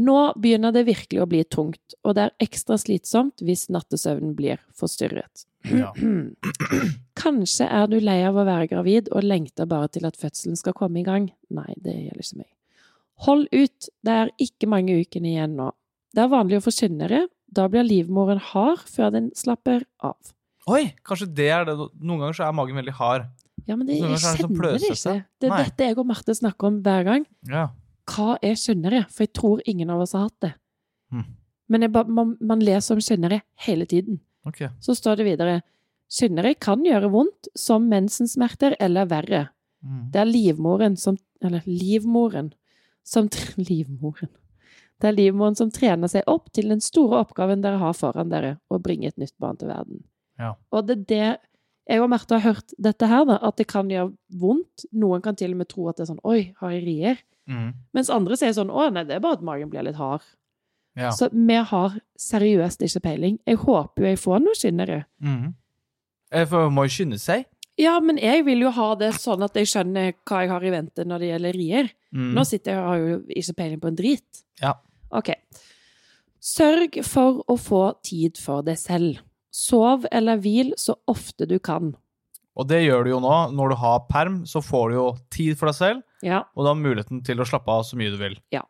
Nå 0.04 0.20
begynner 0.42 0.74
det 0.74 0.88
virkelig 0.88 1.22
å 1.22 1.28
bli 1.30 1.44
tungt, 1.44 1.98
og 2.02 2.16
det 2.18 2.24
er 2.24 2.46
ekstra 2.48 2.80
slitsomt 2.82 3.44
hvis 3.46 3.68
nattesøvnen 3.74 4.34
blir 4.38 4.64
forstyrret. 4.74 5.46
Ja. 5.70 5.92
Kanskje 7.24 7.68
er 7.68 7.92
du 7.92 8.00
lei 8.02 8.18
av 8.26 8.40
å 8.40 8.48
være 8.48 8.72
gravid 8.72 9.12
og 9.14 9.28
lengter 9.28 9.70
bare 9.70 9.92
til 9.94 10.08
at 10.10 10.18
fødselen 10.20 10.58
skal 10.60 10.76
komme 10.78 11.04
i 11.04 11.06
gang. 11.06 11.30
Nei, 11.54 11.70
det 11.78 11.94
gjelder 11.94 12.26
ikke 12.26 12.42
meg. 12.42 12.50
Hold 13.28 13.46
ut, 13.54 13.90
det 14.04 14.18
er 14.24 14.34
ikke 14.42 14.72
mange 14.72 14.98
ukene 14.98 15.36
igjen 15.36 15.54
nå. 15.60 15.70
Det 16.14 16.26
er 16.26 16.34
vanlig 16.34 16.60
å 16.60 16.66
få 16.66 16.74
skyndere, 16.74 17.28
da 17.54 17.68
blir 17.70 17.86
livmoren 17.86 18.42
hard 18.42 18.82
før 18.90 19.14
den 19.14 19.30
slapper 19.38 19.86
av. 20.02 20.33
Oi, 20.72 20.84
kanskje 21.04 21.28
det 21.36 21.50
er 21.52 21.66
det. 21.68 21.76
Noen 22.00 22.22
ganger 22.22 22.38
så 22.38 22.46
er 22.48 22.56
magen 22.56 22.78
veldig 22.80 22.96
hard. 22.96 23.28
Ja, 23.68 23.76
men 23.78 23.88
det, 23.88 23.98
jeg 24.00 24.20
sånn 24.20 24.40
kjenner 24.42 24.76
det 24.78 24.90
ikke. 24.92 25.16
Det 25.40 25.48
er 25.48 25.54
Nei. 25.54 25.62
dette 25.68 25.88
jeg 25.88 25.98
og 26.00 26.08
Marte 26.10 26.36
snakker 26.36 26.70
om 26.70 26.82
hver 26.84 27.08
gang. 27.08 27.26
Ja. 27.50 27.70
hva 28.12 28.36
er 28.44 28.58
skjønnere? 28.60 29.06
For 29.12 29.26
jeg 29.26 29.34
tror 29.40 29.64
ingen 29.70 29.92
av 29.94 30.04
oss 30.04 30.16
har 30.18 30.28
hatt 30.28 30.40
det. 30.44 30.54
Hm. 31.14 31.28
Men 31.72 31.88
ba, 31.94 32.04
man, 32.04 32.36
man 32.44 32.64
leser 32.64 32.98
om 32.98 33.04
skjønnere 33.04 33.42
hele 33.66 33.88
tiden. 33.90 34.20
Okay. 34.48 34.72
Så 34.84 34.96
står 35.00 35.22
det 35.22 35.30
videre 35.32 35.62
Skjønnere 36.14 36.52
kan 36.62 36.84
gjøre 36.86 37.10
vondt, 37.10 37.48
som 37.58 37.88
mensensmerter 37.90 38.76
eller 38.84 39.08
verre. 39.10 39.48
Mm. 39.82 40.12
Det 40.14 40.20
er 40.22 40.30
livmoren 40.30 40.98
som 41.00 41.18
Eller 41.44 41.64
livmoren 41.66 42.54
som 43.04 43.28
Livmoren. 43.58 44.30
Det 45.02 45.10
er 45.10 45.16
livmoren 45.18 45.58
som 45.60 45.72
trener 45.74 46.08
seg 46.08 46.24
opp 46.32 46.52
til 46.56 46.70
den 46.72 46.80
store 46.80 47.24
oppgaven 47.26 47.64
dere 47.64 47.82
har 47.82 47.96
foran 47.98 48.30
dere, 48.32 48.58
å 48.72 48.80
bringe 48.80 49.10
et 49.10 49.18
nytt 49.20 49.36
barn 49.42 49.58
til 49.60 49.68
verden. 49.68 50.04
Ja. 50.40 50.54
Og 50.74 50.88
det 50.88 50.96
er 50.98 51.04
det 51.10 51.40
Jeg 51.90 52.00
og 52.00 52.08
Marte 52.14 52.38
har 52.40 52.54
hørt 52.54 52.72
dette 52.80 53.08
her, 53.12 53.26
da, 53.28 53.36
at 53.44 53.58
det 53.60 53.66
kan 53.68 53.90
gjøre 53.92 54.14
vondt. 54.40 54.86
Noen 54.96 55.22
kan 55.22 55.36
til 55.36 55.52
og 55.52 55.58
med 55.60 55.68
tro 55.68 55.90
at 55.92 55.98
det 55.98 56.06
er 56.06 56.14
sånn 56.14 56.22
Oi, 56.24 56.54
har 56.62 56.72
jeg 56.72 56.86
rier? 56.86 57.18
Mm. 57.52 57.74
Mens 57.94 58.10
andre 58.14 58.38
sier 58.40 58.54
sånn 58.56 58.72
Å, 58.72 58.86
nei, 58.96 59.04
det 59.04 59.18
er 59.18 59.20
bare 59.24 59.36
at 59.36 59.44
magen 59.44 59.68
blir 59.70 59.84
litt 59.84 60.00
hard. 60.00 60.24
Ja. 60.96 61.10
Så 61.12 61.28
vi 61.34 61.58
har 61.58 61.98
seriøst 62.22 62.86
ikke 62.86 63.02
peiling. 63.04 63.40
Jeg 63.50 63.60
håper 63.66 64.06
jo 64.06 64.08
jeg 64.14 64.22
får 64.22 64.40
noe 64.46 64.56
skinnere. 64.56 65.02
Mm. 65.20 65.52
Eh, 66.32 66.46
For 66.48 66.70
man 66.70 66.78
må 66.78 66.86
jo 66.88 66.94
skynde 66.96 67.20
seg. 67.20 67.46
Ja, 67.82 67.98
men 68.00 68.20
jeg 68.22 68.46
vil 68.46 68.62
jo 68.62 68.70
ha 68.72 68.92
det 68.96 69.12
sånn 69.18 69.44
at 69.44 69.56
jeg 69.58 69.68
skjønner 69.72 70.14
hva 70.30 70.44
jeg 70.44 70.52
har 70.54 70.64
i 70.64 70.72
vente 70.76 71.06
når 71.10 71.20
det 71.24 71.30
gjelder 71.34 71.58
rier. 71.58 71.92
Mm. 72.14 72.32
Nå 72.38 72.44
sitter 72.46 72.76
jeg 72.76 72.80
og 72.84 72.90
har 72.92 73.02
jo 73.02 73.20
ikke 73.42 73.56
peiling 73.60 73.82
på 73.82 73.90
en 73.90 73.98
drit. 73.98 74.44
Ja. 74.62 74.76
Ok. 75.12 75.34
Sørg 76.44 77.00
for 77.08 77.42
å 77.50 77.56
få 77.58 77.84
tid 78.06 78.38
for 78.42 78.62
deg 78.66 78.78
selv. 78.80 79.22
Sov 79.54 80.08
eller 80.12 80.40
hvil 80.42 80.74
så 80.82 80.96
ofte 81.12 81.46
du 81.48 81.60
kan. 81.62 81.92
Og 82.58 82.68
det 82.70 82.84
gjør 82.84 83.06
du 83.06 83.10
jo 83.16 83.20
nå. 83.22 83.34
Når 83.54 83.70
du 83.74 83.76
har 83.82 84.04
perm, 84.10 84.42
så 84.50 84.62
får 84.66 84.90
du 84.92 84.96
jo 84.98 85.08
tid 85.34 85.58
for 85.58 85.70
deg 85.72 85.76
selv, 85.78 86.02
Ja. 86.26 86.44
og 86.56 86.64
du 86.66 86.68
har 86.70 86.78
muligheten 86.78 87.24
til 87.26 87.38
å 87.42 87.46
slappe 87.50 87.70
av 87.74 87.84
så 87.86 87.98
mye 87.98 88.12
du 88.14 88.18
vil. 88.18 88.36
Ja. 88.54 88.62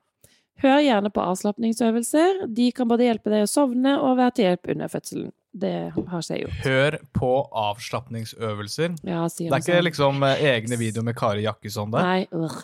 Hør 0.64 0.80
gjerne 0.86 1.10
på 1.12 1.20
avslapningsøvelser. 1.24 2.46
De 2.54 2.72
kan 2.72 2.88
både 2.88 3.08
hjelpe 3.08 3.32
deg 3.34 3.44
å 3.44 3.50
sovne 3.50 3.96
og 4.00 4.18
være 4.20 4.36
til 4.38 4.46
hjelp 4.46 4.70
under 4.76 4.88
fødselen. 4.94 5.32
Det 5.54 5.74
har 6.10 6.22
seg 6.26 6.38
jeg 6.40 6.46
gjort. 6.48 6.60
Hør 6.66 6.98
på 7.14 7.32
avslapningsøvelser. 7.64 8.96
Ja, 9.06 9.26
sier 9.30 9.50
Det 9.50 9.58
er 9.58 9.64
ikke 9.64 9.76
sånn. 9.80 9.88
liksom 9.90 10.24
eh, 10.28 10.44
egne 10.54 10.78
videoer 10.80 11.04
med 11.10 11.16
Kari 11.20 11.44
Jakkesson 11.46 11.92
der. 11.94 12.02
Nei, 12.08 12.28
ør. 12.32 12.56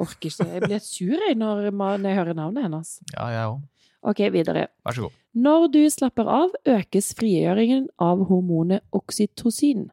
Orker 0.00 0.28
ikke. 0.28 0.46
Jeg 0.52 0.62
blir 0.66 0.82
sur 0.84 1.16
jeg 1.28 1.36
når, 1.40 1.70
jeg 1.70 2.16
hører 2.18 2.34
navnet 2.36 2.66
hennes. 2.66 2.90
Ja, 3.14 3.28
jeg 3.32 3.46
òg. 3.54 3.60
Ok, 4.02 4.20
videre. 4.32 4.68
Vær 4.86 4.96
så 4.96 5.06
god. 5.06 5.16
Når 5.36 5.66
du 5.74 5.80
slapper 5.92 6.28
av, 6.32 6.52
økes 6.66 7.12
frigjøringen 7.18 7.88
av 8.02 8.24
hormonet 8.30 8.82
oksytocin. 8.96 9.90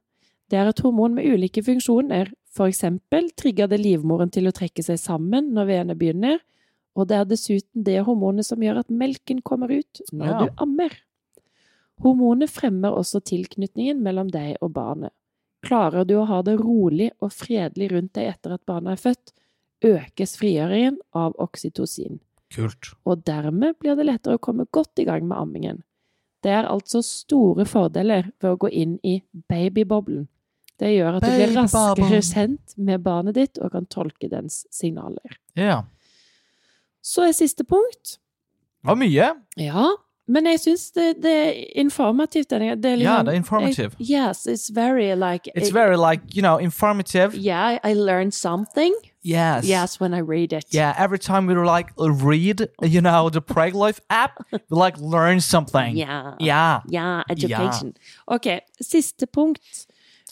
Det 0.50 0.58
er 0.58 0.70
et 0.72 0.80
hormon 0.82 1.18
med 1.18 1.28
ulike 1.28 1.62
funksjoner. 1.66 2.32
For 2.56 2.72
eksempel 2.72 3.28
trigger 3.38 3.68
det 3.70 3.82
livmoren 3.84 4.32
til 4.34 4.48
å 4.50 4.54
trekke 4.56 4.82
seg 4.86 4.98
sammen 5.02 5.52
når 5.54 5.68
veene 5.70 5.96
begynner, 6.00 6.40
og 6.98 7.10
det 7.12 7.18
er 7.20 7.28
dessuten 7.30 7.84
det 7.86 8.00
hormonet 8.08 8.48
som 8.48 8.64
gjør 8.64 8.80
at 8.82 8.90
melken 8.90 9.44
kommer 9.46 9.70
ut 9.70 10.02
når 10.12 10.28
Ja. 10.32 10.40
du 10.40 10.64
ammer. 10.66 10.96
Hormonet 12.02 12.50
fremmer 12.50 12.96
også 12.98 13.22
tilknytningen 13.22 14.02
mellom 14.02 14.32
deg 14.32 14.58
og 14.62 14.74
barnet. 14.74 15.14
Klarer 15.66 16.06
du 16.08 16.16
å 16.16 16.26
ha 16.26 16.42
det 16.42 16.58
rolig 16.60 17.12
og 17.22 17.32
fredelig 17.34 17.92
rundt 17.92 18.14
deg 18.14 18.32
etter 18.34 18.54
at 18.54 18.66
barnet 18.66 18.94
er 18.98 19.10
født, 19.10 19.34
økes 19.84 20.38
frigjøringen 20.38 20.98
av 21.14 21.36
oksytocin 21.38 22.20
Kult. 22.54 22.94
og 23.06 23.26
dermed 23.28 23.76
blir 23.80 23.98
det 24.00 24.06
lettere 24.08 24.38
å 24.38 24.42
komme 24.42 24.66
godt 24.72 25.00
i 25.00 25.06
gang 25.08 25.28
med 25.28 25.38
ammingen. 25.38 25.84
Det 26.44 26.52
er 26.54 26.70
altså 26.70 27.02
store 27.04 27.66
fordeler 27.66 28.32
ved 28.42 28.50
å 28.54 28.58
gå 28.62 28.70
inn 28.70 28.98
i 29.04 29.20
babyboblen. 29.50 30.28
Det 30.78 30.94
gjør 30.94 31.18
at 31.18 31.26
du 31.26 31.32
blir 31.34 31.56
raskere 31.58 32.22
kjent 32.22 32.76
med 32.78 33.02
barnet 33.04 33.36
ditt 33.36 33.58
og 33.58 33.74
kan 33.74 33.88
tolke 33.90 34.30
dens 34.30 34.62
signaler. 34.72 35.40
Ja. 35.58 35.82
Så 37.02 37.26
er 37.26 37.34
siste 37.34 37.66
punkt. 37.66 38.20
Det 38.84 38.92
var 38.92 39.00
mye. 39.02 39.32
Ja, 39.58 39.88
men 40.28 40.46
jeg 40.52 40.60
syns 40.60 40.92
det, 40.92 41.08
det 41.24 41.34
er 41.34 41.60
informativt. 41.82 42.50
Det 42.52 42.60
er 42.60 42.64
Ja, 42.64 42.76
liksom, 42.76 43.26
det 43.26 43.34
er 43.34 43.38
informative. 43.38 43.92
Jeg, 44.00 44.08
yes, 44.10 44.46
it's 44.46 44.70
very 44.76 45.16
like 45.16 45.50
It's 45.56 45.74
very 45.74 45.96
like, 45.98 46.22
you 46.36 46.42
know, 46.42 46.58
informative. 46.60 47.34
Yeah, 47.34 47.80
I 47.84 47.94
learned 47.94 48.34
something. 48.34 48.94
Yes. 49.28 49.66
Yes, 49.66 50.00
when 50.00 50.14
I 50.14 50.22
read 50.22 50.54
it. 50.54 50.66
Yeah, 50.72 50.96
every 50.98 51.20
time 51.20 51.48
we 51.48 51.56
like 51.56 51.92
read, 51.98 52.70
you 52.82 53.02
know, 53.02 53.30
the 53.30 53.42
Preglife 53.42 54.00
app, 54.10 54.40
we 54.52 54.78
like 54.78 54.98
learn 55.00 55.42
something. 55.42 55.98
Yeah. 55.98 56.36
Yeah. 56.40 56.82
Yeah, 56.90 57.24
education. 57.30 57.94
Ok, 58.28 58.62
siste 58.80 59.28
punkt. 59.28 59.88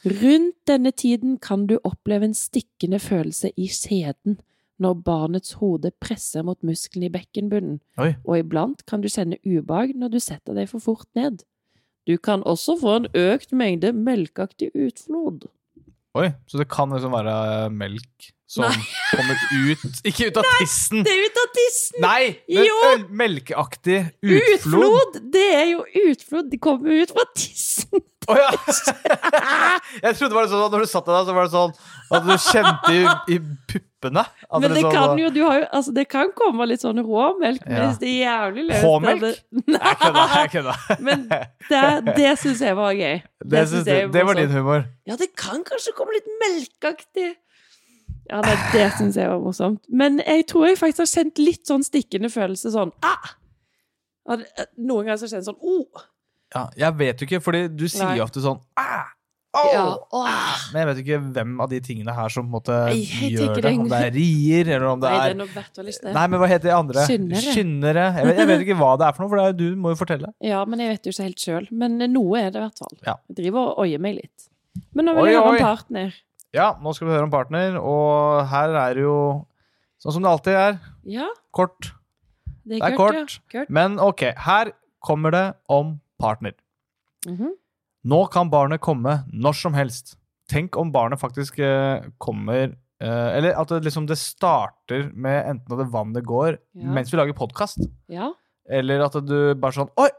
Rundt 0.05 0.55
denne 0.67 0.91
tiden 0.91 1.39
kan 1.39 1.67
du 1.67 1.79
oppleve 1.84 2.25
en 2.25 2.34
stikkende 2.34 2.99
følelse 2.99 3.51
i 3.58 3.67
skjeden 3.67 4.39
når 4.79 4.93
barnets 5.08 5.55
hode 5.60 5.91
presser 6.03 6.43
mot 6.43 6.60
musklene 6.63 7.08
i 7.08 7.12
bekkenbunnen, 7.12 7.79
Oi. 7.97 8.13
og 8.27 8.39
iblant 8.39 8.84
kan 8.86 9.01
du 9.01 9.08
kjenne 9.10 9.39
ubehag 9.47 9.95
når 9.95 10.12
du 10.15 10.19
setter 10.19 10.55
deg 10.58 10.69
for 10.69 10.84
fort 10.84 11.08
ned. 11.15 11.43
Du 12.05 12.17
kan 12.21 12.43
også 12.45 12.75
få 12.81 12.95
en 12.99 13.08
økt 13.17 13.55
mengde 13.55 13.93
melkeaktig 13.95 14.69
utflod. 14.75 15.47
Oi, 16.15 16.29
så 16.47 16.60
det 16.60 16.67
kan 16.71 16.91
liksom 16.93 17.15
være 17.15 17.71
melk 17.73 18.35
som 18.47 18.65
Nei. 18.67 18.81
kommer 19.10 19.38
ut 19.71 20.01
Ikke 20.05 20.27
ut 20.29 20.38
av 20.38 20.45
tissen! 20.60 21.01
Det 21.05 21.13
er 21.15 21.23
ut 21.25 21.39
av 21.41 21.47
tissen! 21.58 22.01
Nei! 22.03 22.36
Men 22.49 23.08
melkeaktig 23.23 24.01
utflod. 24.21 24.51
Utflod! 24.60 25.21
Det 25.34 25.47
er 25.55 25.65
jo 25.73 25.86
utflod! 26.12 26.51
De 26.51 26.60
kommer 26.62 27.01
ut 27.01 27.15
fra 27.15 27.25
tissen! 27.36 28.03
Å 28.25 28.36
ja! 28.39 28.49
Jeg 30.01 30.15
trodde 30.17 30.31
det 30.31 30.38
var 30.38 30.47
sånn 30.49 30.63
at 30.65 30.73
når 30.73 30.86
du 30.86 30.89
satt 30.89 31.10
der, 31.10 31.25
så 31.27 31.34
var 31.36 31.45
det 31.45 31.53
sånn 31.53 31.75
at 32.15 32.23
du 32.25 32.31
kjente 32.41 32.93
i, 32.95 33.03
i 33.36 33.38
puppene. 33.69 34.23
Men 34.62 34.65
det 34.73 34.81
sånn, 34.81 34.93
kan 34.95 35.19
jo, 35.21 35.29
du 35.34 35.39
har 35.45 35.60
jo, 35.60 35.67
altså 35.77 35.93
det 35.93 36.05
kan 36.10 36.31
komme 36.38 36.65
litt 36.69 36.81
sånn 36.81 37.01
råmelk, 37.05 37.62
Ja. 37.65 37.84
men 37.84 37.95
det 38.01 38.10
er 38.10 38.17
jævlig 38.23 38.65
løst 38.71 38.86
Råmelk? 38.86 39.21
det- 39.21 39.75
Jeg 39.77 39.97
kødda, 40.01 40.25
jeg 40.36 40.51
kødda. 40.55 40.75
Men 41.08 41.23
det, 41.69 41.84
det 42.17 42.34
syns 42.41 42.62
jeg 42.65 42.77
var 42.77 42.93
gøy. 42.97 43.21
Det, 43.45 43.63
synes 43.69 43.89
jeg, 43.93 44.10
det 44.13 44.21
var 44.25 44.34
morsomt. 44.34 44.41
din 44.41 44.58
humor. 44.58 44.86
Ja, 45.10 45.17
det 45.21 45.29
kan 45.38 45.62
kanskje 45.65 45.93
komme 45.97 46.17
litt 46.17 46.29
melkeaktig. 46.41 47.31
Ja, 48.29 48.41
det, 48.41 48.55
det 48.73 48.85
syns 48.97 49.17
jeg 49.19 49.29
var 49.29 49.41
morsomt. 49.43 49.83
Men 49.89 50.19
jeg 50.23 50.47
tror 50.49 50.69
jeg 50.69 50.79
faktisk 50.81 51.03
har 51.03 51.11
kjent 51.11 51.41
litt 51.41 51.65
sånn 51.69 51.85
stikkende 51.85 52.31
følelse 52.33 52.73
sånn 52.73 52.93
ah! 53.05 53.35
Noen 54.25 55.05
ganger 55.05 55.19
så 55.21 55.29
jeg 55.29 55.45
sånn 55.45 55.59
oh! 55.61 56.05
Ja, 56.55 56.69
jeg 56.79 56.97
vet 56.97 57.21
jo 57.21 57.27
ikke, 57.27 57.41
fordi 57.43 57.67
du 57.69 57.85
sier 57.89 58.07
Nei. 58.07 58.17
jo 58.19 58.25
ofte 58.25 58.41
sånn 58.41 58.57
ah, 58.79 59.11
oh, 59.57 59.69
Ja, 59.73 59.83
ah. 60.17 60.63
Men 60.71 60.81
jeg 60.81 60.89
vet 60.89 60.99
jo 60.99 61.03
ikke 61.05 61.19
hvem 61.35 61.53
av 61.65 61.69
de 61.73 61.81
tingene 61.85 62.15
her 62.15 62.33
som 62.33 62.47
på 62.47 62.49
en 62.49 62.55
måte 62.55 62.79
gjør 62.95 63.61
det. 63.61 63.73
Om 63.75 63.91
det 63.91 64.01
er 64.07 64.15
rier, 64.15 64.71
eller 64.77 64.88
om 64.89 65.03
det 65.03 65.11
Nei, 65.11 65.19
det 65.35 65.45
er 65.45 65.85
er. 65.85 66.15
Nei, 66.17 66.25
men 66.31 66.41
hva 66.41 66.49
heter 66.49 66.69
de 66.69 66.75
andre? 66.75 67.05
Skynnere. 67.09 67.55
Skyndere. 67.55 68.05
Jeg 68.17 68.29
vet, 68.29 68.41
jeg 68.41 68.51
vet 68.51 68.65
ikke 68.65 68.79
hva 68.81 68.91
det 69.01 69.09
er 69.09 69.17
for 69.17 69.25
noe, 69.25 69.33
for 69.33 69.41
det 69.41 69.47
er, 69.51 69.57
du 69.61 69.81
må 69.81 69.93
jo 69.93 69.99
fortelle. 70.01 70.33
Ja, 70.43 70.63
men 70.69 70.83
jeg 70.83 70.95
vet 70.95 71.09
jo 71.09 71.15
ikke 71.15 71.29
helt 71.29 71.47
sjøl. 71.47 71.69
Men 71.85 71.97
noe 72.01 72.41
er 72.41 72.49
det 72.49 72.61
i 72.61 72.65
hvert 72.65 72.85
fall. 72.85 72.97
Ja. 73.05 73.17
Jeg 73.29 73.39
driver 73.43 73.73
og 73.73 73.83
oier 73.85 74.01
meg 74.01 74.19
litt. 74.21 74.49
Men 74.95 75.09
nå 75.09 75.15
vil 75.17 75.27
Oi, 75.27 75.33
jeg 75.33 75.41
høre 75.41 75.51
en 75.53 75.59
om 75.59 75.67
partner. 75.69 76.21
Ja, 76.56 76.70
nå 76.82 76.94
skal 76.96 77.10
vi 77.10 77.13
høre 77.15 77.28
om 77.28 77.34
partner, 77.34 77.76
og 77.82 78.46
her 78.52 78.74
er 78.80 78.96
det 78.98 79.04
jo 79.04 79.18
sånn 80.02 80.15
som 80.15 80.24
det 80.26 80.32
alltid 80.32 80.56
er. 80.60 80.78
Ja, 81.12 81.28
Kort. 81.56 81.91
det 82.65 82.80
er, 82.80 82.86
Det 82.86 82.94
er 82.94 82.98
kort. 82.98 83.13
kort. 83.20 83.36
Ja. 83.54 83.60
kort. 83.60 83.70
Men 83.76 84.00
ok, 84.00 84.24
her 84.48 84.72
kommer 85.04 85.32
det 85.36 85.46
om 85.70 85.98
partner. 86.22 86.54
Mhm. 87.28 87.52
Nå 88.06 88.20
kan 88.32 88.50
barnet 88.54 88.80
komme 88.86 89.24
når 89.34 89.56
som 89.58 89.74
helst. 89.74 90.15
Tenk 90.48 90.78
om 90.78 90.91
barnet 90.94 91.18
faktisk 91.20 91.58
eh, 91.60 92.04
kommer 92.22 92.76
eh, 93.02 93.30
Eller 93.38 93.56
at 93.58 93.68
det 93.74 93.80
liksom 93.84 94.06
det 94.08 94.18
starter 94.22 95.08
med 95.13 95.44
enten 95.50 95.74
at 95.74 95.80
det 95.82 95.88
vannet 95.91 96.24
går 96.24 96.58
Ja. 96.76 96.86
mens 96.94 97.10
vi 97.12 97.18
lager 97.18 97.34
podkast, 97.34 97.82
Ja. 98.08 98.32
eller 98.70 99.02
at 99.08 99.13
du 99.26 99.56
bare 99.56 99.72
sånn 99.74 99.89
Oi! 99.98 100.10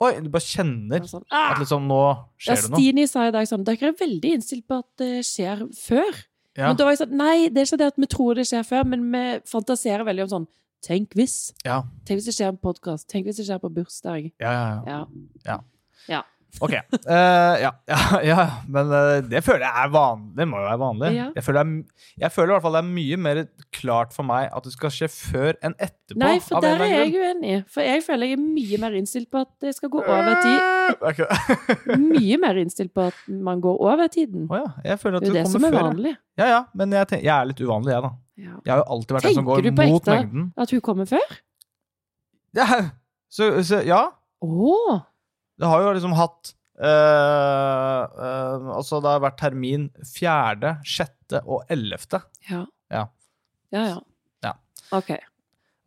Oi! 0.00 0.14
Du 0.24 0.30
bare 0.32 0.46
kjenner 0.46 1.04
Sånn, 1.08 1.26
ah! 1.28 1.50
at 1.52 1.60
liksom 1.60 1.84
nå 1.90 1.98
Ja, 2.00 2.14
skjer 2.40 2.62
det 2.62 2.70
noe. 2.72 2.80
Stine 2.80 3.06
sa 3.10 3.26
i 3.28 3.34
dag 3.34 3.48
sånn 3.50 3.66
Dere 3.68 3.90
er 3.90 3.98
veldig 4.00 4.30
innstilt 4.38 4.64
på 4.70 4.78
at 4.80 4.88
det 5.02 5.10
skjer 5.28 5.66
før. 5.76 6.22
Ja, 6.56 6.70
Men 6.70 6.78
da 6.80 6.86
var 6.86 6.94
jeg 6.96 7.02
sånn 7.02 7.12
Nei, 7.20 7.34
det 7.52 7.62
er 7.62 7.68
ikke 7.68 7.80
det 7.82 7.90
at 7.92 8.00
vi 8.00 8.08
tror 8.16 8.40
det 8.40 8.46
skjer 8.48 8.64
før, 8.66 8.88
men 8.94 9.04
vi 9.12 9.24
fantaserer 9.50 10.06
veldig 10.08 10.26
om 10.26 10.32
sånn 10.34 10.48
Tenk 10.80 11.12
hvis. 11.18 11.52
ja, 11.66 11.82
Tenk 12.08 12.22
hvis 12.22 12.30
det 12.30 12.32
skjer 12.38 12.54
en 12.54 12.56
podkast. 12.56 13.04
Tenk 13.12 13.26
hvis 13.28 13.36
det 13.36 13.44
skjer 13.44 13.58
på 13.60 13.68
bursdag. 13.76 14.30
Ja, 14.40 14.52
ja. 14.56 14.78
ja, 14.88 15.00
ja. 15.44 15.58
Ja. 16.08 16.20
Ok. 16.58 16.72
Uh, 17.06 17.54
ja, 17.62 17.70
ja, 17.92 17.98
ja, 18.26 18.44
men 18.68 18.90
eh, 18.96 19.20
det 19.30 19.42
føler 19.46 19.62
jeg 19.66 19.84
er 19.84 19.92
vanlig. 19.94 20.32
Det 20.40 20.46
må 20.50 20.58
jo 20.58 20.66
være 20.66 20.80
vanlig. 20.80 21.10
Ja. 21.14 21.26
Jeg, 21.36 21.44
føler 21.46 21.60
er, 21.62 21.74
jeg 22.24 22.34
føler 22.34 22.50
i 22.50 22.54
hvert 22.56 22.64
fall 22.66 22.76
det 22.76 22.82
er 22.82 22.88
mye 22.90 23.18
mer 23.26 23.40
klart 23.76 24.16
for 24.16 24.26
meg 24.26 24.48
at 24.56 24.66
det 24.66 24.72
skal 24.74 24.94
skje 24.94 25.08
før 25.12 25.60
enn 25.62 25.76
etterpå. 25.78 26.18
Nei, 26.22 26.32
for 26.44 26.64
der 26.64 26.82
er 26.84 26.92
jeg 26.94 27.12
uenig. 27.14 27.54
For 27.70 27.86
jeg 27.86 28.02
føler 28.06 28.32
jeg 28.32 28.38
er 28.38 28.42
mye 28.42 28.80
mer 28.82 28.96
innstilt 28.98 29.30
på 29.30 29.44
at 29.44 29.52
det 29.62 29.74
skal 29.76 29.92
gå 29.94 30.02
over 30.02 30.32
tid. 30.42 31.04
Okay. 31.12 31.28
Mye 32.10 32.40
mer 32.42 32.58
innstilt 32.58 32.90
på 32.96 33.06
at 33.12 33.20
man 33.30 33.62
går 33.62 33.78
over 33.86 34.10
tiden. 34.10 34.48
Oh, 34.50 34.58
ja. 34.58 34.72
Jeg 34.90 34.98
føler 35.02 35.20
at 35.20 35.26
Det 35.26 35.30
er 35.30 35.32
jo 35.32 35.38
det 35.38 35.44
det 35.46 35.52
som 35.52 35.68
er 35.68 35.76
før. 35.76 35.86
vanlig. 35.86 36.16
Ja, 36.40 36.48
ja, 36.50 36.60
men 36.74 36.96
jeg, 36.96 37.08
tenker, 37.12 37.26
jeg 37.28 37.34
er 37.36 37.48
litt 37.52 37.62
uvanlig, 37.62 37.94
jeg, 37.94 38.02
da. 38.08 38.10
Jeg 38.40 38.72
har 38.72 38.80
jo 38.80 38.86
alltid 38.96 39.14
vært 39.16 39.28
den 39.28 39.36
som 39.38 39.46
går 39.46 39.60
mot 39.60 39.64
mengden. 39.64 40.02
Tenker 40.02 40.26
du 40.26 40.34
på 40.34 40.40
ekte? 40.40 40.64
At 40.64 40.74
hun 40.74 40.82
kommer 40.90 41.08
før? 41.10 41.38
Ja, 42.58 42.66
så, 43.36 43.50
så 43.66 43.82
ja. 43.86 44.00
Å! 44.40 44.76
Det 45.60 45.68
har 45.68 45.84
jo 45.84 45.92
liksom 45.98 46.16
hatt 46.18 46.56
Uh, 46.80 48.04
uh, 48.16 48.68
Altså, 48.72 49.02
det 49.04 49.10
har 49.10 49.18
vært 49.20 49.34
termin 49.36 49.82
fjerde, 50.08 50.78
sjette 50.80 51.42
og 51.44 51.68
ellevte. 51.68 52.22
Ja. 52.48 52.62
Ja. 52.88 53.02
Ja, 53.68 53.82
ja. 53.84 53.98
Ja. 54.46 54.54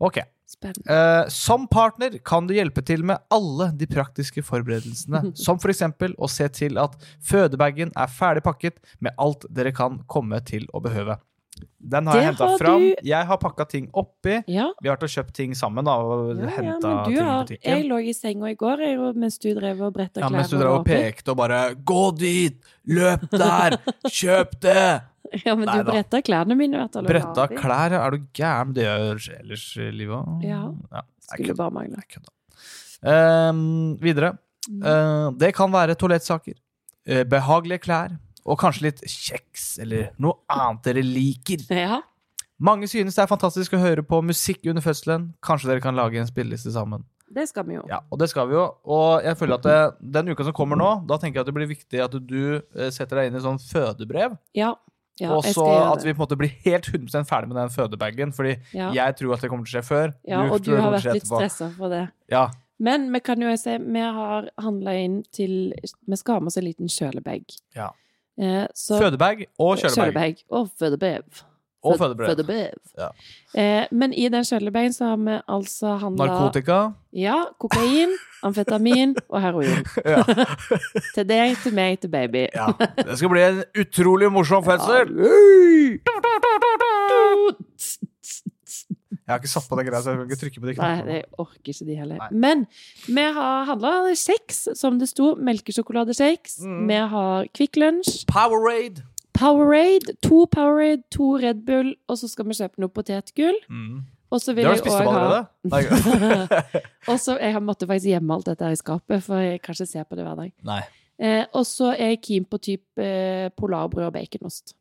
OK. 0.05 0.21
Spennende. 0.53 0.93
Eh, 0.93 1.27
som 1.33 1.65
partner 1.67 2.19
kan 2.21 2.45
du 2.47 2.53
hjelpe 2.53 2.83
til 2.85 3.01
med 3.07 3.23
alle 3.33 3.71
de 3.73 3.87
praktiske 3.89 4.43
forberedelsene, 4.45 5.31
som 5.45 5.57
for 5.59 5.73
eksempel 5.73 6.13
å 6.21 6.29
se 6.29 6.45
til 6.53 6.77
at 6.81 6.93
fødebagen 7.25 7.93
er 7.97 8.11
ferdig 8.11 8.43
pakket 8.45 8.77
med 9.01 9.17
alt 9.17 9.47
dere 9.49 9.73
kan 9.75 10.03
komme 10.05 10.37
til 10.45 10.67
å 10.69 10.83
behøve. 10.83 11.17
Den 11.79 12.07
har 12.07 12.13
Det 12.15 12.21
jeg 12.23 12.29
henta 12.33 12.57
fram. 12.57 12.79
du- 12.81 12.95
Jeg 13.03 13.25
har 13.27 13.37
pakka 13.37 13.65
ting 13.69 13.89
oppi. 13.93 14.43
Ja. 14.47 14.71
Vi 14.81 14.87
har 14.89 14.95
vært 14.97 15.03
og 15.03 15.09
kjøpt 15.09 15.33
ting 15.33 15.53
sammen 15.53 15.85
da, 15.85 15.91
og 15.91 16.37
Ja, 16.37 16.43
ja, 16.43 16.61
men 16.61 16.79
du 16.81 17.15
ting 17.15 17.27
har, 17.27 17.45
jeg 17.63 17.85
lå 17.89 17.97
i 18.09 18.13
senga 18.13 18.49
i 18.49 18.55
går 18.55 18.77
jeg, 18.79 19.15
mens 19.15 19.37
du 19.37 19.53
drev 19.53 19.81
og 19.81 19.93
bretta 19.93 20.19
Ja, 20.21 20.27
klær. 20.29 20.37
mens 20.37 20.49
du 20.49 20.57
drev 20.57 20.79
og 20.79 20.85
pekte 20.85 21.29
og 21.31 21.37
bare 21.37 21.75
'Gå 21.75 22.17
dit! 22.17 22.57
Løp 22.87 23.29
der! 23.29 23.77
Kjøp 24.07 24.59
det!' 24.61 25.01
Ja, 25.45 25.55
men 25.55 25.65
Nei 25.65 25.77
du 25.83 25.91
bretta 25.91 26.21
klærne 26.21 26.55
mine. 26.55 26.77
Vet 26.77 26.91
du, 26.91 26.99
og 26.99 27.03
la 27.05 27.09
Bretta 27.09 27.47
klær, 27.47 27.91
ja. 27.91 28.05
Er 28.05 28.11
du 28.11 28.17
gæren? 28.33 28.73
Det 28.73 28.83
gjør 28.83 29.39
ellers 29.39 29.77
i 29.77 29.91
livet 29.91 30.15
òg. 30.25 30.43
Ja. 30.43 30.71
jeg 30.91 31.03
Skulle 31.45 31.55
bare 31.57 31.71
mangle. 31.71 31.95
Jeg. 32.09 32.23
Ehm, 33.03 33.97
videre. 33.99 34.37
Mm. 34.69 34.83
Eh, 34.83 35.31
det 35.37 35.53
kan 35.55 35.71
være 35.71 35.95
toalettsaker, 35.95 36.53
Uh, 37.05 37.23
behagelige 37.27 37.79
klær 37.83 38.17
og 38.45 38.59
kanskje 38.59 38.89
litt 38.89 39.03
kjeks 39.07 39.77
eller 39.83 40.11
noe 40.21 40.39
annet 40.51 40.83
dere 40.87 41.03
liker. 41.05 41.63
Ja. 41.69 42.01
Mange 42.63 42.87
synes 42.87 43.15
det 43.17 43.23
er 43.23 43.31
fantastisk 43.31 43.73
å 43.75 43.81
høre 43.81 44.03
på 44.05 44.21
musikk 44.23 44.67
under 44.69 44.83
fødselen. 44.85 45.31
Kanskje 45.43 45.71
dere 45.71 45.83
kan 45.83 45.97
lage 45.97 46.19
en 46.21 46.29
spilleliste 46.29 46.71
sammen. 46.75 47.03
Det 47.33 47.47
skal 47.49 47.65
vi 47.65 47.77
jo. 47.79 47.83
Ja, 47.89 48.03
og 48.13 48.19
det 48.21 48.29
skal 48.29 48.47
vi 48.49 48.55
jo. 48.55 48.63
Og 48.93 49.23
jeg 49.25 49.37
føler 49.39 49.57
at 49.57 49.65
det, 49.65 49.77
den 50.15 50.29
uka 50.29 50.45
som 50.45 50.55
kommer 50.55 50.77
nå, 50.79 50.89
da 51.09 51.17
tenker 51.17 51.39
jeg 51.39 51.47
at 51.47 51.49
det 51.49 51.55
blir 51.57 51.69
viktig 51.71 52.01
at 52.03 52.17
du 52.29 52.41
eh, 52.59 52.89
setter 52.93 53.19
deg 53.19 53.31
inn 53.31 53.39
i 53.39 53.43
sånn 53.43 53.57
fødebrev. 53.63 54.35
Ja. 54.57 54.75
ja 55.21 55.31
og 55.33 55.47
så 55.49 55.65
at 55.65 56.05
vi 56.05 56.13
på 56.13 56.19
en 56.19 56.23
måte 56.27 56.37
blir 56.39 56.53
helt 56.67 56.91
100% 56.91 57.25
ferdig 57.29 57.49
med 57.49 57.57
den 57.57 57.73
fødebagen. 57.73 58.35
Fordi 58.37 58.59
Ja. 58.77 58.91
jeg 58.93 59.17
tror 59.17 59.33
at 59.33 59.41
det 59.41 59.49
kommer 59.49 59.65
til 59.65 59.73
å 59.73 59.79
skje 59.79 59.87
før. 59.87 60.13
ja, 60.29 60.43
og 60.45 60.61
du 60.61 60.75
har 60.77 60.93
vært 60.93 61.17
litt 61.17 61.27
stressa 61.31 61.71
for 61.77 61.89
det. 61.89 62.05
Ja, 62.31 62.51
Men 62.79 63.11
vi 63.13 63.19
kan 63.19 63.41
jo 63.41 63.49
si 63.57 63.77
vi 63.77 63.99
har 63.99 64.49
handla 64.59 64.93
inn 64.99 65.23
til 65.31 65.73
Vi 65.81 66.15
skal 66.17 66.35
ha 66.35 66.39
med 66.41 66.47
oss 66.53 66.57
en 66.57 66.65
liten 66.65 66.89
kjølebag. 66.91 67.45
Ja. 67.75 67.91
Eh, 68.41 68.65
så- 68.75 68.97
Fødebag 68.99 69.45
og 69.59 69.77
kjølebag. 69.77 69.95
Kjølebag 69.95 70.35
og 70.49 70.69
fødebrev. 70.79 71.43
Og 71.83 71.97
fødebrev. 71.99 72.27
fødebrev. 72.29 72.77
Ja. 72.97 73.07
Eh, 73.59 73.87
men 73.91 74.13
i 74.13 74.29
den 74.29 74.43
kjølebagen 74.47 74.93
så 74.95 75.05
har 75.09 75.17
vi 75.17 75.33
altså 75.51 75.97
handla 75.99 76.25
Narkotika. 76.25 76.77
Ja, 77.13 77.43
kokain, 77.59 78.13
amfetamin 78.43 79.15
og 79.29 79.41
heroin. 79.41 79.83
Ja. 80.05 80.23
Til 81.13 81.27
deg, 81.27 81.57
til 81.63 81.73
meg, 81.75 81.99
til 81.99 82.07
baby. 82.09 82.47
ja. 82.55 82.69
Det 83.03 83.17
skal 83.19 83.29
bli 83.29 83.41
en 83.43 83.63
utrolig 83.83 84.31
morsom 84.31 84.63
fødsel. 84.63 85.11
Jeg 89.23 89.31
har 89.31 89.39
ikke 89.39 89.51
satt 89.53 89.69
på 89.71 89.77
den 89.79 89.87
greia, 89.87 90.01
så 90.03 90.11
jeg 90.11 90.19
kan 90.19 90.31
ikke 90.31 90.39
trykke 90.41 90.61
på 90.61 90.67
de 90.67 90.73
Nei, 90.81 90.95
det 91.07 91.15
jeg 91.15 91.27
orker 91.39 91.71
ikke 91.71 91.85
de 91.87 91.95
heller. 91.95 92.19
Nei. 92.19 92.41
Men 92.43 92.65
vi 93.07 93.23
har 93.37 93.69
handla 93.69 93.93
kjeks, 94.19 94.59
som 94.75 94.99
det 94.99 95.07
sto. 95.11 95.29
Melkesjokoladekjeks. 95.39 96.57
Mm. 96.67 96.81
Vi 96.89 96.97
har 97.13 97.47
Kvikk 97.55 97.79
Lunsj, 97.79 98.25
Powerade. 98.27 99.05
Powerade, 99.33 100.17
to 100.21 100.43
Powerade, 100.51 101.01
to 101.11 101.37
Red 101.41 101.63
Bull, 101.65 101.95
og 102.11 102.19
så 102.19 102.27
skal 102.29 102.45
vi 102.49 102.57
kjøpe 102.59 102.83
noe 102.83 102.91
potetgull. 102.93 103.55
Mm. 103.71 104.03
Og 104.33 104.41
så 104.41 104.53
Det 104.53 104.65
har 104.65 104.75
du 104.75 104.81
spist 104.81 104.97
opp 104.97 105.07
allerede? 105.07 105.45
Nei. 105.69 106.81
Og 107.11 107.19
så 107.21 107.35
Jeg 107.37 107.53
har 107.53 107.61
måttet 107.61 107.85
faktisk 107.87 108.09
gjemme 108.09 108.33
alt 108.33 108.47
dette 108.49 108.65
her 108.65 108.73
i 108.73 108.79
skapet, 108.79 109.21
for 109.21 109.37
jeg 109.37 109.61
kan 109.61 109.75
ikke 109.77 109.85
se 109.85 110.05
på 110.09 110.17
det 110.17 110.25
hver 110.25 110.39
dag. 110.39 110.53
Nei. 110.65 110.79
Eh, 111.21 111.43
og 111.53 111.65
så 111.69 111.91
er 111.93 112.15
jeg 112.15 112.21
keen 112.25 112.45
på 112.49 112.57
type 112.57 112.97
eh, 112.97 113.51
polarbrød 113.53 114.07
og 114.07 114.15
baconost. 114.15 114.73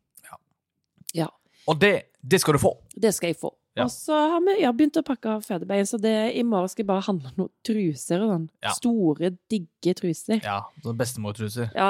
Ja 1.13 1.27
Og 1.69 1.77
det, 1.79 2.09
det 2.25 2.41
skal 2.41 2.57
du 2.57 2.59
få. 2.63 2.73
Det 2.97 3.13
skal 3.13 3.29
jeg 3.29 3.37
få. 3.37 3.53
Ja. 3.73 3.87
Og 3.87 3.89
så 3.89 4.13
har 4.13 4.41
vi 4.45 4.53
ja, 4.61 4.69
begynt 4.75 4.97
å 4.99 5.01
pakke 5.05 5.39
fødebein, 5.41 5.87
så 5.89 5.97
det, 6.01 6.13
i 6.37 6.43
morgen 6.45 6.69
skal 6.69 6.83
jeg 6.83 6.89
bare 6.91 7.05
handle 7.07 7.31
noen 7.39 7.49
truser. 7.65 8.21
og 8.21 8.33
Sånn. 8.33 8.43
Ja. 8.61 8.73
Store, 8.77 9.31
digge 9.49 9.95
truser. 9.97 10.41
Ja, 10.45 10.59
sånn 10.85 10.99
bestemortruser. 10.99 11.71
Ja, 11.73 11.89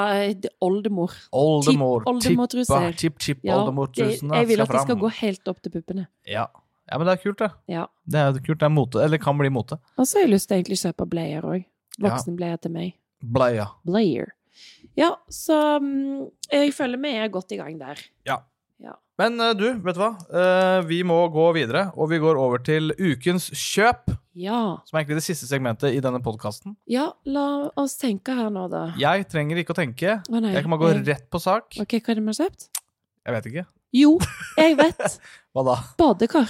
oldemor. 0.63 1.15
Oldemor. 1.36 2.05
Tipp-oldemortruser. 2.07 2.86
Tippa, 2.93 3.01
Tipp-tipp 3.03 3.43
oldemortrusene 3.43 4.39
jeg 4.39 4.49
vil 4.53 4.63
at 4.63 4.71
de 4.71 4.84
skal 4.86 4.99
gå 5.01 5.11
helt 5.19 5.51
opp 5.51 5.59
til 5.65 5.75
puppene. 5.75 6.05
Ja. 6.29 6.45
ja, 6.88 6.95
men 6.95 7.09
det 7.09 7.17
er 7.17 7.21
kult, 7.25 7.43
det. 7.43 7.51
Ja. 7.75 7.84
Det 8.07 8.23
er 8.23 8.39
kult, 8.39 8.61
det 8.63 8.69
er 8.69 8.73
mote. 8.77 9.03
Eller 9.03 9.19
kan 9.19 9.36
bli 9.39 9.51
mote. 9.51 9.79
Og 9.97 10.07
så 10.07 10.21
har 10.21 10.27
jeg 10.27 10.36
lyst 10.38 10.47
til 10.47 10.55
å 10.55 10.61
egentlig 10.61 10.79
kjøpe 10.86 11.09
bleier 11.11 11.49
òg. 11.51 11.67
Voksenbleier 12.03 12.63
til 12.63 12.73
meg. 12.79 12.95
Bleier. 13.19 13.75
Bleier. 13.88 14.31
Ja, 14.95 15.11
så 15.31 15.59
mm, 15.84 16.31
jeg 16.53 16.73
føler 16.77 17.01
vi 17.01 17.13
er 17.17 17.31
godt 17.34 17.51
i 17.55 17.59
gang 17.59 17.75
der. 17.81 17.99
Ja. 18.27 18.39
Men 19.22 19.38
eh, 19.41 19.53
du, 19.53 19.68
vet 19.84 19.97
du 19.97 20.01
hva? 20.01 20.11
Eh, 20.34 20.80
vi 20.89 21.03
må 21.05 21.20
gå 21.34 21.45
videre, 21.53 21.86
og 21.93 22.09
vi 22.09 22.18
går 22.22 22.39
over 22.41 22.64
til 22.66 22.93
ukens 22.97 23.51
kjøp. 23.53 24.09
Ja. 24.34 24.80
Som 24.89 24.97
er 24.97 25.03
egentlig 25.03 25.20
det 25.20 25.28
siste 25.28 25.49
segmentet 25.49 25.93
i 25.93 26.01
denne 26.01 26.22
podkasten. 26.26 26.74
ja, 26.89 27.11
la 27.30 27.70
oss 27.78 27.99
tenke 28.01 28.34
her 28.34 28.49
nå, 28.53 28.66
da. 28.72 28.88
Jeg 28.97 29.28
trenger 29.30 29.61
ikke 29.61 29.76
å 29.76 29.78
tenke. 29.78 30.18
Å. 30.26 30.43
Jeg 30.49 30.66
kan 30.66 30.74
bare 30.74 30.82
gå 30.82 30.93
rett 31.05 31.28
på 31.30 31.41
sak. 31.43 31.78
Ok, 31.84 31.99
hva 31.99 32.16
er 32.16 32.22
det 32.22 32.26
har 32.32 32.39
kjøpt? 32.41 32.70
Jeg 33.24 33.38
vet 33.38 33.49
ikke. 33.51 33.66
Jo, 33.93 34.16
jeg 34.57 34.78
vet! 34.80 35.20
Hva 35.53 35.61
da? 35.68 35.76
Badekar. 36.01 36.49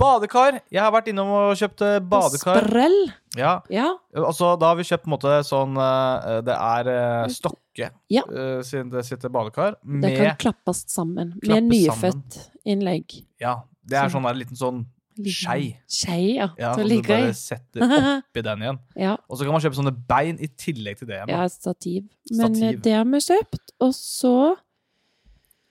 Badekar! 0.00 0.56
Jeg 0.72 0.82
har 0.82 0.90
vært 0.94 1.08
innom 1.12 1.28
og 1.30 1.52
kjøpt 1.60 1.82
eh, 1.86 1.98
badekar. 2.00 2.62
Sprell. 2.64 2.96
Ja, 3.38 3.60
Ja. 3.70 3.90
altså 4.14 4.56
Da 4.60 4.72
har 4.72 4.76
vi 4.76 4.82
kjøpt 4.88 5.04
på 5.04 5.10
en 5.10 5.14
måte 5.14 5.34
sånn 5.46 5.76
eh, 5.78 6.40
Det 6.44 6.56
er 6.56 6.88
eh, 6.92 7.28
Stokke 7.32 7.90
Ja. 8.12 8.22
sin, 8.66 8.90
det 8.90 9.04
sitt 9.06 9.22
badekar 9.32 9.76
Det 9.84 10.10
kan 10.18 10.36
klappes 10.42 10.82
sammen 10.92 11.34
med 11.36 11.44
Klappes 11.46 11.70
nyfødt 11.70 12.40
innlegg. 12.66 13.22
Ja, 13.40 13.62
det 13.84 13.96
er 13.98 14.08
Sånn. 14.10 14.20
sånn 14.22 14.28
der 14.28 14.40
liten 14.42 14.56
sånn 14.58 14.82
skei. 15.28 15.76
Skei, 15.86 16.36
ja. 16.38 16.48
Ja, 16.58 16.72
så 16.74 16.88
du 16.88 17.02
bare 17.04 17.32
setter 17.36 17.82
oppi 17.84 18.42
den 18.42 18.62
igjen. 18.64 18.78
Ja, 18.96 19.16
Og 19.28 19.36
så 19.38 19.44
kan 19.44 19.52
man 19.52 19.60
kjøpe 19.62 19.76
sånne 19.78 19.94
bein 20.08 20.38
i 20.40 20.48
tillegg 20.48 20.98
til 20.98 21.08
det 21.08 21.18
igjen. 21.20 21.28
ja, 21.36 21.46
stativ. 21.52 22.04
Men 22.32 22.54
Stativ. 22.56 22.82
det 22.82 22.92
har 22.96 23.04
vi 23.04 23.20
kjøpt. 23.28 23.74
Og 23.80 23.92
så 23.94 24.34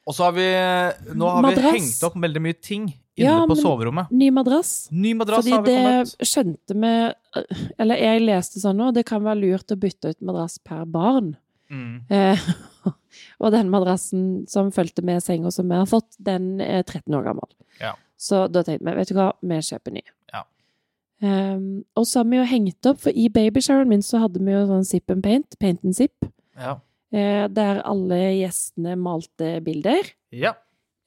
Og 0.08 0.16
så 0.16 0.24
har 0.30 0.32
vi 0.34 0.48
Nå 1.18 1.30
har 1.30 1.42
Madrass. 1.46 1.64
vi 1.74 1.80
hengt 1.80 2.04
opp 2.04 2.16
veldig 2.16 2.42
mye 2.42 2.58
ting 2.62 2.94
inne 3.18 3.28
Ja, 3.28 3.46
på 3.48 3.56
soverommet. 3.60 4.12
ny 4.12 4.30
madrass. 4.32 4.88
Ny 4.92 5.14
madrass 5.20 5.44
Fordi 5.46 5.52
har 5.52 5.62
vi 5.64 5.72
det 5.72 5.84
kommet. 5.84 6.28
skjønte 6.32 6.76
vi 6.82 6.92
Eller 7.80 7.96
jeg 8.02 8.22
leste 8.26 8.60
sånn 8.64 8.78
nå, 8.78 8.92
det 8.94 9.06
kan 9.06 9.24
være 9.24 9.40
lurt 9.42 9.72
å 9.72 9.80
bytte 9.80 10.10
ut 10.14 10.22
madrass 10.22 10.58
per 10.64 10.86
barn. 10.86 11.36
Mm. 11.72 12.02
Eh, 12.10 12.40
og 13.42 13.52
den 13.52 13.70
madrassen 13.72 14.48
som 14.52 14.72
fulgte 14.72 15.04
med 15.04 15.22
senga 15.24 15.52
som 15.52 15.68
vi 15.70 15.76
har 15.76 15.86
fått, 15.88 16.16
den 16.20 16.60
er 16.62 16.84
13 16.84 17.14
år 17.16 17.24
gammel. 17.30 17.48
Ja. 17.80 17.94
Så 18.18 18.48
da 18.52 18.64
tenkte 18.64 18.86
vi, 18.86 18.96
vet 19.00 19.08
du 19.10 19.16
hva, 19.16 19.32
vi 19.42 19.56
kjøper 19.64 19.92
ny. 19.96 20.02
Ja. 20.34 20.44
Um, 21.22 21.84
og 21.96 22.06
så 22.10 22.20
har 22.22 22.30
vi 22.32 22.38
jo 22.40 22.44
hengt 22.50 22.86
opp, 22.90 23.00
for 23.04 23.12
i 23.14 23.28
babyshoweren 23.30 23.88
min 23.92 24.02
så 24.02 24.20
hadde 24.24 24.42
vi 24.44 24.52
jo 24.56 24.64
sånn 24.70 24.86
zip 24.88 25.10
and 25.14 25.24
paint, 25.24 25.58
paint 25.62 25.84
and 25.86 25.96
zip, 25.96 26.26
Ja. 26.58 26.80
eh, 27.14 27.48
der 27.48 27.82
alle 27.86 28.20
gjestene 28.42 28.96
malte 28.98 29.60
bilder. 29.64 30.12
ja. 30.32 30.54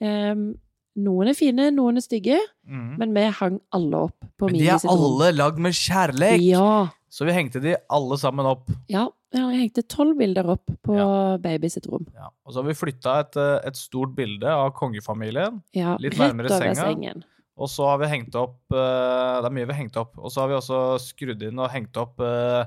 Um, 0.00 0.56
noen 0.96 1.28
er 1.28 1.34
fine, 1.34 1.70
noen 1.74 1.96
er 1.96 2.04
stygge, 2.04 2.38
Mm. 2.68 2.96
men 2.98 3.12
vi 3.14 3.24
hang 3.30 3.60
alle 3.72 3.94
opp 4.08 4.16
på 4.38 4.46
Men 4.50 4.54
de 4.58 4.68
er 4.68 4.80
alle 4.88 5.32
lagd 5.34 5.58
med 5.58 5.72
kjærlek! 5.72 6.40
Ja. 6.40 6.88
Så 7.10 7.24
vi 7.26 7.32
hengte 7.32 7.60
de 7.62 7.76
alle 7.90 8.16
sammen 8.18 8.46
opp. 8.46 8.68
ja. 8.88 9.08
Jeg 9.34 9.58
hengte 9.58 9.82
tolv 9.90 10.14
bilder 10.16 10.46
opp 10.52 10.62
på 10.86 10.94
Ja. 10.94 11.36
baby 11.42 11.66
sitt 11.68 11.88
rom. 11.90 12.06
Ja. 12.14 12.28
Og 12.46 12.52
så 12.54 12.62
har 12.62 12.68
vi 12.68 12.74
flytta 12.78 13.18
et, 13.18 13.36
eh, 13.36 13.66
et 13.66 13.74
stort 13.74 14.14
bilde 14.14 14.44
av 14.46 14.70
kongefamilien. 14.78 15.60
Ja, 15.74 15.96
Litt 15.98 16.12
nærmere 16.14 16.48
senga. 16.50 16.74
sengen. 16.76 17.24
Og 17.58 17.66
så 17.68 17.82
har 17.88 17.98
vi 17.98 18.06
hengt 18.06 18.32
opp 18.36 18.60
eh, 18.70 19.40
Det 19.42 19.44
er 19.46 19.50
mye 19.50 19.66
vi 19.66 19.72
har 19.72 19.82
hengt 19.82 19.96
opp. 19.96 20.16
Og 20.18 20.30
så 20.30 20.38
har 20.42 20.48
vi 20.48 20.54
også 20.54 21.00
skrudd 21.02 21.42
inn 21.42 21.58
og 21.58 21.68
hengt 21.70 21.96
opp 21.96 22.20
eh, 22.20 22.64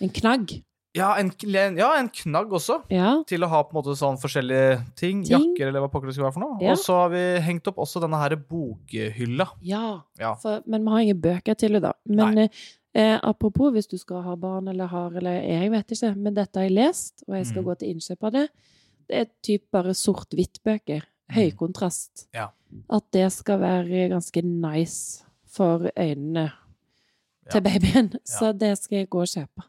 En 0.00 0.08
knagg. 0.10 0.60
Ja, 0.96 1.14
en, 1.20 1.30
ja, 1.76 1.90
en 1.98 2.08
knagg 2.08 2.52
også. 2.52 2.82
Ja. 2.90 3.22
Til 3.28 3.44
å 3.44 3.48
ha 3.48 3.62
på 3.62 3.70
en 3.74 3.78
måte 3.82 3.94
sånn 3.98 4.16
forskjellige 4.18 4.78
ting. 4.96 5.22
Ting. 5.22 5.30
Jakker 5.30 5.68
eller 5.68 5.80
hva 5.84 5.90
pokker 5.92 6.06
det 6.08 6.14
skal 6.16 6.24
være 6.28 6.34
for 6.38 6.40
noe. 6.46 6.56
Ja. 6.64 6.72
Og 6.72 6.78
så 6.78 6.96
har 7.02 7.10
vi 7.12 7.22
hengt 7.44 7.68
opp 7.68 7.76
også 7.84 8.00
denne 8.02 8.18
her 8.18 8.34
bokhylla. 8.36 9.46
ja. 9.62 10.00
Ja. 10.18 10.34
For, 10.34 10.62
men 10.66 10.82
vi 10.84 10.90
har 10.90 11.00
ingen 11.00 11.20
bøker 11.20 11.54
til 11.54 11.72
det, 11.78 11.82
da. 11.82 11.92
Men 12.06 12.38
eh, 12.38 12.48
eh, 12.94 13.18
apropos 13.22 13.70
hvis 13.72 13.86
du 13.86 13.96
skal 13.98 14.22
ha 14.22 14.34
barn 14.36 14.68
eller 14.68 14.86
har 14.90 15.14
eller 15.16 15.42
Jeg 15.42 15.70
vet 15.70 15.92
ikke, 15.92 16.14
men 16.16 16.34
dette 16.34 16.56
har 16.58 16.64
jeg 16.66 16.74
lest, 16.78 17.22
og 17.28 17.36
jeg 17.36 17.46
skal 17.46 17.62
Mm. 17.62 17.68
gå 17.68 17.78
til 17.78 17.88
innkjøp 17.94 18.24
av 18.24 18.32
det. 18.32 18.48
Det 19.08 19.16
er 19.20 19.28
typ 19.42 19.70
bare 19.72 19.94
sort-hvitt-bøker. 19.94 21.02
Høy 21.30 21.50
Mm. 21.52 21.56
kontrast. 21.56 22.26
Ja. 22.34 22.48
At 22.90 23.04
det 23.12 23.30
skal 23.32 23.60
være 23.60 24.08
ganske 24.10 24.42
nice 24.42 25.22
for 25.46 25.90
øynene 25.96 26.50
til 27.50 27.60
babyen. 27.62 28.12
Så 28.24 28.52
det 28.58 28.78
skal 28.78 28.98
jeg 28.98 29.10
gå 29.10 29.20
og 29.20 29.28
kjøpe. 29.28 29.62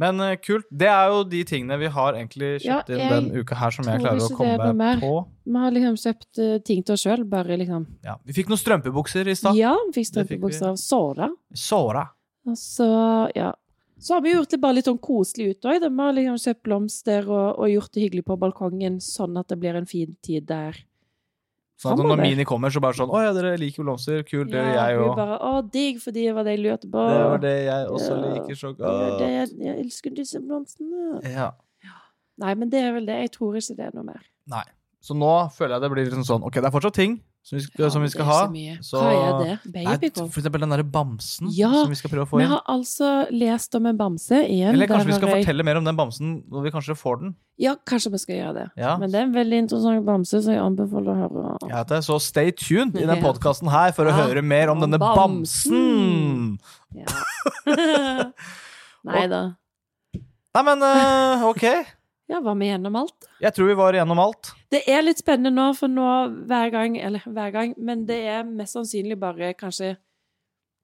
Men 0.00 0.20
uh, 0.20 0.34
kult. 0.40 0.66
Det 0.70 0.88
er 0.92 1.12
jo 1.12 1.22
de 1.28 1.42
tingene 1.48 1.78
vi 1.80 1.90
har 1.92 2.16
egentlig 2.18 2.50
Ja, 2.60 2.80
kjøpt 2.80 2.92
inn 2.92 3.02
jeg 3.02 3.12
den 3.14 3.28
uka 3.40 3.58
her 3.58 3.76
som 3.76 3.88
jeg 3.88 4.02
klarer 4.02 4.24
å 4.26 4.30
komme 4.36 4.90
på. 5.00 5.12
Vi 5.46 5.62
har 5.62 5.76
liksom 5.76 6.00
kjøpt 6.02 6.40
uh, 6.42 6.56
ting 6.66 6.82
til 6.84 6.96
oss 6.96 7.04
sjøl, 7.06 7.24
bare 7.28 7.58
liksom 7.60 7.86
Ja. 8.04 8.18
Vi 8.24 8.36
fikk 8.36 8.52
noen 8.52 8.60
strømpebukser 8.60 9.28
i 9.32 9.36
stad. 9.38 9.56
Ja, 9.58 9.74
vi 9.88 10.00
fikk 10.00 10.10
strømpebukser 10.12 10.72
av 10.72 10.80
Sora. 10.80 11.30
Såra. 11.56 12.04
Og 12.46 12.58
så, 12.60 12.88
ja. 13.34 13.54
Så 13.98 14.14
har 14.14 14.20
vi 14.22 14.34
gjort 14.34 14.52
det 14.52 14.60
bare 14.60 14.76
litt 14.76 14.90
sånn 14.90 15.00
koselig 15.02 15.54
ut 15.54 15.70
òg. 15.70 15.80
Vi 15.80 16.02
har 16.02 16.18
liksom 16.18 16.42
kjøpt 16.42 16.66
blomster 16.68 17.30
og, 17.30 17.46
og 17.56 17.72
gjort 17.72 17.94
det 17.96 18.04
hyggelig 18.04 18.26
på 18.28 18.36
balkongen, 18.40 19.00
sånn 19.02 19.40
at 19.40 19.48
det 19.48 19.58
blir 19.62 19.78
en 19.78 19.88
fin 19.88 20.12
tid 20.24 20.46
der 20.50 20.76
Sånn 21.76 21.98
når 22.00 22.16
Mini 22.22 22.44
kommer, 22.48 22.70
så 22.72 22.80
bare 22.80 22.96
sånn 22.96 23.10
Å 23.12 23.18
ja, 23.20 23.32
dere 23.36 23.58
liker 23.60 23.84
blomster. 23.84 24.22
Kult, 24.24 24.48
det 24.48 24.56
gjør 24.62 24.74
Ja, 24.74 24.86
jeg 24.88 24.98
òg. 25.02 25.16
bare 25.18 25.38
Å, 25.44 25.70
digg, 25.70 25.98
fordi 26.00 26.22
det 26.24 26.34
var 26.34 26.44
det 26.44 26.54
jeg 26.56 26.62
lurte 26.64 26.88
på. 26.88 27.02
Det 27.10 27.24
var 27.28 27.38
det 27.42 27.52
jeg 27.66 27.88
også 27.92 28.12
Ja. 28.16 28.32
liker 28.32 28.54
så 28.56 28.70
godt. 28.76 29.18
det 29.18 29.28
jeg, 29.28 29.48
jeg 29.60 29.78
elsker 29.84 30.14
disse 30.16 30.40
blomstene. 30.40 31.20
Ja. 31.28 31.50
Nei, 32.38 32.54
men 32.54 32.68
det 32.70 32.80
er 32.84 32.92
vel 32.92 33.06
det. 33.06 33.18
Jeg 33.26 33.30
tror 33.32 33.54
ikke 33.56 33.76
det 33.76 33.86
er 33.86 33.92
noe 33.94 34.04
mer. 34.04 34.22
Nei. 34.48 34.64
Så 35.02 35.14
nå 35.14 35.52
føler 35.52 35.76
jeg 35.76 35.80
det 35.82 35.90
blir 35.92 36.04
liksom 36.08 36.24
sånn 36.24 36.42
Ok, 36.48 36.54
det 36.54 36.64
er 36.64 36.70
fortsatt 36.74 36.94
ting 36.94 37.20
som 37.46 37.54
vi 37.56 37.62
skal, 37.62 37.90
som 37.94 38.02
vi 38.02 38.08
skal 38.10 38.24
det 38.26 38.32
er 38.34 38.34
ha. 38.34 38.78
så 38.82 38.90
så- 38.90 39.00
Hva 39.06 39.10
er 39.14 39.34
det? 39.44 39.74
Nei, 39.86 40.10
for 40.10 40.40
eksempel 40.40 40.60
den 40.64 40.72
derre 40.74 40.82
bamsen 40.82 41.46
Ja, 41.54 41.70
som 41.70 41.88
vi 41.92 41.94
skal 41.94 42.10
prøve 42.10 42.26
å 42.26 42.30
få 42.32 42.40
inn. 42.40 42.48
Vi 42.48 42.54
har 42.56 42.62
altså 42.66 43.10
lest 43.30 43.74
om 43.78 43.86
en 43.86 43.96
bamse 43.96 44.40
igjen. 44.50 44.72
Eller 44.74 44.88
kanskje 44.90 45.06
vi 45.06 45.12
skal 45.20 45.28
jeg- 45.28 45.44
fortelle 45.46 45.64
mer 45.64 45.76
om 45.78 45.84
den 45.84 45.96
bamsen 45.96 46.42
når 46.50 46.64
vi 46.64 46.70
kanskje 46.74 46.96
får 46.98 47.20
den. 47.20 47.36
Ja, 47.56 47.76
kanskje 47.86 48.10
vi 48.12 48.18
skal 48.18 48.34
gjøre 48.36 48.54
det. 48.54 48.66
Ja. 48.76 48.96
Men 48.98 49.10
det 49.12 49.20
er 49.20 49.22
en 49.28 49.32
veldig 49.32 49.58
interessant 49.62 50.04
bamse, 50.04 50.42
så 50.42 50.50
jeg 50.52 50.58
anbefaler 50.60 51.14
å 51.14 51.16
høre. 51.22 51.70
Ja, 51.70 51.84
det, 51.84 52.02
Så 52.04 52.18
stay 52.20 52.50
tuned 52.50 52.96
i 52.96 53.06
den 53.06 53.22
Ja. 53.22 53.22
podkasten 53.22 53.70
her 53.70 53.92
for 53.92 54.04
å 54.06 54.08
Ja. 54.10 54.26
høre 54.26 54.42
mer 54.42 54.68
om 54.70 54.82
Om 54.82 54.90
denne 54.90 54.98
bamsen. 54.98 55.70
bamsen. 55.70 56.58
Ja. 56.92 57.06
Nei 59.04 59.26
da. 59.28 59.54
Nei, 60.56 60.62
men 60.64 60.82
uh, 60.82 61.46
ok. 61.50 61.62
Ja, 62.28 62.40
var 62.40 62.56
vi 62.56 62.66
gjennom 62.72 62.96
alt? 62.96 63.28
Jeg 63.40 63.54
tror 63.54 63.68
vi 63.68 63.74
var 63.78 63.92
gjennom 63.94 64.18
alt. 64.18 64.52
Det 64.70 64.82
er 64.90 65.02
litt 65.02 65.18
spennende 65.22 65.52
nå, 65.54 65.68
for 65.78 65.86
nå 65.88 66.06
hver 66.50 66.70
gang 66.74 66.96
Eller 66.98 67.22
hver 67.22 67.52
gang, 67.54 67.74
men 67.78 68.04
det 68.08 68.16
er 68.26 68.42
mest 68.44 68.74
sannsynlig 68.74 69.18
bare 69.18 69.52
kanskje 69.54 69.96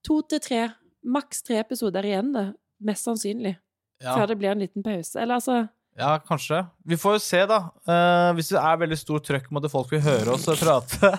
to 0.07 0.21
til 0.23 0.41
tre, 0.43 0.61
maks 1.05 1.43
tre 1.43 1.59
episoder 1.63 2.03
igjen, 2.07 2.33
det. 2.35 2.49
Mest 2.83 3.05
sannsynlig. 3.07 3.57
Ja. 4.03 4.17
Før 4.17 4.27
det 4.33 4.39
blir 4.39 4.51
en 4.51 4.59
liten 4.63 4.83
pause. 4.83 5.15
Eller 5.21 5.35
altså 5.39 5.69
Ja, 5.99 6.17
kanskje. 6.19 6.63
Vi 6.89 6.97
får 6.97 7.13
jo 7.13 7.19
se, 7.21 7.43
da. 7.47 7.59
Eh, 7.87 8.33
hvis 8.35 8.49
det 8.49 8.59
er 8.59 8.79
veldig 8.81 8.97
stort 8.99 9.27
trøkk 9.29 9.51
med 9.53 9.65
at 9.67 9.71
folk 9.71 9.91
vil 9.93 10.01
høre 10.01 10.33
oss 10.35 10.47
prate 10.59 11.11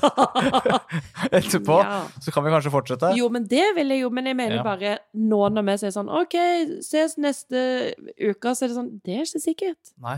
etterpå, 1.38 1.78
Ja. 1.84 2.00
så 2.20 2.32
kan 2.34 2.44
vi 2.44 2.50
kanskje 2.52 2.72
fortsette. 2.74 3.12
Jo, 3.18 3.30
men 3.30 3.46
det 3.48 3.64
vil 3.76 3.90
jeg 3.94 4.02
jo. 4.02 4.10
Men 4.10 4.26
jeg 4.26 4.36
mener 4.36 4.56
Ja. 4.58 4.64
bare 4.64 4.98
nå 5.14 5.50
når 5.54 5.64
vi 5.70 5.78
sier 5.78 5.92
sånn 5.94 6.10
OK, 6.10 6.36
ses 6.82 7.18
neste 7.18 7.94
uke, 8.20 8.56
så 8.56 8.64
er 8.66 8.68
det 8.68 8.78
sånn 8.78 9.02
Det 9.04 9.14
er 9.16 9.22
ikke 9.28 9.44
sikkert. 9.46 9.94
Nei. 10.02 10.18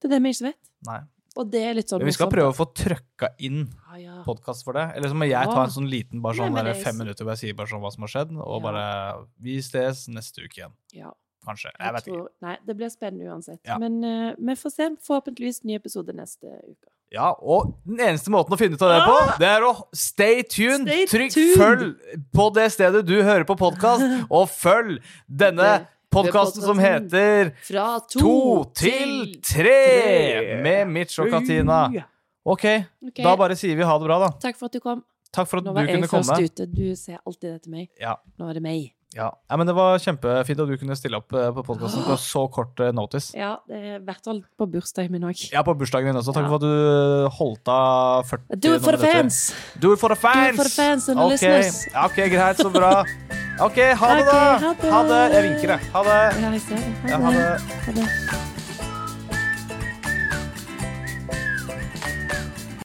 Det 0.00 0.10
er 0.10 0.14
det 0.18 0.22
vi 0.22 0.28
ikke 0.30 0.48
vet. 0.50 0.62
nei. 0.86 1.00
Og 1.36 1.48
det 1.48 1.62
er 1.64 1.74
litt 1.78 1.88
sånn 1.88 2.02
Men 2.02 2.10
vi 2.10 2.12
skal 2.12 2.26
morsomt, 2.28 2.36
prøve 2.36 2.52
å 2.52 2.56
få 2.58 2.66
trøkka 2.76 3.30
inn. 3.40 3.62
Ja, 3.92 3.96
ja. 4.02 4.18
podkast 4.26 4.64
for 4.66 4.76
det. 4.76 4.84
Eller 4.96 5.08
så 5.08 5.16
må 5.16 5.28
jeg 5.30 5.48
ta 5.48 5.64
en 5.64 5.70
sånn 5.72 5.88
liten 5.88 6.20
bare 6.24 6.36
sånn 6.36 6.52
Nei, 6.52 6.66
er 6.68 6.74
fem 6.84 6.98
minutter 6.98 7.24
hvor 7.24 7.32
jeg 7.36 7.42
sier 7.46 7.56
bare 7.56 7.72
sånn 7.72 7.80
hva 7.80 7.92
som 7.94 8.04
har 8.04 8.12
skjedd, 8.12 8.36
og 8.36 8.58
Ja. 8.58 8.64
bare 8.68 9.26
Vi 9.40 9.58
ses 9.62 10.08
neste 10.08 10.44
uke 10.44 10.60
igjen. 10.60 10.72
ja. 10.92 11.12
Kanskje. 11.42 11.72
Jeg 11.74 11.82
Jeg 11.82 11.92
vet 11.94 12.06
ikke. 12.06 12.26
nei, 12.40 12.56
det 12.64 12.76
blir 12.76 12.88
spennende 12.88 13.26
uansett. 13.32 13.58
Ja. 13.66 13.76
Men 13.76 13.96
uh, 14.04 14.34
vi 14.38 14.54
får 14.54 14.70
se. 14.70 14.86
Forhåpentligvis 15.02 15.64
ny 15.64 15.74
episode 15.74 16.14
neste 16.14 16.46
uke. 16.46 16.86
Ja, 17.10 17.32
og 17.42 17.74
den 17.84 17.98
eneste 17.98 18.30
måten 18.30 18.54
å 18.54 18.58
finne 18.60 18.78
ut 18.78 18.82
av 18.86 18.92
det 18.94 19.00
på, 19.08 19.38
det 19.42 19.48
er 19.48 19.66
å 19.66 19.72
stay 19.92 20.44
tuned. 20.44 20.86
Ah! 20.86 21.02
Stay 21.02 21.06
Trykk 21.10 21.32
tuned. 21.34 21.58
følg 21.58 22.22
på 22.32 22.46
det 22.54 22.68
stedet 22.72 23.02
du 23.04 23.16
hører 23.22 23.44
på 23.44 23.56
podkast, 23.58 24.06
og 24.30 24.46
følg 24.54 25.02
denne 25.28 25.88
podkasten 26.12 26.62
som 26.64 26.78
heter 26.82 27.52
Fra 27.66 27.86
to, 28.12 28.34
til 28.76 29.36
tre 29.42 30.60
med 30.62 30.90
Mitch 30.92 31.18
og 31.22 31.30
Katina. 31.32 31.84
OK, 32.44 32.64
da 33.22 33.36
bare 33.38 33.54
sier 33.58 33.78
vi 33.78 33.86
ha 33.86 33.98
det 33.98 34.08
bra, 34.08 34.18
da. 34.24 34.30
Takk 34.42 34.58
for 34.58 34.66
at 34.70 34.74
du 34.74 34.82
kom. 34.82 35.04
Takk 35.32 35.48
for 35.48 35.62
at 35.62 35.64
Nå 35.64 35.72
du 35.72 35.78
var 35.78 35.86
jeg 35.88 35.96
kunne 35.96 36.10
først 36.10 36.32
komme. 36.34 36.48
ute. 36.50 36.66
Du 36.68 36.96
ser 36.98 37.20
alltid 37.24 37.46
det 37.54 37.60
til 37.64 37.72
meg. 37.76 37.86
Ja, 38.02 38.16
Nå 38.38 38.50
er 38.50 38.58
det 38.58 38.62
meg. 38.64 38.90
Ja. 39.16 39.28
ja, 39.50 39.56
men 39.60 39.66
Det 39.68 39.74
var 39.76 39.98
kjempefint 40.02 40.60
at 40.64 40.68
du 40.70 40.76
kunne 40.80 40.96
stille 40.96 41.18
opp 41.20 41.32
eh, 41.36 41.50
på 41.52 41.64
podkasten 41.66 42.04
på 42.06 42.16
så 42.20 42.46
kort 42.52 42.80
eh, 42.80 42.92
notice. 42.96 43.32
Ja, 43.36 43.56
det 43.68 43.76
er 43.80 43.96
i 43.96 44.04
hvert 44.06 44.24
fall 44.24 44.42
på 44.58 44.68
bursdagen 44.72 45.12
min 45.12 45.26
òg. 45.28 45.42
Ja, 45.52 45.62
på 45.66 45.74
bursdagen 45.78 46.10
din 46.12 46.20
også. 46.20 46.32
Takk 46.36 46.46
Ja. 46.46 46.48
for 46.48 46.56
at 46.56 46.66
du 46.66 47.36
holdt 47.38 47.68
av 47.68 48.24
40 48.30 48.60
Do 48.62 48.74
it 48.76 48.82
for 48.82 48.96
the 48.96 49.02
fans! 49.06 49.40
Do 49.78 49.92
it 49.92 50.00
for 50.00 50.08
the 50.08 50.16
fans! 50.16 50.56
for 50.56 50.64
the 50.64 50.76
fans 50.76 51.08
and 51.08 51.18
the 51.18 51.24
Ok, 51.24 51.30
listeners. 51.36 51.86
Ok, 52.04 52.16
greit, 52.32 52.56
så 52.62 52.70
bra. 52.72 53.04
OK, 53.60 53.76
ha 54.00 54.14
det, 54.16 54.24
da. 54.26 54.40
ha 54.58 54.72
det. 54.80 54.90
Ha 54.90 55.02
det. 55.10 55.20
Jeg 55.36 55.50
vinker, 55.50 55.76
jeg. 55.76 55.92
Ha 55.92 56.02
det. 56.08 56.18
Ja, 56.40 56.50
jeg 56.56 56.60
ser 56.66 56.80
det. 56.80 57.12
Ha 57.12 57.20
ha 57.20 57.30
det. 57.36 57.46
det. 58.00 58.08
Ha 58.32 58.40
det. 58.48 58.61